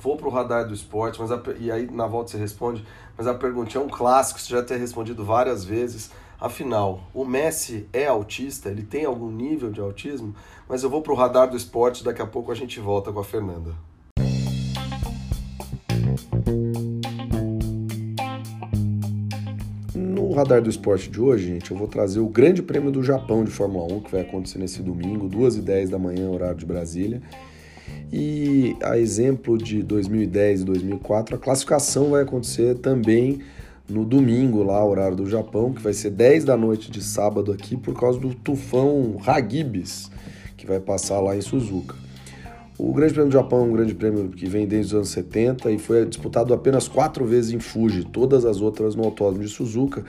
vou 0.00 0.16
pro 0.16 0.30
radar 0.30 0.66
do 0.66 0.74
esporte, 0.74 1.20
mas 1.20 1.30
a, 1.30 1.42
e 1.58 1.70
aí 1.70 1.90
na 1.90 2.06
volta 2.06 2.30
você 2.30 2.38
responde, 2.38 2.84
mas 3.16 3.26
a 3.26 3.34
pergunta 3.34 3.76
é 3.76 3.80
um 3.80 3.88
clássico, 3.88 4.40
você 4.40 4.52
já 4.52 4.62
tem 4.62 4.78
respondido 4.78 5.24
várias 5.24 5.64
vezes. 5.64 6.10
Afinal, 6.40 7.00
o 7.12 7.24
Messi 7.24 7.88
é 7.92 8.06
autista? 8.06 8.68
Ele 8.68 8.84
tem 8.84 9.04
algum 9.04 9.28
nível 9.28 9.72
de 9.72 9.80
autismo? 9.80 10.34
Mas 10.68 10.84
eu 10.84 10.90
vou 10.90 11.02
pro 11.02 11.14
radar 11.14 11.50
do 11.50 11.56
esporte, 11.56 12.04
daqui 12.04 12.22
a 12.22 12.26
pouco 12.26 12.52
a 12.52 12.54
gente 12.54 12.78
volta 12.78 13.12
com 13.12 13.18
a 13.18 13.24
Fernanda. 13.24 13.74
No 19.96 20.32
radar 20.32 20.62
do 20.62 20.70
esporte 20.70 21.10
de 21.10 21.20
hoje, 21.20 21.48
gente, 21.48 21.72
eu 21.72 21.76
vou 21.76 21.88
trazer 21.88 22.20
o 22.20 22.28
Grande 22.28 22.62
Prêmio 22.62 22.92
do 22.92 23.02
Japão 23.02 23.42
de 23.42 23.50
Fórmula 23.50 23.92
1, 23.92 24.00
que 24.02 24.12
vai 24.12 24.20
acontecer 24.20 24.60
nesse 24.60 24.80
domingo, 24.80 25.28
2h10 25.28 25.88
da 25.88 25.98
manhã, 25.98 26.30
horário 26.30 26.56
de 26.56 26.66
Brasília. 26.66 27.20
E 28.12 28.76
a 28.82 28.98
exemplo 28.98 29.58
de 29.58 29.82
2010 29.82 30.62
e 30.62 30.64
2004, 30.64 31.36
a 31.36 31.38
classificação 31.38 32.10
vai 32.10 32.22
acontecer 32.22 32.76
também 32.78 33.40
no 33.88 34.04
domingo 34.04 34.62
lá, 34.62 34.84
horário 34.84 35.16
do 35.16 35.28
Japão, 35.28 35.72
que 35.72 35.82
vai 35.82 35.92
ser 35.92 36.10
10 36.10 36.44
da 36.44 36.56
noite 36.56 36.90
de 36.90 37.02
sábado 37.02 37.52
aqui, 37.52 37.76
por 37.76 37.98
causa 37.98 38.18
do 38.18 38.34
tufão 38.34 39.18
Hagibis, 39.26 40.10
que 40.56 40.66
vai 40.66 40.80
passar 40.80 41.20
lá 41.20 41.36
em 41.36 41.40
Suzuka. 41.40 41.96
O 42.78 42.92
Grande 42.92 43.12
Prêmio 43.12 43.30
do 43.30 43.32
Japão 43.32 43.60
é 43.60 43.62
um 43.62 43.72
grande 43.72 43.94
prêmio 43.94 44.28
que 44.28 44.46
vem 44.46 44.64
desde 44.64 44.92
os 44.92 44.98
anos 44.98 45.08
70 45.08 45.70
e 45.72 45.78
foi 45.78 46.06
disputado 46.06 46.54
apenas 46.54 46.86
quatro 46.86 47.24
vezes 47.24 47.50
em 47.50 47.58
Fuji, 47.58 48.04
todas 48.04 48.44
as 48.44 48.60
outras 48.60 48.94
no 48.94 49.04
Autódromo 49.04 49.44
de 49.44 49.50
Suzuka, 49.50 50.04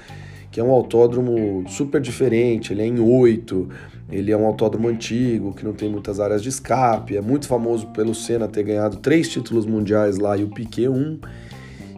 que 0.52 0.60
é 0.60 0.64
um 0.64 0.72
autódromo 0.72 1.64
super 1.68 2.02
diferente, 2.02 2.74
ele 2.74 2.82
é 2.82 2.86
em 2.86 3.00
oito, 3.00 3.70
ele 4.12 4.32
é 4.32 4.38
um 4.38 4.46
autódromo 4.46 4.88
antigo, 4.88 5.54
que 5.54 5.64
não 5.64 5.74
tem 5.74 5.90
muitas 5.90 6.20
áreas 6.20 6.42
de 6.42 6.50
escape, 6.50 7.16
é 7.16 7.22
muito 7.22 7.48
famoso 7.48 7.88
pelo 7.88 8.16
Senna 8.16 8.48
ter 8.48 8.64
ganhado 8.64 8.98
três 8.98 9.30
títulos 9.30 9.66
mundiais 9.66 10.18
lá 10.18 10.36
e 10.36 10.44
o 10.44 10.50
Piquet 10.50 10.90
um, 10.90 11.20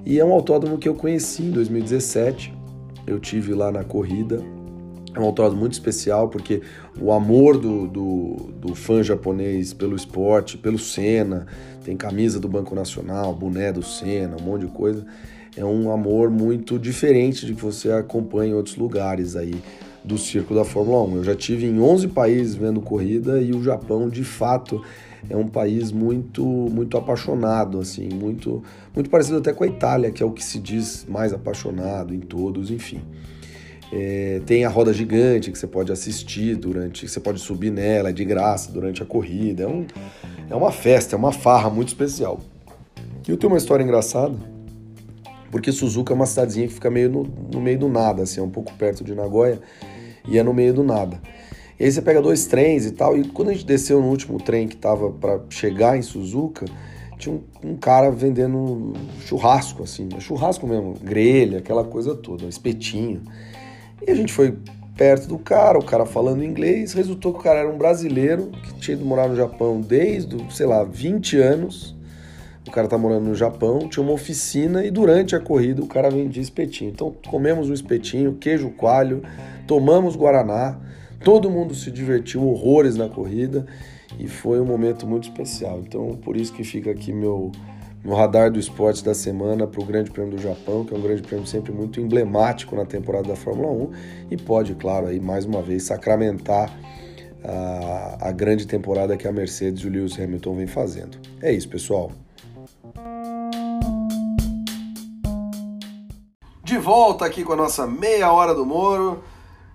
e 0.06 0.20
é 0.20 0.26
um 0.26 0.34
autódromo 0.34 0.78
que 0.78 0.90
eu 0.90 0.96
conheci 0.96 1.44
em 1.44 1.52
2017, 1.52 2.54
eu 3.08 3.20
tive 3.20 3.54
lá 3.54 3.72
na 3.72 3.84
corrida, 3.84 4.44
é 5.14 5.20
um 5.20 5.24
autódromo 5.24 5.62
muito 5.62 5.74
especial 5.74 6.30
porque 6.30 6.62
o 7.00 7.12
amor 7.12 7.58
do, 7.58 7.88
do, 7.88 8.36
do, 8.60 8.76
fã 8.76 9.04
japonês 9.04 9.74
pelo 9.74 9.96
esporte, 9.96 10.58
pelo 10.58 10.80
Senna, 10.80 11.48
tem 11.84 11.98
camisa 11.98 12.40
do 12.40 12.48
Banco 12.48 12.74
Nacional, 12.74 13.34
boné 13.34 13.72
do 13.72 13.84
Senna, 13.84 14.38
um 14.40 14.44
monte 14.44 14.66
de 14.66 14.72
coisa. 14.72 15.06
É 15.56 15.66
um 15.66 15.92
amor 15.92 16.30
muito 16.30 16.80
diferente 16.80 17.46
de 17.46 17.54
que 17.54 17.62
você 17.62 17.92
acompanha 17.92 18.52
em 18.52 18.56
outros 18.56 18.78
lugares 18.78 19.36
aí 19.36 19.62
do 20.04 20.18
circo 20.18 20.56
da 20.56 20.64
Fórmula 20.64 21.04
1. 21.04 21.16
Eu 21.18 21.24
já 21.24 21.36
tive 21.36 21.66
em 21.66 21.80
11 21.80 22.08
países 22.10 22.56
vendo 22.56 22.82
corrida 22.82 23.42
e 23.42 23.52
o 23.54 23.62
Japão, 23.62 24.10
de 24.10 24.24
fato, 24.24 24.82
é 25.30 25.36
um 25.36 25.48
país 25.48 25.92
muito 25.92 26.44
muito 26.44 26.98
apaixonado, 26.98 27.80
assim, 27.80 28.10
muito 28.10 28.64
muito 28.96 29.10
parecido 29.10 29.38
até 29.38 29.54
com 29.54 29.64
a 29.64 29.68
Itália, 29.68 30.12
que 30.12 30.24
é 30.24 30.26
o 30.26 30.32
que 30.32 30.44
se 30.44 30.58
diz 30.58 31.06
mais 31.08 31.34
apaixonado 31.34 32.14
em 32.14 32.20
todos, 32.20 32.72
enfim. 32.72 33.02
É, 33.94 34.42
tem 34.46 34.64
a 34.64 34.70
roda 34.70 34.94
gigante 34.94 35.52
que 35.52 35.58
você 35.58 35.68
pode 35.68 35.92
assistir 35.92 36.56
durante, 36.56 37.08
você 37.08 37.20
pode 37.20 37.42
subir 37.42 37.72
nela, 37.72 38.10
é 38.10 38.14
de 38.14 38.24
graça 38.24 38.72
durante 38.72 39.04
a 39.04 39.06
corrida. 39.06 39.64
É, 39.64 39.68
um, 39.68 39.86
é 40.50 40.56
uma 40.56 40.72
festa, 40.72 41.16
é 41.16 41.20
uma 41.20 41.34
farra 41.34 41.70
muito 41.70 41.90
especial. 41.90 42.40
E 43.28 43.30
eu 43.30 43.38
tenho 43.38 43.52
uma 43.52 43.58
história 43.58 43.84
engraçada, 43.84 44.34
porque 45.52 45.72
Suzuka 45.72 46.14
é 46.14 46.16
uma 46.16 46.26
cidadezinha 46.26 46.68
que 46.68 46.74
fica 46.74 46.90
meio 46.90 47.10
no, 47.10 47.24
no 47.54 47.62
meio 47.62 47.78
do 47.78 47.90
nada, 47.90 48.24
assim, 48.24 48.40
é 48.40 48.44
um 48.44 48.50
pouco 48.50 48.74
perto 48.74 49.04
de 49.04 49.14
Nagoya 49.14 49.60
e 50.28 50.38
é 50.38 50.44
no 50.44 50.54
meio 50.54 50.74
do 50.74 50.84
nada. 50.84 51.20
E 51.80 51.86
aí 51.86 51.92
você 51.92 52.02
pega 52.02 52.22
dois 52.22 52.46
trens 52.46 52.86
e 52.86 52.92
tal, 52.92 53.18
e 53.18 53.24
quando 53.28 53.50
a 53.50 53.54
gente 53.54 53.66
desceu 53.66 54.00
no 54.00 54.08
último 54.08 54.38
trem 54.38 54.68
que 54.68 54.76
tava 54.76 55.12
para 55.12 55.42
chegar 55.50 55.98
em 55.98 56.02
Suzuka, 56.02 56.66
tinha 57.18 57.36
um, 57.36 57.72
um, 57.72 57.76
cara 57.76 58.10
vendendo 58.10 58.94
churrasco, 59.26 59.84
assim, 59.84 60.08
churrasco 60.20 60.66
mesmo, 60.66 60.96
grelha, 61.04 61.60
aquela 61.60 61.84
coisa 61.84 62.16
toda, 62.16 62.46
um 62.46 62.50
espetinho. 62.50 63.22
E 64.06 64.12
a 64.12 64.16
gente 64.16 64.34
foi 64.34 64.58
perto 64.96 65.28
do 65.28 65.40
cara, 65.40 65.80
o 65.80 65.84
cara 65.84 66.06
falando 66.06 66.44
inglês, 66.44 66.94
resultou 66.94 67.34
que 67.34 67.40
o 67.40 67.44
cara 67.44 67.60
era 67.60 67.70
um 67.70 67.78
brasileiro 67.78 68.52
que 68.64 68.74
tinha 68.76 68.96
ido 68.96 69.06
morar 69.06 69.28
no 69.28 69.36
Japão 69.36 69.82
desde, 69.82 70.38
sei 70.54 70.66
lá, 70.66 70.84
20 70.84 71.38
anos. 71.38 71.96
O 72.68 72.72
cara 72.72 72.88
tá 72.88 72.98
morando 72.98 73.26
no 73.26 73.36
Japão, 73.36 73.90
tinha 73.90 74.04
uma 74.04 74.14
oficina 74.14 74.86
e 74.86 74.92
durante 74.92 75.36
a 75.36 75.40
corrida 75.40 75.82
o 75.82 75.88
cara 75.88 76.10
vendia 76.10 76.42
espetinho. 76.42 76.92
Então 76.92 77.14
comemos 77.28 77.70
um 77.70 77.74
espetinho, 77.74 78.34
queijo 78.34 78.70
coalho, 78.70 79.24
tomamos 79.66 80.16
guaraná, 80.16 80.80
todo 81.24 81.50
mundo 81.50 81.74
se 81.74 81.90
divertiu 81.90 82.48
horrores 82.48 82.96
na 82.96 83.10
corrida 83.10 83.66
e 84.20 84.28
foi 84.28 84.62
um 84.62 84.66
momento 84.66 85.08
muito 85.08 85.24
especial. 85.24 85.80
Então 85.80 86.16
por 86.18 86.38
isso 86.38 86.54
que 86.54 86.64
fica 86.64 86.92
aqui 86.92 87.12
meu 87.12 87.52
no 88.04 88.16
radar 88.16 88.52
do 88.52 88.60
esporte 88.60 89.04
da 89.04 89.14
semana 89.14 89.68
para 89.68 89.82
o 89.82 89.86
Grande 89.86 90.10
Prêmio 90.10 90.36
do 90.36 90.42
Japão, 90.42 90.84
que 90.84 90.94
é 90.94 90.98
um 90.98 91.02
grande 91.02 91.22
prêmio 91.22 91.46
sempre 91.46 91.72
muito 91.72 92.00
emblemático 92.00 92.76
na 92.76 92.86
temporada 92.86 93.28
da 93.28 93.36
Fórmula 93.36 93.72
1 93.72 93.92
e 94.32 94.38
pode, 94.38 94.74
claro, 94.76 95.08
aí 95.08 95.20
mais 95.20 95.46
uma 95.46 95.62
vez 95.62 95.84
sacramentar 95.84 96.72
a, 97.44 98.30
a 98.30 98.32
grande 98.32 98.66
temporada 98.66 99.16
que 99.18 99.28
a 99.28 99.32
Mercedes 99.32 99.84
e 99.84 99.88
o 99.88 99.92
Lewis 99.92 100.20
Hamilton 100.20 100.56
vem 100.56 100.68
fazendo. 100.68 101.18
É 101.42 101.52
isso, 101.52 101.70
pessoal. 101.70 102.12
Volta 106.82 107.26
aqui 107.26 107.44
com 107.44 107.54
a 107.54 107.56
nossa 107.56 107.88
meia 107.88 108.34
hora 108.34 108.54
do 108.54 108.66
Moro. 108.66 109.24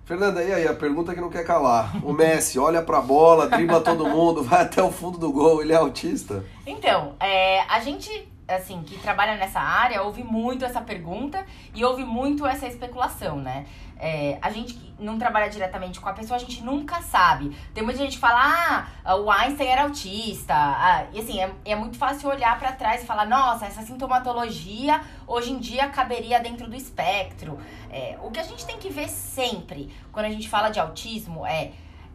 Fernanda, 0.05 0.43
e 0.43 0.53
aí, 0.53 0.67
a 0.67 0.73
pergunta 0.73 1.13
que 1.13 1.19
não 1.19 1.29
quer 1.29 1.43
calar. 1.43 1.93
O 2.05 2.13
Messi 2.13 2.59
olha 2.59 2.81
pra 2.81 3.01
bola, 3.01 3.47
dribla 3.49 3.81
todo 3.81 4.07
mundo, 4.07 4.43
vai 4.43 4.61
até 4.61 4.81
o 4.81 4.91
fundo 4.91 5.17
do 5.17 5.31
gol, 5.31 5.61
ele 5.61 5.73
é 5.73 5.75
autista? 5.75 6.45
Então, 6.65 7.15
é, 7.19 7.61
a 7.61 7.79
gente, 7.79 8.09
assim, 8.47 8.81
que 8.83 8.97
trabalha 8.99 9.35
nessa 9.35 9.59
área, 9.59 10.01
ouve 10.03 10.23
muito 10.23 10.63
essa 10.63 10.81
pergunta 10.81 11.45
e 11.75 11.83
ouve 11.83 12.05
muito 12.05 12.45
essa 12.45 12.65
especulação, 12.67 13.37
né? 13.37 13.65
É, 13.99 14.37
a 14.41 14.51
gente 14.51 14.75
que 14.75 14.93
não 14.99 15.17
trabalha 15.17 15.49
diretamente 15.49 15.99
com 15.99 16.07
a 16.07 16.13
pessoa, 16.13 16.37
a 16.37 16.39
gente 16.39 16.63
nunca 16.63 17.01
sabe. 17.01 17.55
Tem 17.73 17.83
muita 17.83 17.99
gente 17.99 18.13
que 18.13 18.19
fala, 18.19 18.87
ah, 19.03 19.15
o 19.15 19.29
Einstein 19.29 19.67
era 19.67 19.83
autista. 19.83 20.53
Ah, 20.53 21.05
e 21.11 21.19
assim, 21.19 21.39
é, 21.39 21.51
é 21.65 21.75
muito 21.75 21.97
fácil 21.97 22.29
olhar 22.29 22.57
para 22.59 22.71
trás 22.71 23.03
e 23.03 23.05
falar, 23.05 23.25
nossa, 23.25 23.65
essa 23.65 23.81
sintomatologia 23.81 25.01
hoje 25.25 25.51
em 25.51 25.59
dia 25.59 25.89
caberia 25.89 26.39
dentro 26.39 26.69
do 26.69 26.75
espectro. 26.75 27.59
É, 27.89 28.17
o 28.21 28.31
que 28.31 28.39
a 28.39 28.43
gente 28.43 28.65
tem 28.65 28.77
que 28.77 28.89
ver 28.89 29.09
sempre 29.09 29.91
quando 30.11 30.27
a 30.27 30.31
gente 30.31 30.47
fala 30.47 30.69
de 30.69 30.79
autismo 30.79 31.45
é, 31.45 31.71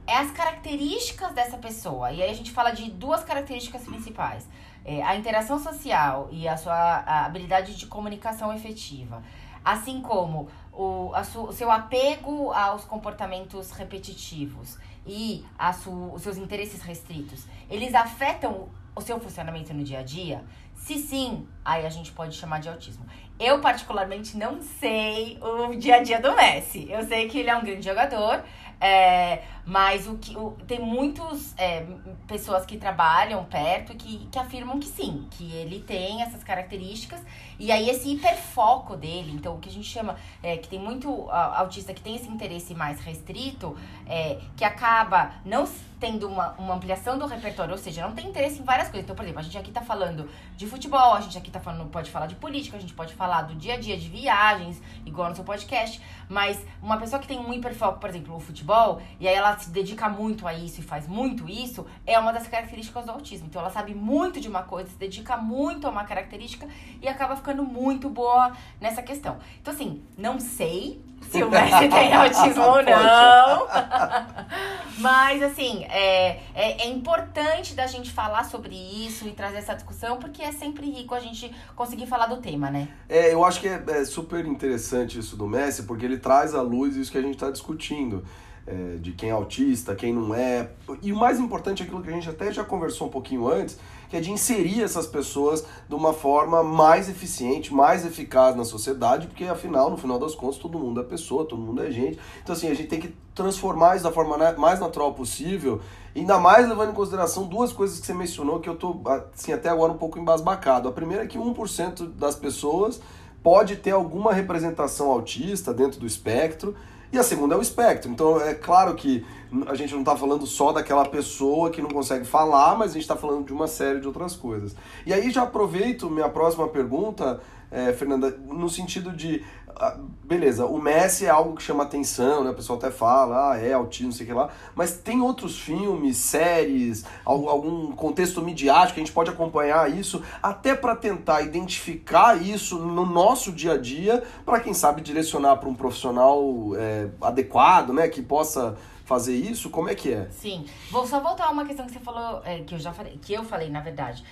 é 0.06 0.16
as 0.16 0.30
características 0.30 1.32
dessa 1.32 1.58
pessoa. 1.58 2.12
E 2.12 2.22
aí 2.22 2.30
a 2.30 2.34
gente 2.34 2.52
fala 2.52 2.70
de 2.70 2.90
duas 2.90 3.24
características 3.24 3.82
principais. 3.82 4.48
É, 4.84 5.02
a 5.02 5.16
interação 5.16 5.58
social 5.58 6.28
e 6.30 6.48
a 6.48 6.56
sua 6.56 6.74
a 6.74 7.26
habilidade 7.26 7.76
de 7.76 7.86
comunicação 7.86 8.52
efetiva. 8.52 9.22
Assim 9.64 10.00
como 10.00 10.48
o, 10.72 11.12
su, 11.24 11.44
o 11.44 11.52
seu 11.52 11.70
apego 11.70 12.52
aos 12.52 12.84
comportamentos 12.84 13.70
repetitivos 13.70 14.76
e 15.06 15.44
su, 15.82 16.12
os 16.12 16.22
seus 16.22 16.36
interesses 16.36 16.82
restritos, 16.82 17.46
eles 17.70 17.94
afetam 17.94 18.68
o 18.94 19.00
seu 19.00 19.18
funcionamento 19.20 19.72
no 19.72 19.82
dia 19.82 20.00
a 20.00 20.02
dia? 20.02 20.44
Se 20.74 20.98
sim, 20.98 21.46
aí 21.64 21.86
a 21.86 21.88
gente 21.88 22.10
pode 22.10 22.34
chamar 22.34 22.58
de 22.58 22.68
autismo. 22.68 23.06
Eu, 23.38 23.60
particularmente, 23.60 24.36
não 24.36 24.60
sei 24.60 25.38
o 25.40 25.74
dia 25.76 25.96
a 25.96 26.02
dia 26.02 26.20
do 26.20 26.34
Messi. 26.34 26.90
Eu 26.90 27.04
sei 27.06 27.28
que 27.28 27.38
ele 27.38 27.50
é 27.50 27.56
um 27.56 27.62
grande 27.62 27.82
jogador, 27.82 28.42
é, 28.82 29.44
mas 29.64 30.08
o 30.08 30.18
que 30.18 30.36
o, 30.36 30.56
tem 30.66 30.80
muitas 30.80 31.54
é, 31.56 31.86
pessoas 32.26 32.66
que 32.66 32.76
trabalham 32.76 33.44
perto 33.44 33.94
que, 33.94 34.26
que 34.26 34.36
afirmam 34.36 34.80
que 34.80 34.88
sim, 34.88 35.28
que 35.30 35.52
ele 35.52 35.78
tem 35.78 36.20
essas 36.20 36.42
características. 36.42 37.20
E 37.60 37.70
aí 37.70 37.88
esse 37.88 38.12
hiperfoco 38.12 38.96
dele, 38.96 39.30
então 39.32 39.54
o 39.54 39.60
que 39.60 39.68
a 39.68 39.72
gente 39.72 39.86
chama, 39.86 40.16
é, 40.42 40.56
que 40.56 40.66
tem 40.66 40.80
muito 40.80 41.30
autista 41.30 41.94
que 41.94 42.00
tem 42.00 42.16
esse 42.16 42.28
interesse 42.28 42.74
mais 42.74 42.98
restrito, 42.98 43.76
é, 44.04 44.40
que 44.56 44.64
acaba 44.64 45.34
não 45.44 45.64
tendo 46.02 46.26
uma, 46.26 46.48
uma 46.58 46.74
ampliação 46.74 47.16
do 47.16 47.26
repertório, 47.26 47.70
ou 47.70 47.78
seja, 47.78 48.02
não 48.02 48.12
tem 48.12 48.26
interesse 48.26 48.58
em 48.58 48.64
várias 48.64 48.88
coisas. 48.88 49.04
Então, 49.04 49.14
por 49.14 49.22
exemplo, 49.22 49.38
a 49.38 49.42
gente 49.44 49.56
aqui 49.56 49.70
tá 49.70 49.82
falando 49.82 50.28
de 50.56 50.66
futebol, 50.66 51.14
a 51.14 51.20
gente 51.20 51.38
aqui 51.38 51.48
tá 51.48 51.60
falando, 51.60 51.88
pode 51.90 52.10
falar 52.10 52.26
de 52.26 52.34
política, 52.34 52.76
a 52.76 52.80
gente 52.80 52.92
pode 52.92 53.14
falar 53.14 53.42
do 53.42 53.54
dia 53.54 53.74
a 53.74 53.76
dia 53.78 53.96
de 53.96 54.08
viagens, 54.08 54.82
igual 55.06 55.28
no 55.28 55.36
seu 55.36 55.44
podcast, 55.44 56.02
mas 56.28 56.60
uma 56.82 56.96
pessoa 56.96 57.20
que 57.22 57.28
tem 57.28 57.38
um 57.38 57.52
hiperfoco, 57.52 58.00
por 58.00 58.10
exemplo, 58.10 58.34
o 58.34 58.40
futebol, 58.40 59.00
e 59.20 59.28
aí 59.28 59.34
ela 59.36 59.56
se 59.56 59.70
dedica 59.70 60.08
muito 60.08 60.44
a 60.48 60.52
isso 60.52 60.80
e 60.80 60.82
faz 60.82 61.06
muito 61.06 61.48
isso, 61.48 61.86
é 62.04 62.18
uma 62.18 62.32
das 62.32 62.48
características 62.48 63.04
do 63.04 63.12
autismo. 63.12 63.46
Então 63.46 63.60
ela 63.60 63.70
sabe 63.70 63.94
muito 63.94 64.40
de 64.40 64.48
uma 64.48 64.64
coisa, 64.64 64.90
se 64.90 64.96
dedica 64.96 65.36
muito 65.36 65.86
a 65.86 65.90
uma 65.90 66.02
característica 66.02 66.66
e 67.00 67.06
acaba 67.06 67.36
ficando 67.36 67.62
muito 67.62 68.10
boa 68.10 68.56
nessa 68.80 69.02
questão. 69.02 69.38
Então, 69.60 69.72
assim, 69.72 70.02
não 70.18 70.40
sei 70.40 71.11
se 71.30 71.42
o 71.42 71.50
Messi 71.50 71.88
tem 71.88 72.12
autismo 72.14 72.62
ou 72.62 72.82
não. 72.82 73.66
Mas, 74.98 75.42
assim, 75.42 75.84
é, 75.84 76.40
é, 76.54 76.82
é, 76.82 76.88
importante 76.88 77.74
da 77.74 77.86
gente 77.86 78.12
falar 78.12 78.44
sobre 78.44 78.74
isso 78.74 79.26
e 79.26 79.32
trazer 79.32 79.58
essa 79.58 79.74
discussão, 79.74 80.18
porque 80.18 80.42
é 80.42 80.52
sempre 80.52 80.90
rico 80.90 81.14
a 81.14 81.20
gente 81.20 81.52
conseguir 81.74 82.06
falar 82.06 82.26
do 82.26 82.36
tema, 82.36 82.70
né? 82.70 82.88
É, 83.08 83.32
eu 83.32 83.44
acho 83.44 83.60
que 83.60 83.68
é, 83.68 83.82
é 83.88 84.04
super 84.04 84.44
interessante 84.46 85.18
isso 85.18 85.36
do 85.36 85.46
Messi, 85.46 85.84
porque 85.84 86.04
ele 86.04 86.18
traz 86.18 86.54
à 86.54 86.62
luz 86.62 86.94
isso 86.96 87.10
que 87.10 87.18
a 87.18 87.22
gente 87.22 87.34
está 87.34 87.50
discutindo 87.50 88.24
é, 88.66 88.96
de 89.00 89.12
quem 89.12 89.30
é 89.30 89.32
autista, 89.32 89.94
quem 89.94 90.12
não 90.12 90.34
é. 90.34 90.70
E 91.02 91.12
o 91.12 91.16
mais 91.16 91.40
importante 91.40 91.82
é 91.82 91.86
aquilo 91.86 92.02
que 92.02 92.10
a 92.10 92.12
gente 92.12 92.28
até 92.28 92.52
já 92.52 92.64
conversou 92.64 93.08
um 93.08 93.10
pouquinho 93.10 93.48
antes, 93.48 93.78
que 94.12 94.16
é 94.18 94.20
de 94.20 94.30
inserir 94.30 94.82
essas 94.82 95.06
pessoas 95.06 95.64
de 95.88 95.94
uma 95.94 96.12
forma 96.12 96.62
mais 96.62 97.08
eficiente, 97.08 97.72
mais 97.72 98.04
eficaz 98.04 98.54
na 98.54 98.62
sociedade, 98.62 99.26
porque 99.26 99.44
afinal, 99.44 99.88
no 99.88 99.96
final 99.96 100.18
das 100.18 100.34
contas, 100.34 100.58
todo 100.58 100.78
mundo 100.78 101.00
é 101.00 101.02
pessoa, 101.02 101.46
todo 101.46 101.62
mundo 101.62 101.82
é 101.82 101.90
gente. 101.90 102.18
Então, 102.42 102.54
assim, 102.54 102.68
a 102.68 102.74
gente 102.74 102.90
tem 102.90 103.00
que 103.00 103.16
transformar 103.34 103.94
isso 103.94 104.04
da 104.04 104.12
forma 104.12 104.36
mais 104.58 104.78
natural 104.78 105.14
possível, 105.14 105.80
ainda 106.14 106.38
mais 106.38 106.68
levando 106.68 106.90
em 106.90 106.94
consideração 106.94 107.44
duas 107.44 107.72
coisas 107.72 107.98
que 108.00 108.06
você 108.06 108.12
mencionou 108.12 108.60
que 108.60 108.68
eu 108.68 108.76
tô, 108.76 109.00
assim, 109.32 109.50
até 109.50 109.70
agora 109.70 109.90
um 109.90 109.96
pouco 109.96 110.18
embasbacado. 110.18 110.90
A 110.90 110.92
primeira 110.92 111.24
é 111.24 111.26
que 111.26 111.38
1% 111.38 112.08
das 112.08 112.34
pessoas 112.34 113.00
pode 113.42 113.76
ter 113.76 113.92
alguma 113.92 114.34
representação 114.34 115.10
autista 115.10 115.72
dentro 115.72 115.98
do 115.98 116.06
espectro, 116.06 116.76
e 117.10 117.18
a 117.18 117.22
segunda 117.22 117.54
é 117.54 117.58
o 117.58 117.62
espectro. 117.62 118.10
Então 118.10 118.38
é 118.38 118.52
claro 118.52 118.94
que 118.94 119.24
a 119.66 119.74
gente 119.74 119.92
não 119.92 120.00
está 120.00 120.16
falando 120.16 120.46
só 120.46 120.72
daquela 120.72 121.04
pessoa 121.04 121.70
que 121.70 121.82
não 121.82 121.90
consegue 121.90 122.24
falar, 122.24 122.76
mas 122.76 122.90
a 122.90 122.94
gente 122.94 123.02
está 123.02 123.16
falando 123.16 123.46
de 123.46 123.52
uma 123.52 123.66
série 123.66 124.00
de 124.00 124.06
outras 124.06 124.34
coisas. 124.34 124.74
E 125.06 125.12
aí 125.12 125.30
já 125.30 125.42
aproveito 125.42 126.08
minha 126.08 126.28
próxima 126.28 126.68
pergunta 126.68 127.40
é, 127.72 127.90
Fernanda, 127.94 128.30
no 128.46 128.68
sentido 128.68 129.10
de 129.12 129.42
ah, 129.74 129.96
beleza, 130.22 130.66
o 130.66 130.80
Messi 130.80 131.24
é 131.24 131.30
algo 131.30 131.56
que 131.56 131.62
chama 131.62 131.84
atenção, 131.84 132.44
né? 132.44 132.50
O 132.50 132.54
pessoal 132.54 132.78
até 132.78 132.90
fala, 132.90 133.52
ah, 133.52 133.58
é 133.58 133.72
autismo, 133.72 134.08
não 134.08 134.12
sei 134.12 134.26
o 134.26 134.28
que 134.28 134.34
lá. 134.34 134.50
Mas 134.74 134.98
tem 134.98 135.22
outros 135.22 135.58
filmes, 135.58 136.18
séries, 136.18 137.04
algum 137.24 137.90
contexto 137.92 138.42
midiático 138.42 138.94
que 138.94 139.00
a 139.00 139.04
gente 139.04 139.14
pode 139.14 139.30
acompanhar 139.30 139.90
isso, 139.90 140.22
até 140.42 140.74
para 140.74 140.94
tentar 140.94 141.40
identificar 141.40 142.40
isso 142.40 142.78
no 142.78 143.06
nosso 143.06 143.50
dia 143.50 143.72
a 143.72 143.78
dia, 143.78 144.22
para 144.44 144.60
quem 144.60 144.74
sabe 144.74 145.00
direcionar 145.00 145.56
para 145.56 145.68
um 145.70 145.74
profissional 145.74 146.44
é, 146.76 147.08
adequado, 147.22 147.94
né? 147.94 148.06
Que 148.06 148.20
possa 148.20 148.76
fazer 149.04 149.34
isso? 149.34 149.70
Como 149.70 149.88
é 149.88 149.94
que 149.94 150.12
é? 150.12 150.28
Sim. 150.30 150.66
Vou 150.90 151.06
só 151.06 151.20
voltar 151.20 151.46
a 151.46 151.50
uma 151.50 151.64
questão 151.64 151.86
que 151.86 151.92
você 151.92 152.00
falou, 152.00 152.42
é, 152.44 152.60
que 152.60 152.74
eu 152.74 152.78
já 152.78 152.92
falei, 152.92 153.18
que 153.20 153.32
eu 153.32 153.44
falei, 153.44 153.68
na 153.68 153.80
verdade, 153.80 154.24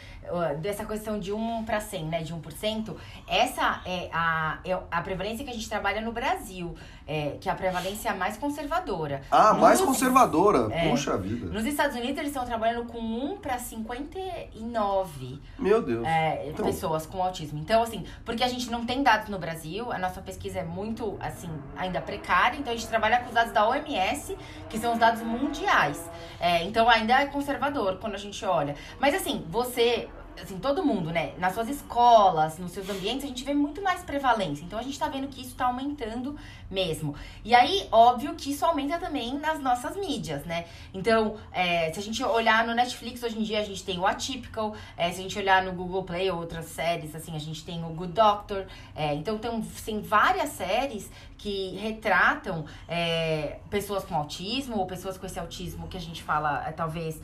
dessa 0.60 0.84
questão 0.84 1.18
de 1.18 1.32
1 1.32 1.64
para 1.64 1.80
100, 1.80 2.04
né, 2.04 2.22
de 2.22 2.34
1%, 2.34 2.94
essa 3.26 3.82
é 3.84 4.08
a, 4.12 4.58
é 4.64 4.78
a 4.90 5.02
prevalência 5.02 5.44
que 5.44 5.50
a 5.50 5.54
gente 5.54 5.68
trabalha 5.68 6.00
no 6.00 6.12
Brasil, 6.12 6.74
é, 7.06 7.36
que 7.40 7.48
é 7.48 7.52
a 7.52 7.54
prevalência 7.54 8.14
mais 8.14 8.36
conservadora. 8.36 9.22
Ah, 9.30 9.52
nos, 9.52 9.62
mais 9.62 9.80
conservadora. 9.80 10.72
É, 10.72 10.88
Puxa 10.88 11.16
vida. 11.16 11.46
Nos 11.46 11.64
Estados 11.64 11.96
Unidos 11.96 12.18
eles 12.18 12.30
estão 12.30 12.44
trabalhando 12.44 12.86
com 12.86 12.98
1 12.98 13.38
para 13.38 13.58
59. 13.58 15.40
Meu 15.58 15.82
Deus. 15.82 16.06
É, 16.06 16.48
então... 16.48 16.64
pessoas 16.64 17.06
com 17.06 17.22
autismo. 17.22 17.58
Então, 17.58 17.82
assim, 17.82 18.04
porque 18.24 18.44
a 18.44 18.48
gente 18.48 18.70
não 18.70 18.86
tem 18.86 19.02
dados 19.02 19.28
no 19.28 19.38
Brasil, 19.38 19.90
a 19.90 19.98
nossa 19.98 20.20
pesquisa 20.20 20.60
é 20.60 20.64
muito, 20.64 21.16
assim, 21.20 21.50
ainda 21.76 22.00
precária, 22.00 22.56
então 22.56 22.72
a 22.72 22.76
gente 22.76 22.88
trabalha 22.88 23.18
com 23.20 23.26
os 23.26 23.34
dados 23.34 23.52
da 23.52 23.68
OMS, 23.68 24.36
que 24.68 24.78
são 24.78 24.92
os 24.92 24.98
dados 24.98 25.22
mundiais. 25.22 26.08
É, 26.38 26.62
então 26.62 26.88
ainda 26.88 27.20
é 27.20 27.26
conservador 27.26 27.98
quando 28.00 28.14
a 28.14 28.18
gente 28.18 28.44
olha. 28.44 28.76
Mas 29.00 29.14
assim, 29.14 29.44
você 29.48 30.08
assim, 30.42 30.58
todo 30.58 30.84
mundo, 30.84 31.10
né? 31.10 31.32
Nas 31.38 31.54
suas 31.54 31.68
escolas, 31.68 32.58
nos 32.58 32.72
seus 32.72 32.88
ambientes, 32.88 33.24
a 33.24 33.28
gente 33.28 33.44
vê 33.44 33.54
muito 33.54 33.82
mais 33.82 34.02
prevalência. 34.02 34.64
Então 34.64 34.78
a 34.78 34.82
gente 34.82 34.98
tá 34.98 35.08
vendo 35.08 35.28
que 35.28 35.40
isso 35.40 35.54
tá 35.54 35.66
aumentando 35.66 36.36
mesmo. 36.70 37.14
E 37.44 37.54
aí, 37.54 37.88
óbvio 37.90 38.34
que 38.34 38.50
isso 38.52 38.64
aumenta 38.64 38.98
também 38.98 39.38
nas 39.38 39.60
nossas 39.60 39.96
mídias, 39.96 40.44
né? 40.44 40.66
Então, 40.94 41.36
é, 41.52 41.92
se 41.92 41.98
a 41.98 42.02
gente 42.02 42.22
olhar 42.22 42.66
no 42.66 42.74
Netflix, 42.74 43.22
hoje 43.22 43.38
em 43.38 43.42
dia 43.42 43.60
a 43.60 43.64
gente 43.64 43.82
tem 43.84 43.98
o 43.98 44.06
Atypical, 44.06 44.74
é, 44.96 45.10
se 45.10 45.20
a 45.20 45.22
gente 45.22 45.38
olhar 45.38 45.62
no 45.62 45.72
Google 45.72 46.04
Play 46.04 46.30
ou 46.30 46.38
outras 46.38 46.66
séries, 46.66 47.14
assim, 47.14 47.34
a 47.34 47.40
gente 47.40 47.64
tem 47.64 47.84
o 47.84 47.88
Good 47.88 48.12
Doctor. 48.12 48.66
É, 48.94 49.14
então 49.14 49.38
tem, 49.38 49.60
tem 49.84 50.00
várias 50.00 50.50
séries 50.50 51.10
que 51.36 51.76
retratam 51.76 52.66
é, 52.86 53.60
pessoas 53.70 54.04
com 54.04 54.14
autismo 54.14 54.76
ou 54.76 54.86
pessoas 54.86 55.16
com 55.16 55.24
esse 55.24 55.38
autismo 55.38 55.88
que 55.88 55.96
a 55.96 56.00
gente 56.00 56.22
fala, 56.22 56.68
é, 56.68 56.72
talvez, 56.72 57.20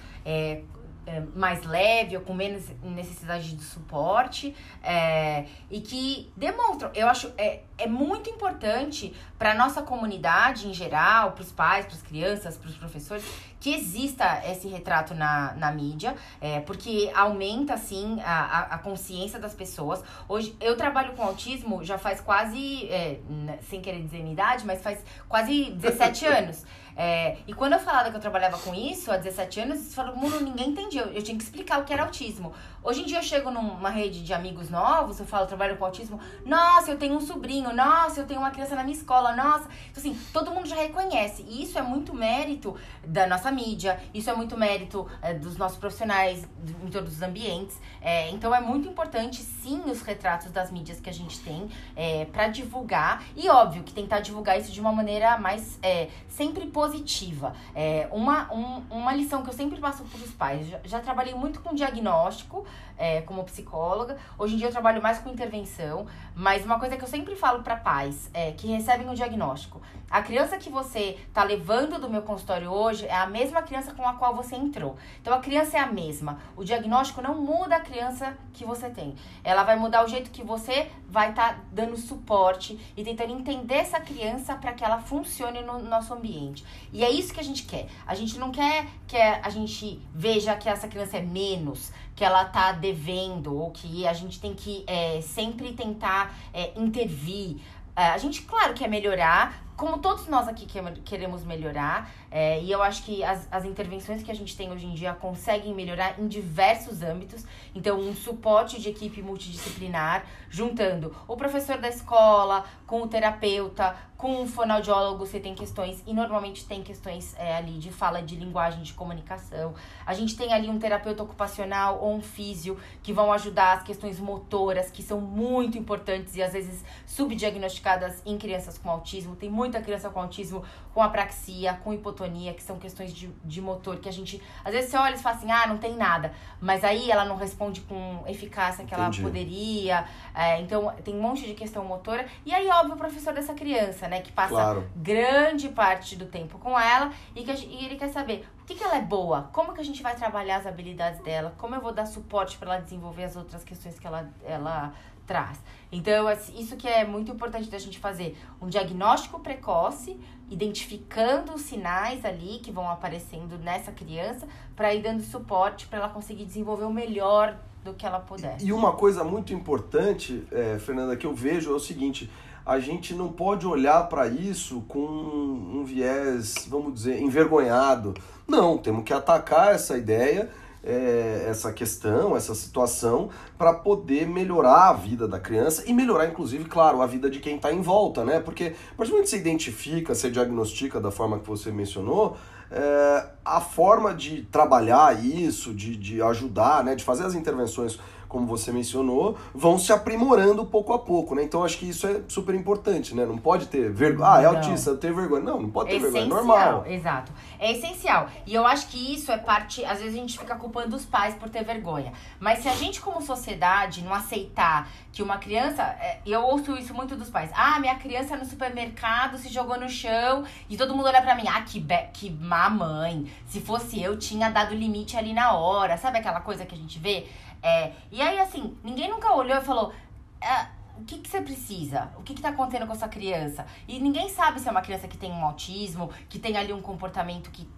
é, 1.06 1.20
mais 1.34 1.64
leve 1.64 2.16
ou 2.16 2.22
com 2.22 2.34
menos 2.34 2.64
necessidade 2.82 3.54
de 3.54 3.62
suporte 3.62 4.54
é, 4.82 5.46
e 5.70 5.80
que 5.80 6.32
demonstram. 6.36 6.90
Eu 6.94 7.08
acho 7.08 7.32
é, 7.38 7.60
é 7.78 7.86
muito 7.86 8.28
importante 8.28 9.14
para 9.38 9.54
nossa 9.54 9.82
comunidade 9.82 10.66
em 10.66 10.74
geral, 10.74 11.32
para 11.32 11.42
os 11.42 11.52
pais, 11.52 11.86
para 11.86 11.94
as 11.94 12.02
crianças, 12.02 12.56
para 12.56 12.68
os 12.68 12.76
professores, 12.76 13.24
que 13.60 13.74
exista 13.74 14.42
esse 14.46 14.68
retrato 14.68 15.14
na, 15.14 15.54
na 15.54 15.72
mídia, 15.72 16.14
é, 16.40 16.60
porque 16.60 17.10
aumenta 17.14 17.74
assim 17.74 18.20
a, 18.22 18.74
a, 18.74 18.78
consciência 18.78 19.38
das 19.38 19.54
pessoas. 19.54 20.02
Hoje 20.28 20.56
eu 20.60 20.76
trabalho 20.76 21.14
com 21.14 21.22
autismo 21.22 21.82
já 21.82 21.98
faz 21.98 22.20
quase, 22.20 22.86
é, 22.88 23.20
sem 23.68 23.80
querer 23.80 24.02
dizer 24.02 24.18
minha 24.18 24.32
idade, 24.32 24.64
mas 24.66 24.82
faz 24.82 25.02
quase 25.28 25.70
17 25.70 26.26
anos. 26.26 26.64
É, 26.98 27.36
e 27.46 27.52
quando 27.52 27.74
eu 27.74 27.78
falava 27.78 28.10
que 28.10 28.16
eu 28.16 28.20
trabalhava 28.20 28.56
com 28.56 28.74
isso 28.74 29.12
há 29.12 29.18
17 29.18 29.60
anos, 29.60 29.94
todo 29.94 30.16
mundo, 30.16 30.40
ninguém 30.40 30.70
entendia. 30.70 31.02
Eu, 31.02 31.12
eu, 31.12 31.22
tinha 31.22 31.36
que 31.36 31.44
explicar 31.44 31.78
o 31.78 31.84
que 31.84 31.92
era 31.92 32.02
autismo. 32.02 32.54
Hoje 32.86 33.02
em 33.02 33.04
dia 33.04 33.18
eu 33.18 33.22
chego 33.22 33.50
numa 33.50 33.90
rede 33.90 34.22
de 34.22 34.32
amigos 34.32 34.70
novos, 34.70 35.18
eu 35.18 35.26
falo, 35.26 35.44
trabalho 35.44 35.76
com 35.76 35.84
autismo. 35.84 36.20
Nossa, 36.44 36.92
eu 36.92 36.96
tenho 36.96 37.16
um 37.16 37.20
sobrinho. 37.20 37.74
Nossa, 37.74 38.20
eu 38.20 38.26
tenho 38.28 38.38
uma 38.38 38.52
criança 38.52 38.76
na 38.76 38.84
minha 38.84 38.96
escola. 38.96 39.34
Nossa. 39.34 39.68
Então, 39.90 39.98
assim, 39.98 40.16
todo 40.32 40.52
mundo 40.52 40.68
já 40.68 40.76
reconhece. 40.76 41.44
E 41.48 41.64
isso 41.64 41.76
é 41.76 41.82
muito 41.82 42.14
mérito 42.14 42.76
da 43.04 43.26
nossa 43.26 43.50
mídia, 43.50 44.00
isso 44.14 44.30
é 44.30 44.36
muito 44.36 44.56
mérito 44.56 45.04
é, 45.20 45.34
dos 45.34 45.56
nossos 45.56 45.78
profissionais 45.78 46.46
em 46.84 46.88
todos 46.88 47.16
os 47.16 47.22
ambientes. 47.22 47.76
É, 48.00 48.30
então 48.30 48.54
é 48.54 48.60
muito 48.60 48.86
importante, 48.86 49.42
sim, 49.42 49.82
os 49.86 50.02
retratos 50.02 50.52
das 50.52 50.70
mídias 50.70 51.00
que 51.00 51.10
a 51.10 51.12
gente 51.12 51.40
tem 51.40 51.68
é, 51.96 52.24
para 52.26 52.46
divulgar. 52.46 53.24
E 53.34 53.48
óbvio 53.48 53.82
que 53.82 53.92
tentar 53.92 54.20
divulgar 54.20 54.60
isso 54.60 54.70
de 54.70 54.80
uma 54.80 54.92
maneira 54.92 55.36
mais 55.38 55.76
é, 55.82 56.08
sempre 56.28 56.66
positiva 56.66 57.16
positiva. 57.16 57.54
É, 57.74 58.08
uma, 58.12 58.52
um, 58.52 58.82
uma 58.90 59.12
lição 59.12 59.42
que 59.42 59.50
eu 59.50 59.54
sempre 59.54 59.80
passo 59.80 60.04
para 60.04 60.20
os 60.20 60.32
pais, 60.32 60.68
já, 60.68 60.80
já, 60.84 61.00
trabalhei 61.00 61.34
muito 61.34 61.60
com 61.60 61.74
diagnóstico 61.74 62.64
é, 62.98 63.20
como 63.22 63.44
psicóloga, 63.44 64.16
hoje 64.38 64.54
em 64.54 64.58
dia 64.58 64.68
eu 64.68 64.72
trabalho 64.72 65.02
mais 65.02 65.18
com 65.18 65.30
intervenção, 65.30 66.06
mas 66.34 66.64
uma 66.64 66.78
coisa 66.78 66.96
que 66.96 67.04
eu 67.04 67.08
sempre 67.08 67.36
falo 67.36 67.62
para 67.62 67.76
pais 67.76 68.30
é 68.32 68.52
que 68.52 68.66
recebem 68.68 69.06
o 69.06 69.10
um 69.10 69.14
diagnóstico. 69.14 69.80
A 70.10 70.22
criança 70.22 70.56
que 70.56 70.70
você 70.70 71.18
tá 71.34 71.42
levando 71.42 72.00
do 72.00 72.08
meu 72.08 72.22
consultório 72.22 72.70
hoje 72.70 73.06
é 73.06 73.16
a 73.16 73.26
mesma 73.26 73.60
criança 73.62 73.92
com 73.92 74.06
a 74.06 74.14
qual 74.14 74.34
você 74.34 74.54
entrou. 74.54 74.96
Então 75.20 75.34
a 75.34 75.40
criança 75.40 75.76
é 75.76 75.80
a 75.80 75.86
mesma. 75.86 76.38
O 76.56 76.62
diagnóstico 76.62 77.20
não 77.20 77.34
muda 77.34 77.76
a 77.76 77.80
criança 77.80 78.36
que 78.52 78.64
você 78.64 78.88
tem. 78.88 79.16
Ela 79.42 79.64
vai 79.64 79.76
mudar 79.76 80.04
o 80.04 80.08
jeito 80.08 80.30
que 80.30 80.44
você 80.44 80.88
vai 81.08 81.30
estar 81.30 81.54
tá 81.54 81.60
dando 81.72 81.96
suporte 81.96 82.78
e 82.96 83.02
tentando 83.02 83.32
entender 83.32 83.74
essa 83.74 84.00
criança 84.00 84.54
para 84.54 84.72
que 84.72 84.84
ela 84.84 84.98
funcione 85.00 85.62
no 85.62 85.80
nosso 85.80 86.14
ambiente. 86.14 86.64
E 86.92 87.04
é 87.04 87.10
isso 87.10 87.34
que 87.34 87.40
a 87.40 87.44
gente 87.44 87.64
quer. 87.64 87.88
A 88.06 88.14
gente 88.14 88.38
não 88.38 88.52
quer 88.52 88.86
que 89.08 89.16
a 89.16 89.50
gente 89.50 90.00
veja 90.14 90.54
que 90.54 90.68
essa 90.68 90.86
criança 90.86 91.16
é 91.16 91.22
menos, 91.22 91.92
que 92.16 92.24
ela 92.24 92.46
tá 92.46 92.72
devendo, 92.72 93.54
ou 93.54 93.70
que 93.70 94.06
a 94.06 94.14
gente 94.14 94.40
tem 94.40 94.54
que 94.54 94.82
é, 94.86 95.20
sempre 95.20 95.74
tentar 95.74 96.34
é, 96.52 96.72
intervir. 96.74 97.58
É, 97.94 98.08
a 98.08 98.18
gente, 98.18 98.42
claro, 98.42 98.72
quer 98.72 98.88
melhorar, 98.88 99.62
como 99.76 99.98
todos 99.98 100.26
nós 100.26 100.48
aqui 100.48 100.66
queremos 101.04 101.44
melhorar, 101.44 102.10
é, 102.30 102.60
e 102.60 102.70
eu 102.70 102.82
acho 102.82 103.02
que 103.04 103.22
as, 103.22 103.46
as 103.50 103.64
intervenções 103.64 104.22
que 104.22 104.30
a 104.30 104.34
gente 104.34 104.56
tem 104.56 104.70
hoje 104.72 104.86
em 104.86 104.94
dia 104.94 105.14
conseguem 105.14 105.74
melhorar 105.74 106.18
em 106.18 106.26
diversos 106.26 107.02
âmbitos. 107.02 107.44
Então, 107.74 107.98
um 107.98 108.14
suporte 108.14 108.80
de 108.80 108.88
equipe 108.88 109.22
multidisciplinar, 109.22 110.24
juntando 110.50 111.14
o 111.28 111.36
professor 111.36 111.78
da 111.78 111.88
escola, 111.88 112.64
com 112.86 113.02
o 113.02 113.08
terapeuta, 113.08 113.96
com 114.16 114.42
o 114.42 114.46
fonoaudiólogo, 114.46 115.26
você 115.26 115.38
tem 115.38 115.54
questões, 115.54 116.02
e 116.06 116.14
normalmente 116.14 116.64
tem 116.64 116.82
questões 116.82 117.34
é, 117.38 117.54
ali 117.54 117.78
de 117.78 117.92
fala 117.92 118.22
de 118.22 118.34
linguagem, 118.34 118.82
de 118.82 118.94
comunicação. 118.94 119.74
A 120.06 120.14
gente 120.14 120.36
tem 120.36 120.54
ali 120.54 120.68
um 120.70 120.78
terapeuta 120.78 121.22
ocupacional 121.22 122.00
ou 122.00 122.14
um 122.14 122.22
físio 122.22 122.78
que 123.02 123.12
vão 123.12 123.30
ajudar 123.32 123.74
as 123.74 123.82
questões 123.82 124.18
motoras, 124.18 124.90
que 124.90 125.02
são 125.02 125.20
muito 125.20 125.76
importantes 125.76 126.34
e 126.34 126.42
às 126.42 126.54
vezes 126.54 126.82
subdiagnosticadas 127.04 128.22
em 128.24 128.38
crianças 128.38 128.78
com 128.78 128.88
autismo. 128.88 129.36
Tem 129.36 129.50
muita 129.50 129.82
criança 129.82 130.08
com 130.08 130.20
autismo 130.20 130.64
com 130.94 131.02
apraxia, 131.02 131.74
com 131.84 131.92
hipotonia, 132.16 132.54
que 132.54 132.62
são 132.62 132.78
questões 132.78 133.12
de, 133.12 133.28
de 133.44 133.60
motor, 133.60 133.98
que 133.98 134.08
a 134.08 134.12
gente. 134.12 134.42
Às 134.64 134.72
vezes 134.72 134.90
você 134.90 134.96
olha 134.96 135.14
e 135.14 135.18
fala 135.18 135.36
assim, 135.36 135.50
ah, 135.50 135.66
não 135.66 135.78
tem 135.78 135.94
nada. 135.94 136.32
Mas 136.60 136.82
aí 136.82 137.10
ela 137.10 137.24
não 137.24 137.36
responde 137.36 137.82
com 137.82 138.24
eficácia 138.26 138.84
que 138.84 138.94
Entendi. 138.94 139.20
ela 139.20 139.28
poderia. 139.28 140.04
É, 140.34 140.60
então 140.60 140.92
tem 141.04 141.14
um 141.14 141.20
monte 141.20 141.46
de 141.46 141.54
questão 141.54 141.84
motora. 141.84 142.26
E 142.44 142.52
aí, 142.52 142.68
óbvio, 142.68 142.94
o 142.94 142.98
professor 142.98 143.34
dessa 143.34 143.54
criança, 143.54 144.08
né? 144.08 144.20
Que 144.20 144.32
passa 144.32 144.54
claro. 144.54 144.90
grande 144.96 145.68
parte 145.68 146.16
do 146.16 146.26
tempo 146.26 146.58
com 146.58 146.78
ela 146.78 147.12
e, 147.34 147.44
que, 147.44 147.52
e 147.52 147.84
ele 147.84 147.96
quer 147.96 148.08
saber 148.08 148.46
o 148.62 148.64
que, 148.66 148.74
que 148.74 148.82
ela 148.82 148.96
é 148.96 149.02
boa, 149.02 149.48
como 149.52 149.72
que 149.72 149.80
a 149.80 149.84
gente 149.84 150.02
vai 150.02 150.16
trabalhar 150.16 150.56
as 150.56 150.66
habilidades 150.66 151.20
dela, 151.20 151.54
como 151.56 151.76
eu 151.76 151.80
vou 151.80 151.92
dar 151.92 152.04
suporte 152.04 152.58
para 152.58 152.74
ela 152.74 152.82
desenvolver 152.82 153.22
as 153.22 153.36
outras 153.36 153.62
questões 153.62 153.96
que 153.96 154.06
ela, 154.06 154.28
ela 154.44 154.92
traz. 155.26 155.58
Então, 155.90 156.26
isso 156.54 156.76
que 156.76 156.88
é 156.88 157.04
muito 157.04 157.30
importante 157.30 157.70
da 157.70 157.78
gente 157.78 157.98
fazer 157.98 158.36
um 158.60 158.68
diagnóstico 158.68 159.38
precoce, 159.40 160.18
identificando 160.50 161.54
os 161.54 161.62
sinais 161.62 162.24
ali 162.24 162.58
que 162.62 162.70
vão 162.70 162.88
aparecendo 162.88 163.58
nessa 163.58 163.92
criança, 163.92 164.46
para 164.74 164.94
ir 164.94 165.02
dando 165.02 165.22
suporte 165.22 165.86
para 165.86 165.98
ela 165.98 166.08
conseguir 166.08 166.44
desenvolver 166.44 166.84
o 166.84 166.92
melhor 166.92 167.56
do 167.84 167.94
que 167.94 168.04
ela 168.04 168.18
puder. 168.18 168.56
E 168.60 168.72
uma 168.72 168.92
coisa 168.92 169.22
muito 169.22 169.52
importante, 169.54 170.46
é, 170.50 170.78
Fernanda, 170.78 171.16
que 171.16 171.26
eu 171.26 171.34
vejo 171.34 171.70
é 171.70 171.74
o 171.74 171.80
seguinte: 171.80 172.30
a 172.64 172.80
gente 172.80 173.14
não 173.14 173.32
pode 173.32 173.64
olhar 173.66 174.08
para 174.08 174.26
isso 174.26 174.82
com 174.88 174.98
um 174.98 175.84
viés, 175.84 176.66
vamos 176.68 176.94
dizer, 176.94 177.22
envergonhado. 177.22 178.12
Não, 178.46 178.76
temos 178.76 179.04
que 179.04 179.12
atacar 179.12 179.74
essa 179.74 179.96
ideia 179.96 180.50
é, 180.86 181.46
essa 181.48 181.72
questão, 181.72 182.36
essa 182.36 182.54
situação, 182.54 183.28
para 183.58 183.74
poder 183.74 184.26
melhorar 184.26 184.90
a 184.90 184.92
vida 184.92 185.26
da 185.26 185.40
criança 185.40 185.82
e 185.86 185.92
melhorar, 185.92 186.28
inclusive, 186.28 186.64
claro, 186.64 187.02
a 187.02 187.06
vida 187.06 187.28
de 187.28 187.40
quem 187.40 187.56
está 187.56 187.72
em 187.72 187.82
volta, 187.82 188.24
né? 188.24 188.38
Porque, 188.38 188.74
a 188.92 188.94
partir 188.94 189.10
do 189.10 189.14
momento 189.14 189.24
que 189.24 189.30
você 189.30 189.38
identifica, 189.38 190.14
você 190.14 190.30
diagnostica 190.30 191.00
da 191.00 191.10
forma 191.10 191.40
que 191.40 191.48
você 191.48 191.72
mencionou, 191.72 192.36
é, 192.70 193.26
a 193.44 193.60
forma 193.60 194.14
de 194.14 194.42
trabalhar 194.42 195.24
isso, 195.24 195.74
de, 195.74 195.96
de 195.96 196.22
ajudar, 196.22 196.84
né, 196.84 196.94
de 196.94 197.04
fazer 197.04 197.24
as 197.24 197.34
intervenções 197.34 197.98
como 198.28 198.46
você 198.46 198.72
mencionou, 198.72 199.36
vão 199.54 199.78
se 199.78 199.92
aprimorando 199.92 200.64
pouco 200.66 200.92
a 200.92 200.98
pouco, 200.98 201.34
né? 201.34 201.42
Então 201.44 201.64
acho 201.64 201.78
que 201.78 201.88
isso 201.88 202.06
é 202.06 202.20
super 202.28 202.54
importante, 202.54 203.14
né? 203.14 203.24
Não 203.26 203.38
pode 203.38 203.66
ter 203.66 203.90
vergonha. 203.90 204.28
Ah, 204.30 204.40
é 204.40 204.44
Não. 204.44 204.56
autista, 204.56 204.90
eu 204.90 204.96
tenho 204.98 205.14
vergonha. 205.14 205.42
Não, 205.42 205.62
não 205.62 205.70
pode 205.70 205.90
ter 205.90 205.96
É 205.96 205.98
vergonha, 205.98 206.22
é 206.22 206.26
essencial, 206.26 206.44
normal. 206.46 206.86
exato. 206.86 207.32
É 207.58 207.72
essencial. 207.72 208.28
E 208.46 208.54
eu 208.54 208.66
acho 208.66 208.88
que 208.88 209.14
isso 209.14 209.30
é 209.32 209.38
parte. 209.38 209.84
Às 209.84 209.98
vezes 209.98 210.14
a 210.14 210.18
gente 210.18 210.38
fica 210.38 210.54
culpando 210.56 210.94
os 210.96 211.04
pais 211.04 211.34
por 211.34 211.48
ter 211.48 211.64
vergonha. 211.64 212.12
Mas 212.40 212.58
se 212.60 212.68
a 212.68 212.74
gente, 212.74 213.00
como 213.00 213.20
sociedade, 213.22 214.02
não 214.02 214.12
aceitar 214.12 214.88
que 215.12 215.22
uma 215.22 215.38
criança. 215.38 215.82
é, 215.82 216.18
Eu 216.26 216.42
ouço 216.42 216.76
isso 216.76 216.92
muito 216.92 217.16
dos 217.16 217.30
pais. 217.30 217.50
Ah, 217.54 217.78
minha 217.80 217.94
criança 217.94 218.36
no 218.36 218.44
supermercado 218.44 219.38
se 219.38 219.48
jogou 219.48 219.78
no 219.78 219.88
chão 219.88 220.44
e 220.68 220.76
todo 220.76 220.94
mundo 220.94 221.06
olha 221.06 221.22
pra 221.22 221.34
mim. 221.34 221.44
Ah, 221.48 221.62
que, 221.62 221.80
be... 221.80 221.96
que 222.12 222.30
má 222.30 222.68
mãe. 222.68 223.26
Se 223.46 223.60
fosse 223.60 224.02
eu, 224.02 224.18
tinha 224.18 224.50
dado 224.50 224.74
limite 224.74 225.16
ali 225.16 225.32
na 225.32 225.52
hora. 225.54 225.96
Sabe 225.96 226.18
aquela 226.18 226.40
coisa 226.40 226.66
que 226.66 226.74
a 226.74 226.78
gente 226.78 226.98
vê? 226.98 227.26
É, 227.66 227.92
e 228.12 228.22
aí, 228.22 228.38
assim, 228.38 228.76
ninguém 228.84 229.10
nunca 229.10 229.32
olhou 229.34 229.58
e 229.58 229.60
falou. 229.60 229.92
"Ah, 230.40 230.68
o 230.98 231.04
que, 231.04 231.18
que 231.18 231.28
você 231.28 231.40
precisa? 231.42 232.10
O 232.18 232.22
que, 232.22 232.32
que 232.34 232.40
tá 232.40 232.50
acontecendo 232.50 232.86
com 232.86 232.92
essa 232.92 233.08
criança? 233.08 233.66
E 233.86 233.98
ninguém 233.98 234.28
sabe 234.28 234.60
se 234.60 234.68
é 234.68 234.70
uma 234.70 234.80
criança 234.80 235.08
que 235.08 235.18
tem 235.18 235.30
um 235.32 235.44
autismo, 235.44 236.10
que 236.28 236.38
tem 236.38 236.56
ali 236.56 236.72
um 236.72 236.80
comportamento 236.80 237.50
que 237.50 237.68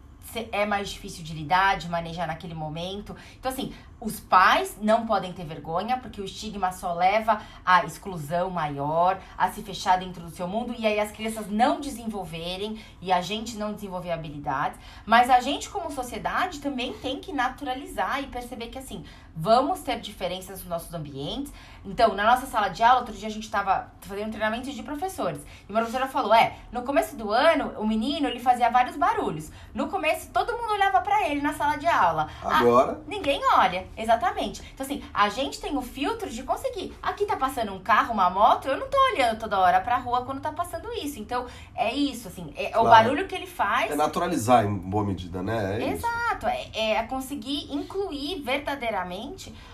é 0.53 0.67
mais 0.67 0.91
difícil 0.91 1.25
de 1.25 1.33
lidar, 1.33 1.79
de 1.79 1.89
manejar 1.89 2.27
naquele 2.27 2.55
momento. 2.55 3.17
Então, 3.39 3.51
assim, 3.51 3.73
os 4.01 4.21
pais 4.21 4.77
não 4.81 5.07
podem 5.07 5.33
ter 5.33 5.45
vergonha, 5.45 5.99
porque 5.99 6.21
o 6.21 6.25
estigma 6.25 6.71
só 6.71 6.93
leva 6.93 7.41
à 7.65 7.85
exclusão 7.85 8.51
maior, 8.51 9.19
a 9.37 9.51
se 9.51 9.63
fechar 9.63 9.99
dentro 9.99 10.23
do 10.23 10.31
seu 10.31 10.47
mundo, 10.47 10.75
e 10.79 10.87
aí 10.87 11.01
as 11.01 11.11
crianças 11.11 11.49
não 11.51 11.81
desenvolverem 11.81 12.79
e 13.01 13.11
a 13.11 13.21
gente 13.21 13.57
não 13.57 13.73
desenvolver 13.73 14.13
habilidades. 14.13 14.79
Mas 15.05 15.31
a 15.31 15.41
gente, 15.41 15.69
como 15.71 15.91
sociedade, 15.91 16.61
também 16.61 16.93
tem 16.95 17.21
que 17.21 17.33
naturalizar 17.33 18.23
e 18.23 18.27
perceber 18.27 18.69
que, 18.69 18.79
assim, 18.79 19.05
vamos 19.41 19.81
ter 19.81 20.01
diferenças 20.01 20.59
nos 20.61 20.69
nossos 20.69 20.93
ambientes. 20.93 21.53
Então, 21.85 22.13
na 22.15 22.25
nossa 22.25 22.45
sala 22.47 22.69
de 22.69 22.83
aula, 22.83 23.01
outro 23.01 23.15
dia 23.15 23.29
a 23.29 23.31
gente 23.31 23.49
tava 23.49 23.89
fazendo 24.01 24.27
um 24.29 24.31
treinamento 24.31 24.71
de 24.71 24.83
professores. 24.83 25.41
E 25.69 25.71
uma 25.73 25.81
professora 25.81 26.09
falou: 26.09 26.35
é, 26.35 26.55
no 26.73 26.83
começo 26.83 27.17
do 27.17 27.31
ano, 27.31 27.73
o 27.79 27.87
menino 27.87 28.27
ele 28.29 28.41
fazia 28.41 28.69
vários 28.69 28.97
barulhos. 28.97 29.51
No 29.73 29.87
começo, 29.89 30.31
todo 30.33 30.53
mundo 30.57 30.73
olhava 30.73 31.01
pra 31.01 31.29
ele 31.29 31.41
na 31.41 31.55
sala 31.55 31.77
de 31.77 31.87
aula. 31.87 32.29
Ah, 32.43 32.59
Agora, 32.59 33.01
Ninguém 33.07 33.41
olha, 33.55 33.87
exatamente. 33.97 34.61
Então, 34.75 34.85
assim, 34.85 35.03
a 35.15 35.29
gente 35.29 35.61
tem 35.61 35.77
o 35.77 35.83
filtro 35.83 36.29
de 36.29 36.43
conseguir. 36.43 36.95
Aqui 37.01 37.25
tá 37.25 37.37
passando 37.37 37.73
um 37.73 37.79
carro, 37.79 38.13
uma 38.13 38.29
moto, 38.29 38.67
eu 38.69 38.77
não 38.77 38.89
tô 38.89 38.99
olhando 39.13 39.39
toda 39.39 39.59
hora 39.59 39.81
pra 39.81 39.97
rua 39.99 40.25
quando 40.25 40.41
tá 40.41 40.51
passando 40.53 40.93
isso. 40.93 41.21
Então, 41.21 41.47
é 41.77 41.95
isso, 41.95 42.29
assim, 42.29 42.53
é 42.57 42.69
o 42.71 42.81
Claro. 42.81 42.89
barulho 42.89 43.29
que 43.29 43.35
ele 43.35 43.47
faz. 43.47 43.91
é 43.93 43.95
naturalizar 43.95 44.65
em 44.65 44.75
boa 44.77 45.05
medida, 45.05 45.43
né? 45.43 45.79
É. 45.81 45.89
Exato, 45.93 46.47
é, 46.47 46.91
é 46.93 47.03
conseguir 47.05 47.73
incluir 47.73 48.43
verdadeiramente 48.43 49.28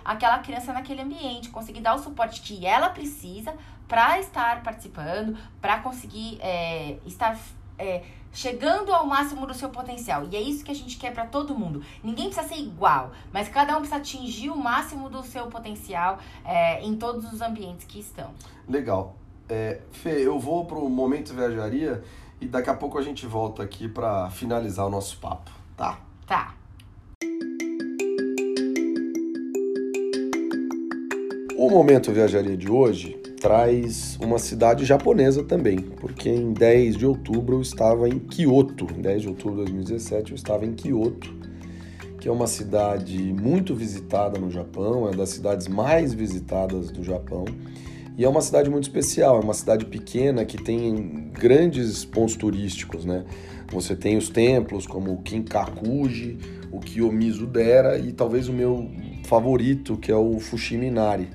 aquela 0.04 0.38
criança 0.38 0.72
naquele 0.72 1.02
ambiente, 1.02 1.48
conseguir 1.50 1.80
dar 1.80 1.94
o 1.94 1.98
suporte 1.98 2.40
que 2.40 2.66
ela 2.66 2.88
precisa 2.90 3.54
para 3.86 4.18
estar 4.18 4.62
participando, 4.62 5.36
para 5.60 5.78
conseguir 5.80 6.38
é, 6.40 6.98
estar 7.06 7.38
é, 7.78 8.02
chegando 8.32 8.92
ao 8.92 9.06
máximo 9.06 9.46
do 9.46 9.54
seu 9.54 9.68
potencial. 9.70 10.26
E 10.30 10.36
é 10.36 10.40
isso 10.40 10.64
que 10.64 10.70
a 10.70 10.74
gente 10.74 10.96
quer 10.98 11.12
para 11.12 11.26
todo 11.26 11.54
mundo. 11.54 11.82
Ninguém 12.02 12.26
precisa 12.26 12.48
ser 12.48 12.60
igual, 12.60 13.12
mas 13.32 13.48
cada 13.48 13.74
um 13.74 13.80
precisa 13.80 13.96
atingir 13.96 14.50
o 14.50 14.56
máximo 14.56 15.08
do 15.08 15.22
seu 15.22 15.46
potencial 15.46 16.18
é, 16.44 16.82
em 16.82 16.96
todos 16.96 17.32
os 17.32 17.40
ambientes 17.40 17.86
que 17.86 18.00
estão. 18.00 18.32
Legal. 18.68 19.16
É, 19.48 19.82
Fê, 19.92 20.26
eu 20.26 20.38
vou 20.38 20.64
pro 20.64 20.88
Momento 20.88 21.34
Viajaria 21.34 22.02
e 22.40 22.46
daqui 22.46 22.70
a 22.70 22.74
pouco 22.74 22.98
a 22.98 23.02
gente 23.02 23.26
volta 23.26 23.62
aqui 23.62 23.88
para 23.88 24.30
finalizar 24.30 24.86
o 24.86 24.90
nosso 24.90 25.18
papo, 25.18 25.50
tá? 25.76 25.98
Tá. 26.26 26.54
O 31.56 31.70
Momento 31.70 32.10
Viajaria 32.10 32.56
de 32.56 32.68
hoje 32.68 33.16
traz 33.40 34.18
uma 34.20 34.40
cidade 34.40 34.84
japonesa 34.84 35.44
também, 35.44 35.78
porque 35.78 36.28
em 36.28 36.52
10 36.52 36.96
de 36.96 37.06
outubro 37.06 37.56
eu 37.56 37.62
estava 37.62 38.08
em 38.08 38.18
Kyoto. 38.18 38.88
Em 38.92 39.00
10 39.00 39.22
de 39.22 39.28
outubro 39.28 39.64
de 39.64 39.70
2017 39.70 40.32
eu 40.32 40.34
estava 40.34 40.66
em 40.66 40.72
Kyoto, 40.72 41.32
que 42.18 42.28
é 42.28 42.32
uma 42.32 42.48
cidade 42.48 43.18
muito 43.32 43.72
visitada 43.72 44.36
no 44.36 44.50
Japão, 44.50 45.08
é 45.08 45.14
das 45.14 45.28
cidades 45.28 45.68
mais 45.68 46.12
visitadas 46.12 46.90
do 46.90 47.04
Japão. 47.04 47.44
E 48.18 48.24
é 48.24 48.28
uma 48.28 48.40
cidade 48.40 48.68
muito 48.68 48.84
especial, 48.84 49.36
é 49.36 49.40
uma 49.40 49.54
cidade 49.54 49.84
pequena 49.84 50.44
que 50.44 50.60
tem 50.60 51.30
grandes 51.32 52.04
pontos 52.04 52.34
turísticos, 52.34 53.04
né? 53.04 53.24
Você 53.70 53.94
tem 53.94 54.16
os 54.16 54.28
templos 54.28 54.88
como 54.88 55.12
o 55.12 55.18
Kinkakuji, 55.18 56.36
o 56.72 56.80
Kiyomizu-dera 56.80 57.96
e 57.98 58.12
talvez 58.12 58.48
o 58.48 58.52
meu 58.52 58.90
favorito, 59.24 59.96
que 59.96 60.10
é 60.10 60.16
o 60.16 60.40
Fushiminari. 60.40 61.28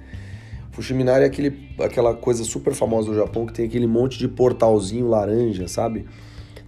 Fushiminari 0.79 1.25
é 1.25 1.27
aquele, 1.27 1.69
aquela 1.81 2.15
coisa 2.15 2.45
super 2.45 2.73
famosa 2.73 3.09
do 3.09 3.15
Japão 3.15 3.45
que 3.45 3.51
tem 3.51 3.65
aquele 3.65 3.85
monte 3.85 4.17
de 4.17 4.29
portalzinho 4.29 5.09
laranja, 5.09 5.67
sabe? 5.67 6.05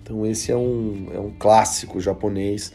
Então 0.04 0.26
esse 0.26 0.52
é 0.52 0.58
um, 0.58 1.08
é 1.14 1.18
um 1.18 1.32
clássico 1.40 1.98
japonês, 2.02 2.74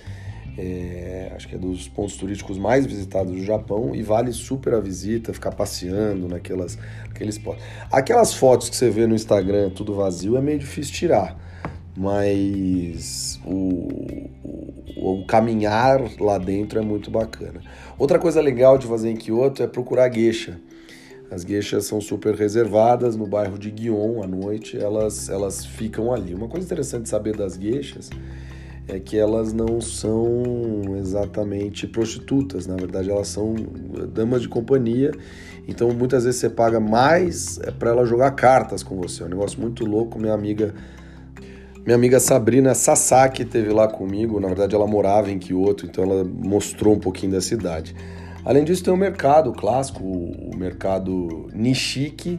é, 0.57 1.31
acho 1.37 1.47
que 1.47 1.55
é 1.55 1.59
dos 1.59 1.89
pontos 1.89 2.17
turísticos 2.17 2.57
mais 2.57 2.87
visitados 2.87 3.35
do 3.35 3.45
Japão 3.45 3.95
e 3.95 4.03
vale 4.03 4.33
super 4.33 4.73
a 4.73 4.81
visita, 4.81 5.35
ficar 5.35 5.51
passeando 5.51 6.27
naquelas, 6.27 6.79
naqueles 7.07 7.37
pontos. 7.37 7.63
Aquelas 7.93 8.33
fotos 8.33 8.71
que 8.71 8.77
você 8.77 8.89
vê 8.89 9.07
no 9.07 9.15
Instagram, 9.15 9.69
tudo 9.69 9.95
vazio, 9.95 10.39
é 10.39 10.41
meio 10.41 10.59
difícil 10.59 10.95
tirar, 10.95 11.39
mas 11.95 13.39
o, 13.45 14.31
o, 14.43 15.21
o 15.21 15.27
caminhar 15.27 16.01
lá 16.19 16.39
dentro 16.39 16.79
é 16.79 16.83
muito 16.83 17.11
bacana. 17.11 17.61
Outra 17.99 18.19
coisa 18.19 18.41
legal 18.41 18.79
de 18.79 18.87
fazer 18.87 19.11
em 19.11 19.17
Kyoto 19.17 19.63
é 19.63 19.67
procurar 19.67 20.11
geisha. 20.11 20.59
As 21.31 21.43
gueixas 21.43 21.85
são 21.85 22.01
super 22.01 22.35
reservadas 22.35 23.17
no 23.17 23.27
bairro 23.27 23.59
de 23.59 23.73
Gion 23.77 24.23
à 24.23 24.27
noite, 24.27 24.79
elas, 24.79 25.29
elas 25.29 25.65
ficam 25.65 26.13
ali. 26.13 26.35
Uma 26.35 26.49
coisa 26.49 26.65
interessante 26.65 27.05
de 27.05 27.09
saber 27.09 27.37
das 27.37 27.57
gueixas 27.57 28.11
é 28.89 29.01
que 29.01 29.19
elas 29.19 29.53
não 29.53 29.81
são 29.81 30.97
exatamente 30.99 31.89
prostitutas, 31.89 32.67
na 32.69 32.77
verdade 32.77 33.11
elas 33.11 33.27
são 33.27 33.55
damas 34.15 34.43
de 34.43 34.49
companhia, 34.49 35.11
então 35.67 35.91
muitas 35.91 36.25
vezes 36.25 36.41
você 36.41 36.49
paga 36.49 36.79
mais 36.79 37.59
para 37.79 37.91
ela 37.91 38.07
jogar 38.07 38.31
cartas 38.31 38.85
com 38.85 38.97
você. 38.97 39.25
É 39.25 39.27
um 39.27 39.31
negócio 39.31 39.61
muito 39.61 39.85
louco. 39.85 40.19
Minha 40.21 40.35
amiga 40.35 40.73
minha 41.85 41.95
amiga 41.95 42.19
Sabrina 42.19 42.75
Sasaki 42.75 43.45
teve 43.45 43.73
lá 43.73 43.87
comigo, 43.87 44.41
na 44.41 44.49
verdade 44.49 44.75
ela 44.75 44.89
morava 44.89 45.31
em 45.31 45.39
Kyoto, 45.39 45.87
então 45.87 46.03
ela 46.03 46.25
mostrou 46.25 46.95
um 46.95 46.99
pouquinho 46.99 47.31
da 47.31 47.41
cidade. 47.41 47.95
Além 48.47 48.63
disso, 48.63 48.85
tem 48.85 48.95
o 48.95 48.97
mercado 48.97 49.53
clássico, 49.53 50.05
o 50.05 50.57
mercado 50.57 51.49
Nishiki, 51.53 52.39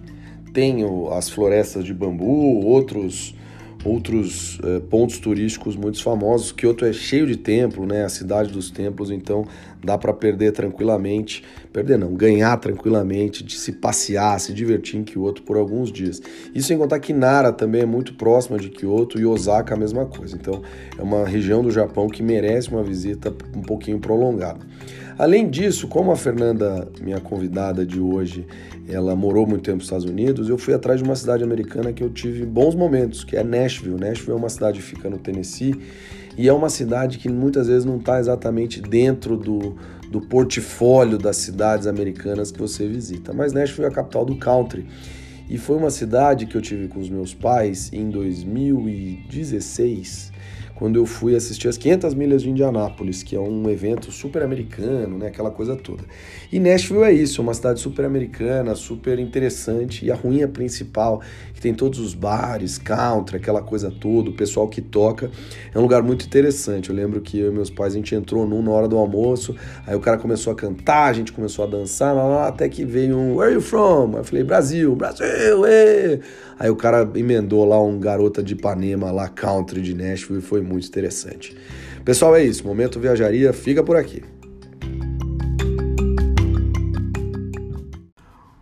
tem 0.54 0.78
as 1.12 1.30
florestas 1.30 1.84
de 1.84 1.93
bambu, 1.93 2.65
outros, 2.65 3.36
outros 3.84 4.58
eh, 4.63 4.80
pontos 4.89 5.20
turísticos 5.20 5.76
muito 5.76 6.02
famosos. 6.02 6.54
Kyoto 6.54 6.86
é 6.86 6.93
cheio 6.93 7.28
de 7.28 7.36
templo, 7.36 7.86
né? 7.86 8.06
A 8.06 8.10
cidade 8.10 8.54
dos 8.54 8.72
templos, 8.72 9.12
então 9.12 9.46
dá 9.88 9.97
para 9.97 10.12
perder 10.12 10.52
tranquilamente, 10.52 11.41
perder 11.71 11.97
não, 11.97 12.13
ganhar 12.13 12.58
tranquilamente, 12.58 13.41
de 13.41 13.58
se 13.58 13.71
passear, 13.71 14.38
se 14.38 14.54
divertir 14.54 15.00
em 15.00 15.04
Kyoto 15.04 15.41
por 15.43 15.56
alguns 15.56 15.93
dias. 15.93 16.21
Isso 16.54 16.67
sem 16.67 16.78
contar 16.78 17.00
que 17.00 17.13
Nara 17.13 17.54
também 17.54 17.84
é 17.84 17.86
muito 17.86 18.13
próxima 18.15 18.60
de 18.60 18.67
Kyoto 18.67 19.17
e 19.17 19.26
Osaka 19.26 19.76
a 19.76 19.78
mesma 19.78 20.06
coisa. 20.06 20.36
Então 20.36 20.62
é 20.97 21.02
uma 21.02 21.26
região 21.26 21.63
do 21.63 21.71
Japão 21.71 22.10
que 22.10 22.21
merece 22.21 22.69
uma 22.69 22.84
visita 22.84 23.34
um 23.56 23.62
pouquinho 23.62 23.97
prolongada. 23.97 24.60
Além 25.17 25.50
disso, 25.50 25.88
como 25.88 26.12
a 26.12 26.17
Fernanda, 26.17 26.88
minha 27.02 27.21
convidada 27.21 27.86
de 27.86 28.00
hoje, 28.00 28.45
ela 28.89 29.15
morou 29.15 29.47
muito 29.47 29.63
tempo 29.63 29.78
nos 29.78 29.86
Estados 29.86 30.06
Unidos, 30.06 30.50
eu 30.50 30.58
fui 30.58 30.73
atrás 30.73 31.02
de 31.02 31.06
uma 31.08 31.15
cidade 31.15 31.43
americana 31.43 31.93
que 31.93 32.04
eu 32.04 32.10
tive 32.10 32.45
bons 32.45 32.76
momentos, 32.76 33.23
que 33.23 33.38
é 33.38 33.43
Nashville. 33.43 33.97
Nashville 33.97 34.34
é 34.34 34.36
uma 34.36 34.50
cidade 34.50 34.80
que 34.80 34.86
fica 34.86 35.10
no 35.10 35.17
Tennessee 35.17 35.73
e 36.38 36.47
é 36.47 36.54
uma 36.54 36.69
cidade 36.69 37.17
que 37.17 37.28
muitas 37.28 37.67
vezes 37.67 37.84
não 37.84 37.97
está 37.97 38.19
exatamente 38.19 38.80
dentro 38.80 39.36
do, 39.36 39.76
do 40.10 40.21
portfólio 40.21 41.17
das 41.17 41.38
cidades 41.38 41.88
americanas 41.88 42.52
que 42.52 42.60
você 42.60 42.88
visita. 42.88 43.34
Mas 43.34 43.54
Nashville 43.54 43.86
é 43.86 43.88
a 43.88 43.91
capital 43.91 44.23
do 44.23 44.36
country. 44.36 44.86
E 45.50 45.58
foi 45.58 45.78
uma 45.78 45.89
cidade 45.89 46.45
que 46.45 46.56
eu 46.56 46.62
tive 46.62 46.88
com 46.89 47.00
os 47.00 47.10
meus 47.10 47.34
pais 47.34 47.89
em 47.93 48.10
2016, 48.10 50.34
quando 50.76 51.00
eu 51.00 51.06
fui 51.06 51.34
assistir 51.36 51.69
as 51.69 51.78
500 51.78 52.13
milhas 52.13 52.43
de 52.43 52.50
Indianápolis, 52.50 53.23
que 53.23 53.34
é 53.34 53.39
um 53.39 53.69
evento 53.69 54.12
super 54.12 54.43
americano, 54.43 55.17
né, 55.17 55.28
aquela 55.28 55.50
coisa 55.50 55.78
toda. 55.78 56.04
E 56.52 56.60
Nashville 56.60 57.04
é 57.04 57.13
isso, 57.13 57.39
é 57.39 57.43
uma 57.43 57.54
cidade 57.54 57.80
super 57.80 58.04
americana, 58.04 58.76
super 58.76 59.19
interessante, 59.19 60.06
e 60.06 60.12
a 60.12 60.15
ruinha 60.15 60.50
principal, 60.50 61.21
que 61.58 61.62
tem 61.62 61.74
todos 61.74 62.00
os 62.00 62.13
bares, 62.13 62.78
country, 62.78 63.38
aquela 63.38 63.63
coisa 63.63 63.89
toda, 63.89 64.30
o 64.30 64.34
pessoal 64.34 64.67
que 64.67 64.80
toca, 64.80 65.32
é 65.74 65.80
um 65.80 65.82
lugar 65.82 66.04
muito 66.04 66.24
interessante. 66.24 66.91
Eu 66.91 66.96
lembro 66.96 67.20
que 67.20 67.39
eu 67.39 67.52
e 67.52 67.52
meus 67.52 67.72
pais, 67.72 67.93
a 67.93 67.96
gente 67.96 68.13
entrou 68.13 68.48
num 68.48 68.62
na 68.62 68.70
hora 68.70 68.88
do 68.88 68.96
almoço, 68.96 69.56
aí 69.88 69.96
o 69.96 70.00
cara 70.00 70.20
começou 70.20 70.54
a 70.54 70.56
cantar, 70.56 71.06
a 71.06 71.13
gente 71.13 71.34
começou 71.34 71.65
a 71.65 71.67
dançar, 71.67 72.13
lá, 72.13 72.26
lá, 72.26 72.48
até 72.48 72.70
que 72.70 72.86
veio 72.86 73.17
um 73.17 73.38
Where 73.38 73.48
are 73.48 73.54
you 73.56 73.62
from? 73.62 74.12
Aí 74.13 74.20
eu 74.20 74.24
falei, 74.24 74.43
Brasil, 74.43 74.96
Brasil, 74.96 75.65
ê! 75.65 76.20
Aí 76.60 76.70
o 76.70 76.76
cara 76.76 77.10
emendou 77.15 77.65
lá 77.65 77.82
um 77.82 78.00
garota 78.00 78.43
de 78.43 78.54
Ipanema, 78.54 79.10
lá 79.10 79.28
country 79.28 79.82
de 79.82 79.96
Nashville, 79.96 80.38
e 80.38 80.43
foi 80.43 80.62
muito 80.62 80.88
interessante. 80.88 81.58
Pessoal, 82.06 82.36
é 82.36 82.43
isso. 82.43 82.67
Momento 82.67 83.00
Viajaria 83.00 83.52
fica 83.52 83.82
por 83.82 83.96
aqui. 83.96 84.22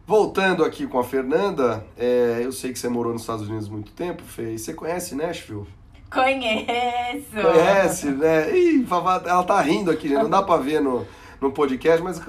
Voltando 0.05 0.63
aqui 0.63 0.85
com 0.85 0.99
a 0.99 1.03
Fernanda, 1.03 1.85
é, 1.97 2.41
eu 2.43 2.51
sei 2.51 2.71
que 2.71 2.79
você 2.79 2.87
morou 2.87 3.11
nos 3.13 3.21
Estados 3.21 3.47
Unidos 3.47 3.67
muito 3.67 3.91
tempo, 3.91 4.23
Fê, 4.23 4.53
e 4.53 4.59
você 4.59 4.73
conhece 4.73 5.15
Nashville? 5.15 5.67
Conheço! 6.11 7.41
Conhece, 7.41 8.07
né? 8.11 8.55
Ih, 8.55 8.85
ela 9.25 9.43
tá 9.43 9.59
rindo 9.61 9.91
aqui, 9.91 10.09
não 10.09 10.29
dá 10.29 10.41
pra 10.41 10.57
ver 10.57 10.79
no, 10.79 11.05
no 11.41 11.51
podcast, 11.51 12.01
mas 12.01 12.21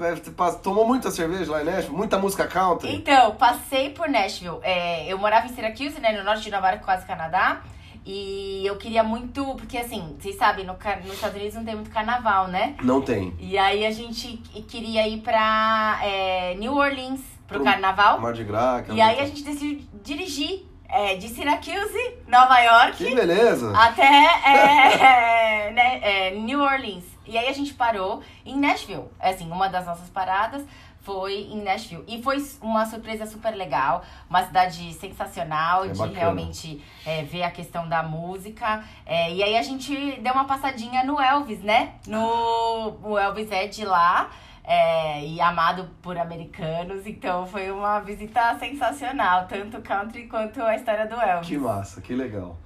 tomou 0.61 0.85
muita 0.85 1.11
cerveja 1.11 1.51
lá 1.51 1.61
em 1.61 1.65
Nashville? 1.65 1.95
Muita 1.95 2.17
música 2.17 2.47
country? 2.47 2.93
Então, 2.93 3.35
passei 3.35 3.91
por 3.91 4.09
Nashville. 4.09 4.57
É, 4.63 5.11
eu 5.11 5.17
morava 5.17 5.45
em 5.45 5.49
Syracuse, 5.49 5.99
né, 6.01 6.17
no 6.17 6.23
norte 6.23 6.43
de 6.43 6.51
Nova 6.51 6.69
York, 6.69 6.83
quase 6.83 7.05
Canadá. 7.05 7.61
E 8.09 8.65
eu 8.65 8.77
queria 8.77 9.03
muito, 9.03 9.43
porque 9.55 9.77
assim, 9.77 10.15
vocês 10.17 10.37
sabem, 10.37 10.65
no, 10.65 10.73
nos 10.73 11.13
Estados 11.13 11.35
Unidos 11.35 11.55
não 11.55 11.65
tem 11.65 11.75
muito 11.75 11.89
carnaval, 11.89 12.47
né? 12.47 12.75
Não 12.81 13.01
tem. 13.01 13.33
E 13.37 13.57
aí 13.57 13.85
a 13.85 13.91
gente 13.91 14.37
queria 14.67 15.05
ir 15.07 15.19
pra 15.19 15.99
é, 16.01 16.55
New 16.55 16.73
Orleans 16.73 17.36
pro, 17.47 17.59
pro 17.59 17.63
carnaval. 17.63 18.19
Mar 18.19 18.33
de 18.33 18.43
Gras. 18.43 18.85
E 18.89 19.01
aí 19.01 19.19
a 19.19 19.25
gente 19.25 19.43
decidiu 19.43 19.81
dirigir 20.03 20.65
é, 20.89 21.15
de 21.15 21.27
Syracuse, 21.29 22.17
Nova 22.27 22.59
York. 22.59 22.97
Que 22.97 23.15
beleza! 23.15 23.75
Até 23.77 24.05
é, 24.05 25.71
né, 25.73 25.99
é, 26.01 26.31
New 26.35 26.61
Orleans. 26.61 27.03
E 27.25 27.37
aí 27.37 27.47
a 27.47 27.53
gente 27.53 27.73
parou 27.73 28.21
em 28.45 28.57
Nashville. 28.57 29.05
É 29.19 29.31
assim, 29.31 29.51
uma 29.51 29.67
das 29.67 29.85
nossas 29.85 30.09
paradas 30.09 30.63
foi 31.01 31.47
em 31.51 31.61
Nashville. 31.61 32.03
E 32.05 32.21
foi 32.21 32.37
uma 32.61 32.85
surpresa 32.85 33.25
super 33.25 33.55
legal, 33.55 34.03
uma 34.29 34.45
cidade 34.45 34.93
sensacional 34.93 35.85
é 35.85 35.89
de 35.89 35.97
bacana. 35.97 36.19
realmente 36.19 36.83
é, 37.05 37.23
ver 37.23 37.43
a 37.43 37.51
questão 37.51 37.87
da 37.87 38.03
música. 38.03 38.83
É, 39.05 39.31
e 39.33 39.41
aí 39.41 39.57
a 39.57 39.61
gente 39.61 40.19
deu 40.21 40.33
uma 40.33 40.43
passadinha 40.43 41.05
no 41.05 41.19
Elvis, 41.19 41.61
né? 41.61 41.93
No, 42.05 42.97
o 43.01 43.17
Elvis 43.17 43.49
é 43.51 43.67
de 43.67 43.85
lá. 43.85 44.29
É, 44.69 45.25
e 45.25 45.39
amado 45.39 45.87
por 46.01 46.17
americanos, 46.17 47.07
então 47.07 47.45
foi 47.45 47.71
uma 47.71 48.01
visita 48.01 48.59
sensacional, 48.59 49.47
tanto 49.47 49.81
country 49.81 50.27
quanto 50.27 50.61
a 50.61 50.75
história 50.75 51.07
do 51.07 51.15
Elvis. 51.15 51.47
Que 51.47 51.57
massa, 51.57 52.01
que 52.01 52.13
legal. 52.13 52.57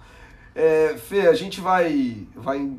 É, 0.55 0.95
Fê, 0.97 1.27
a 1.27 1.35
gente 1.35 1.61
vai, 1.61 2.25
vai 2.35 2.71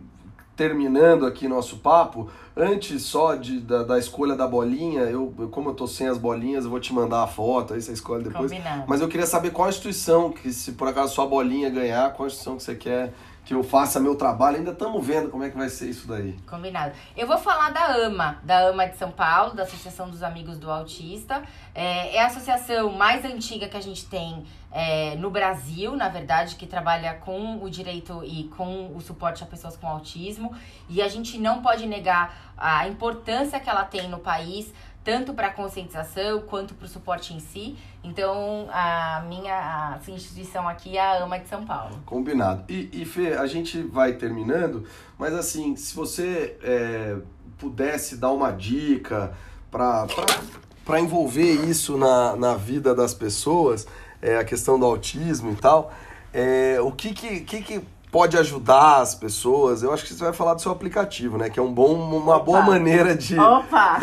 terminando 0.56 1.24
aqui 1.24 1.46
nosso 1.46 1.78
papo, 1.78 2.28
antes 2.56 3.02
só 3.02 3.36
de, 3.36 3.60
da, 3.60 3.84
da 3.84 3.98
escolha 3.98 4.34
da 4.34 4.46
bolinha, 4.46 5.02
eu, 5.02 5.32
como 5.52 5.70
eu 5.70 5.74
tô 5.74 5.86
sem 5.86 6.08
as 6.08 6.18
bolinhas, 6.18 6.64
eu 6.64 6.70
vou 6.70 6.80
te 6.80 6.92
mandar 6.92 7.22
a 7.22 7.26
foto, 7.28 7.74
aí 7.74 7.80
você 7.80 7.92
escolhe 7.92 8.24
depois. 8.24 8.50
Combinado. 8.50 8.84
Mas 8.88 9.00
eu 9.00 9.08
queria 9.08 9.26
saber 9.26 9.50
qual 9.50 9.66
a 9.66 9.70
instituição, 9.70 10.32
que 10.32 10.52
se 10.52 10.72
por 10.72 10.88
acaso 10.88 11.14
sua 11.14 11.26
bolinha 11.26 11.70
ganhar, 11.70 12.12
qual 12.12 12.24
a 12.24 12.26
instituição 12.26 12.56
que 12.56 12.62
você 12.64 12.74
quer 12.74 13.12
que 13.44 13.54
eu 13.54 13.62
faça 13.62 13.98
meu 13.98 14.14
trabalho. 14.14 14.58
Ainda 14.58 14.70
estamos 14.70 15.04
vendo 15.04 15.30
como 15.30 15.42
é 15.44 15.50
que 15.50 15.56
vai 15.56 15.68
ser 15.68 15.90
isso 15.90 16.06
daí. 16.06 16.36
Combinado. 16.46 16.94
Eu 17.16 17.26
vou 17.26 17.38
falar 17.38 17.70
da 17.70 17.86
AMA, 18.06 18.38
da 18.42 18.68
AMA 18.68 18.86
de 18.86 18.96
São 18.96 19.10
Paulo, 19.10 19.54
da 19.54 19.64
Associação 19.64 20.08
dos 20.08 20.22
Amigos 20.22 20.58
do 20.58 20.70
Autista. 20.70 21.42
É, 21.74 22.16
é 22.16 22.22
a 22.22 22.26
associação 22.26 22.92
mais 22.92 23.24
antiga 23.24 23.68
que 23.68 23.76
a 23.76 23.80
gente 23.80 24.06
tem 24.06 24.44
é, 24.70 25.16
no 25.16 25.30
Brasil, 25.30 25.96
na 25.96 26.08
verdade, 26.08 26.54
que 26.54 26.66
trabalha 26.66 27.14
com 27.14 27.62
o 27.62 27.68
direito 27.68 28.22
e 28.24 28.44
com 28.56 28.96
o 28.96 29.00
suporte 29.00 29.42
a 29.42 29.46
pessoas 29.46 29.76
com 29.76 29.88
autismo. 29.88 30.54
E 30.88 31.02
a 31.02 31.08
gente 31.08 31.36
não 31.38 31.60
pode 31.60 31.86
negar 31.86 32.52
a 32.56 32.86
importância 32.86 33.58
que 33.58 33.68
ela 33.68 33.84
tem 33.84 34.08
no 34.08 34.18
país 34.18 34.72
tanto 35.04 35.34
para 35.34 35.50
conscientização 35.50 36.40
quanto 36.42 36.74
para 36.74 36.86
o 36.86 36.88
suporte 36.88 37.34
em 37.34 37.40
si. 37.40 37.76
Então, 38.04 38.68
a 38.70 39.24
minha 39.28 39.98
a 39.98 40.10
instituição 40.10 40.68
aqui 40.68 40.96
é 40.96 41.00
a 41.00 41.22
AMA 41.22 41.38
de 41.38 41.48
São 41.48 41.64
Paulo. 41.64 41.98
Combinado. 42.06 42.64
E, 42.68 42.88
e 42.92 43.04
Fê, 43.04 43.34
a 43.34 43.46
gente 43.46 43.82
vai 43.82 44.12
terminando, 44.14 44.86
mas 45.18 45.34
assim, 45.34 45.76
se 45.76 45.94
você 45.94 46.56
é, 46.62 47.16
pudesse 47.58 48.16
dar 48.16 48.32
uma 48.32 48.50
dica 48.50 49.32
para 49.70 51.00
envolver 51.00 51.52
isso 51.66 51.96
na, 51.96 52.36
na 52.36 52.54
vida 52.54 52.94
das 52.94 53.14
pessoas, 53.14 53.86
é, 54.20 54.36
a 54.36 54.44
questão 54.44 54.78
do 54.78 54.86
autismo 54.86 55.52
e 55.52 55.56
tal, 55.56 55.92
é, 56.32 56.80
o 56.80 56.92
que, 56.92 57.12
que, 57.12 57.40
que, 57.40 57.62
que 57.62 57.82
pode 58.12 58.36
ajudar 58.36 58.98
as 58.98 59.14
pessoas. 59.14 59.82
Eu 59.82 59.92
acho 59.92 60.04
que 60.04 60.12
você 60.12 60.22
vai 60.22 60.34
falar 60.34 60.52
do 60.52 60.60
seu 60.60 60.70
aplicativo, 60.70 61.38
né? 61.38 61.48
Que 61.48 61.58
é 61.58 61.62
um 61.62 61.72
bom, 61.72 61.94
uma 61.94 62.36
Opa. 62.36 62.44
boa 62.44 62.60
maneira 62.60 63.16
de. 63.16 63.36
Opa! 63.38 63.98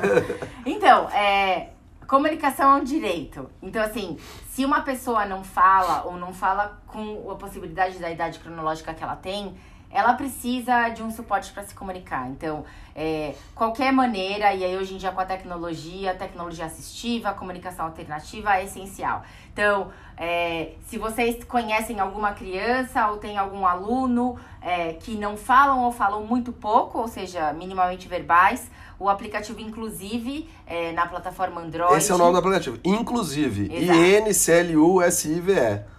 então, 0.64 1.08
é, 1.10 1.68
comunicação 2.08 2.78
é 2.78 2.80
um 2.80 2.84
direito. 2.84 3.48
Então, 3.62 3.82
assim, 3.82 4.16
se 4.48 4.64
uma 4.64 4.80
pessoa 4.80 5.26
não 5.26 5.44
fala 5.44 6.04
ou 6.06 6.16
não 6.16 6.32
fala 6.32 6.80
com 6.86 7.30
a 7.30 7.34
possibilidade 7.34 7.98
da 7.98 8.10
idade 8.10 8.38
cronológica 8.38 8.94
que 8.94 9.04
ela 9.04 9.16
tem, 9.16 9.54
ela 9.92 10.14
precisa 10.14 10.88
de 10.88 11.02
um 11.02 11.10
suporte 11.10 11.52
para 11.52 11.62
se 11.62 11.74
comunicar. 11.74 12.28
Então, 12.30 12.64
é, 12.96 13.34
qualquer 13.54 13.92
maneira, 13.92 14.54
e 14.54 14.64
aí 14.64 14.76
hoje 14.76 14.94
em 14.94 14.96
dia 14.96 15.12
com 15.12 15.20
a 15.20 15.26
tecnologia, 15.26 16.14
tecnologia 16.14 16.64
assistiva, 16.64 17.32
comunicação 17.34 17.86
alternativa 17.86 18.56
é 18.56 18.64
essencial. 18.64 19.22
Então, 19.52 19.90
é, 20.16 20.72
se 20.86 20.96
vocês 20.98 21.44
conhecem 21.44 22.00
alguma 22.00 22.32
criança 22.32 23.08
ou 23.08 23.18
tem 23.18 23.36
algum 23.36 23.66
aluno 23.66 24.38
é, 24.60 24.94
que 24.94 25.14
não 25.16 25.36
falam 25.36 25.84
ou 25.84 25.92
falam 25.92 26.24
muito 26.24 26.52
pouco, 26.52 26.98
ou 26.98 27.08
seja, 27.08 27.52
minimamente 27.52 28.08
verbais, 28.08 28.70
o 28.98 29.08
aplicativo 29.08 29.60
Inclusive 29.60 30.48
é, 30.66 30.92
na 30.92 31.06
plataforma 31.06 31.60
Android. 31.60 31.94
Esse 31.96 32.12
é 32.12 32.14
o 32.14 32.18
nome 32.18 32.32
do 32.32 32.38
aplicativo. 32.38 32.78
Inclusive. 32.84 33.68
I-N-C-L-U-S-I-V-E. 33.72 35.12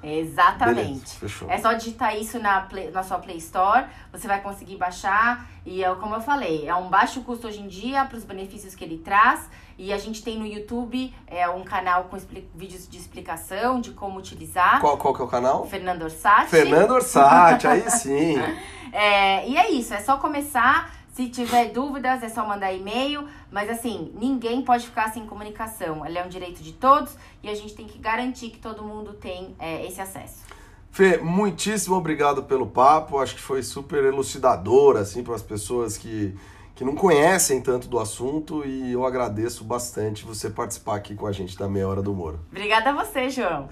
Exatamente. 0.03 0.83
Beleza, 0.83 1.15
fechou. 1.19 1.49
É 1.49 1.57
só 1.57 1.73
digitar 1.73 2.17
isso 2.17 2.39
na, 2.39 2.61
Play, 2.61 2.91
na 2.91 3.03
sua 3.03 3.19
Play 3.19 3.37
Store, 3.37 3.85
você 4.11 4.27
vai 4.27 4.41
conseguir 4.41 4.77
baixar. 4.77 5.47
E 5.65 5.83
é 5.83 5.95
como 5.95 6.15
eu 6.15 6.21
falei, 6.21 6.67
é 6.67 6.75
um 6.75 6.89
baixo 6.89 7.21
custo 7.21 7.47
hoje 7.47 7.61
em 7.61 7.67
dia 7.67 8.03
para 8.05 8.17
os 8.17 8.25
benefícios 8.25 8.75
que 8.75 8.83
ele 8.83 8.97
traz. 8.97 9.47
E 9.77 9.91
a 9.91 9.97
gente 9.97 10.23
tem 10.23 10.37
no 10.37 10.45
YouTube 10.45 11.13
é, 11.25 11.49
um 11.49 11.63
canal 11.63 12.05
com 12.05 12.17
vídeos 12.53 12.87
de 12.87 12.97
explicação 12.97 13.81
de 13.81 13.91
como 13.91 14.19
utilizar. 14.19 14.79
Qual, 14.79 14.97
qual 14.97 15.13
que 15.13 15.21
é 15.21 15.25
o 15.25 15.27
canal? 15.27 15.65
Fernando 15.65 16.03
Orsatti. 16.03 16.49
Fernando 16.49 16.91
Orsatti, 16.91 17.67
aí 17.67 17.89
sim. 17.89 18.35
é, 18.93 19.47
e 19.47 19.57
é 19.57 19.71
isso, 19.71 19.93
é 19.93 19.99
só 19.99 20.17
começar. 20.17 21.02
Se 21.13 21.29
tiver 21.29 21.71
dúvidas, 21.71 22.23
é 22.23 22.29
só 22.29 22.45
mandar 22.45 22.73
e-mail. 22.73 23.27
Mas 23.51 23.69
assim, 23.69 24.11
ninguém 24.19 24.63
pode 24.63 24.85
ficar 24.85 25.13
sem 25.13 25.25
comunicação. 25.25 26.03
Ela 26.05 26.19
é 26.19 26.25
um 26.25 26.29
direito 26.29 26.61
de 26.61 26.73
todos 26.73 27.15
e 27.41 27.49
a 27.49 27.55
gente 27.55 27.73
tem 27.75 27.85
que 27.85 27.99
garantir 27.99 28.49
que 28.49 28.57
todo 28.57 28.83
mundo 28.83 29.13
tem 29.13 29.55
é, 29.59 29.85
esse 29.85 30.01
acesso. 30.01 30.41
Fê, 30.91 31.17
muitíssimo 31.17 31.95
obrigado 31.95 32.43
pelo 32.43 32.67
papo. 32.67 33.19
Acho 33.19 33.35
que 33.35 33.41
foi 33.41 33.61
super 33.63 34.03
elucidador, 34.03 34.97
assim, 34.97 35.23
para 35.23 35.35
as 35.35 35.41
pessoas 35.41 35.97
que 35.97 36.35
que 36.75 36.83
não 36.83 36.95
conhecem 36.95 37.61
tanto 37.61 37.87
do 37.87 37.99
assunto 37.99 38.65
e 38.65 38.91
eu 38.91 39.05
agradeço 39.05 39.63
bastante 39.63 40.25
você 40.25 40.49
participar 40.49 40.95
aqui 40.95 41.13
com 41.13 41.27
a 41.27 41.31
gente 41.31 41.57
da 41.57 41.67
Meia 41.67 41.87
Hora 41.87 42.01
do 42.01 42.13
Moro. 42.13 42.39
Obrigada 42.51 42.89
a 42.89 42.93
você, 42.93 43.29
João. 43.29 43.69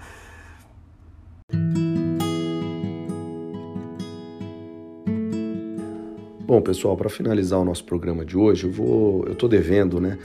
Bom, 6.52 6.60
pessoal, 6.60 6.94
para 6.98 7.08
finalizar 7.08 7.58
o 7.58 7.64
nosso 7.64 7.82
programa 7.82 8.26
de 8.26 8.36
hoje, 8.36 8.66
eu 8.66 8.70
vou, 8.70 9.24
eu 9.26 9.34
tô 9.34 9.48
devendo, 9.48 9.98
né, 9.98 10.18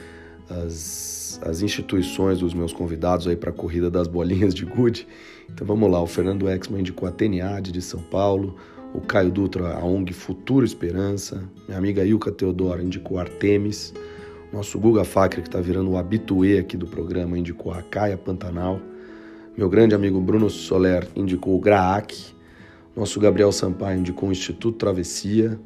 as, 0.50 1.40
as 1.42 1.62
instituições 1.62 2.40
dos 2.40 2.54
meus 2.54 2.74
convidados 2.74 3.30
aí 3.30 3.36
para 3.38 3.50
a 3.50 3.54
corrida 3.54 3.90
das 3.90 4.10
bolinhas 4.10 4.54
de 4.54 4.66
gude. 4.66 5.08
Então 5.50 5.66
vamos 5.66 5.90
lá, 5.90 6.04
o 6.04 6.06
Fernando 6.06 6.50
Exman 6.50 6.82
indicou 6.82 7.08
a 7.08 7.14
TNAD 7.14 7.72
de 7.72 7.82
São 7.82 8.02
Paulo, 8.02 8.58
o 8.94 9.00
Caio 9.00 9.32
Dutra, 9.32 9.76
a 9.76 9.86
ONG 9.86 10.12
Futuro 10.12 10.66
Esperança, 10.66 11.42
minha 11.66 11.78
amiga 11.78 12.04
Ilka 12.04 12.30
Teodora 12.30 12.84
indicou 12.84 13.20
Artemis, 13.20 13.94
nosso 14.52 14.78
Guga 14.78 15.06
Facre, 15.06 15.42
que 15.42 15.48
está 15.48 15.62
virando 15.62 15.92
o 15.92 15.98
habituê 15.98 16.60
aqui 16.60 16.76
do 16.76 16.88
programa, 16.88 17.40
indicou 17.40 17.72
a 17.72 17.82
Caia 17.82 18.18
Pantanal, 18.18 18.82
meu 19.56 19.70
grande 19.70 19.96
amigo 19.96 20.20
Bruno 20.20 20.50
Soler 20.50 21.08
indicou 21.16 21.56
o 21.56 21.60
GRAAC, 21.62 22.36
nosso 22.94 23.18
Gabriel 23.18 23.54
Sampaio 23.54 24.02
indicou 24.02 24.28
o 24.28 24.32
Instituto 24.34 24.78
Travessia, 24.78 25.58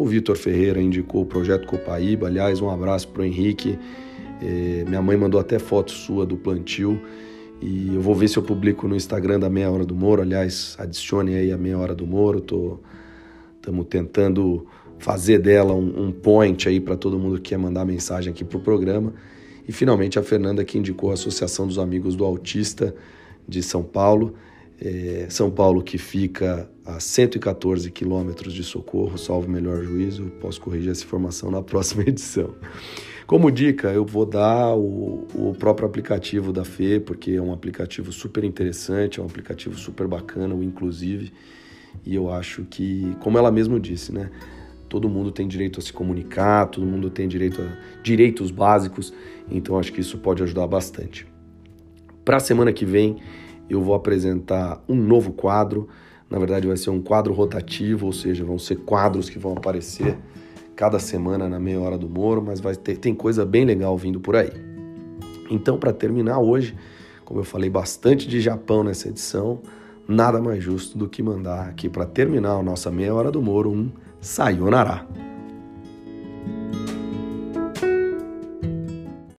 o 0.00 0.06
Vitor 0.06 0.34
Ferreira 0.34 0.80
indicou 0.80 1.20
o 1.20 1.26
Projeto 1.26 1.66
Copaíba, 1.66 2.26
aliás, 2.26 2.62
um 2.62 2.70
abraço 2.70 3.06
para 3.08 3.20
o 3.20 3.24
Henrique, 3.24 3.78
eh, 4.40 4.82
minha 4.88 5.02
mãe 5.02 5.14
mandou 5.14 5.38
até 5.38 5.58
foto 5.58 5.92
sua 5.92 6.24
do 6.24 6.38
plantio, 6.38 6.98
e 7.60 7.94
eu 7.94 8.00
vou 8.00 8.14
ver 8.14 8.26
se 8.26 8.38
eu 8.38 8.42
publico 8.42 8.88
no 8.88 8.96
Instagram 8.96 9.38
da 9.38 9.50
Meia 9.50 9.70
Hora 9.70 9.84
do 9.84 9.94
Moro. 9.94 10.22
Aliás, 10.22 10.74
adicione 10.78 11.34
aí 11.34 11.52
a 11.52 11.58
Meia 11.58 11.76
Hora 11.76 11.94
do 11.94 12.06
Moro. 12.06 12.42
Estamos 13.56 13.86
tentando 13.90 14.66
fazer 14.98 15.38
dela 15.38 15.74
um, 15.74 16.06
um 16.06 16.10
point 16.10 16.66
aí 16.66 16.80
para 16.80 16.96
todo 16.96 17.18
mundo 17.18 17.34
que 17.36 17.50
quer 17.50 17.58
mandar 17.58 17.84
mensagem 17.84 18.32
aqui 18.32 18.42
para 18.42 18.56
o 18.56 18.62
programa. 18.62 19.12
E 19.68 19.72
finalmente 19.72 20.18
a 20.18 20.22
Fernanda 20.22 20.64
que 20.64 20.78
indicou 20.78 21.10
a 21.10 21.12
Associação 21.12 21.66
dos 21.66 21.78
Amigos 21.78 22.16
do 22.16 22.24
Autista 22.24 22.94
de 23.46 23.62
São 23.62 23.82
Paulo. 23.82 24.34
É, 24.80 25.26
São 25.28 25.50
Paulo 25.50 25.82
que 25.82 25.98
fica 25.98 26.70
a 26.86 26.98
114 26.98 27.90
quilômetros 27.90 28.54
de 28.54 28.64
Socorro, 28.64 29.18
salvo 29.18 29.48
melhor 29.48 29.84
juízo. 29.84 30.32
Posso 30.40 30.60
corrigir 30.60 30.90
essa 30.90 31.04
informação 31.04 31.50
na 31.50 31.60
próxima 31.62 32.02
edição. 32.02 32.54
Como 33.26 33.50
dica, 33.50 33.92
eu 33.92 34.04
vou 34.04 34.26
dar 34.26 34.74
o, 34.74 35.26
o 35.34 35.54
próprio 35.56 35.86
aplicativo 35.86 36.52
da 36.52 36.64
FE, 36.64 36.98
porque 36.98 37.32
é 37.32 37.42
um 37.42 37.52
aplicativo 37.52 38.10
super 38.10 38.42
interessante, 38.42 39.20
é 39.20 39.22
um 39.22 39.26
aplicativo 39.26 39.78
super 39.78 40.08
bacana, 40.08 40.52
o 40.52 40.64
Inclusive, 40.64 41.32
e 42.04 42.14
eu 42.14 42.32
acho 42.32 42.64
que, 42.64 43.14
como 43.20 43.38
ela 43.38 43.52
mesma 43.52 43.78
disse, 43.78 44.12
né? 44.12 44.30
Todo 44.88 45.08
mundo 45.08 45.30
tem 45.30 45.46
direito 45.46 45.78
a 45.78 45.82
se 45.82 45.92
comunicar, 45.92 46.66
todo 46.66 46.84
mundo 46.84 47.08
tem 47.08 47.28
direito 47.28 47.62
a 47.62 48.02
direitos 48.02 48.50
básicos, 48.50 49.12
então 49.48 49.78
acho 49.78 49.92
que 49.92 50.00
isso 50.00 50.18
pode 50.18 50.42
ajudar 50.42 50.66
bastante. 50.66 51.24
Para 52.24 52.38
a 52.38 52.40
semana 52.40 52.72
que 52.72 52.84
vem, 52.84 53.18
eu 53.70 53.82
vou 53.82 53.94
apresentar 53.94 54.82
um 54.88 54.94
novo 54.94 55.32
quadro. 55.32 55.88
Na 56.28 56.38
verdade, 56.38 56.66
vai 56.66 56.76
ser 56.76 56.90
um 56.90 57.00
quadro 57.00 57.32
rotativo, 57.32 58.06
ou 58.06 58.12
seja, 58.12 58.44
vão 58.44 58.58
ser 58.58 58.76
quadros 58.76 59.28
que 59.28 59.38
vão 59.38 59.52
aparecer 59.52 60.16
cada 60.76 60.98
semana 60.98 61.48
na 61.48 61.58
meia 61.58 61.80
hora 61.80 61.98
do 61.98 62.08
Moro, 62.08 62.42
mas 62.42 62.60
vai 62.60 62.74
ter, 62.74 62.96
tem 62.96 63.14
coisa 63.14 63.44
bem 63.44 63.64
legal 63.64 63.96
vindo 63.98 64.18
por 64.18 64.36
aí. 64.36 64.50
Então, 65.50 65.78
para 65.78 65.92
terminar 65.92 66.38
hoje, 66.38 66.74
como 67.24 67.40
eu 67.40 67.44
falei 67.44 67.68
bastante 67.68 68.26
de 68.26 68.40
Japão 68.40 68.82
nessa 68.82 69.08
edição, 69.08 69.60
nada 70.08 70.40
mais 70.40 70.62
justo 70.62 70.96
do 70.96 71.08
que 71.08 71.22
mandar 71.22 71.68
aqui 71.68 71.88
para 71.88 72.06
terminar 72.06 72.52
a 72.52 72.62
nossa 72.62 72.90
meia 72.90 73.14
hora 73.14 73.30
do 73.30 73.42
Moro 73.42 73.70
um 73.70 73.90
sayonara. 74.20 75.06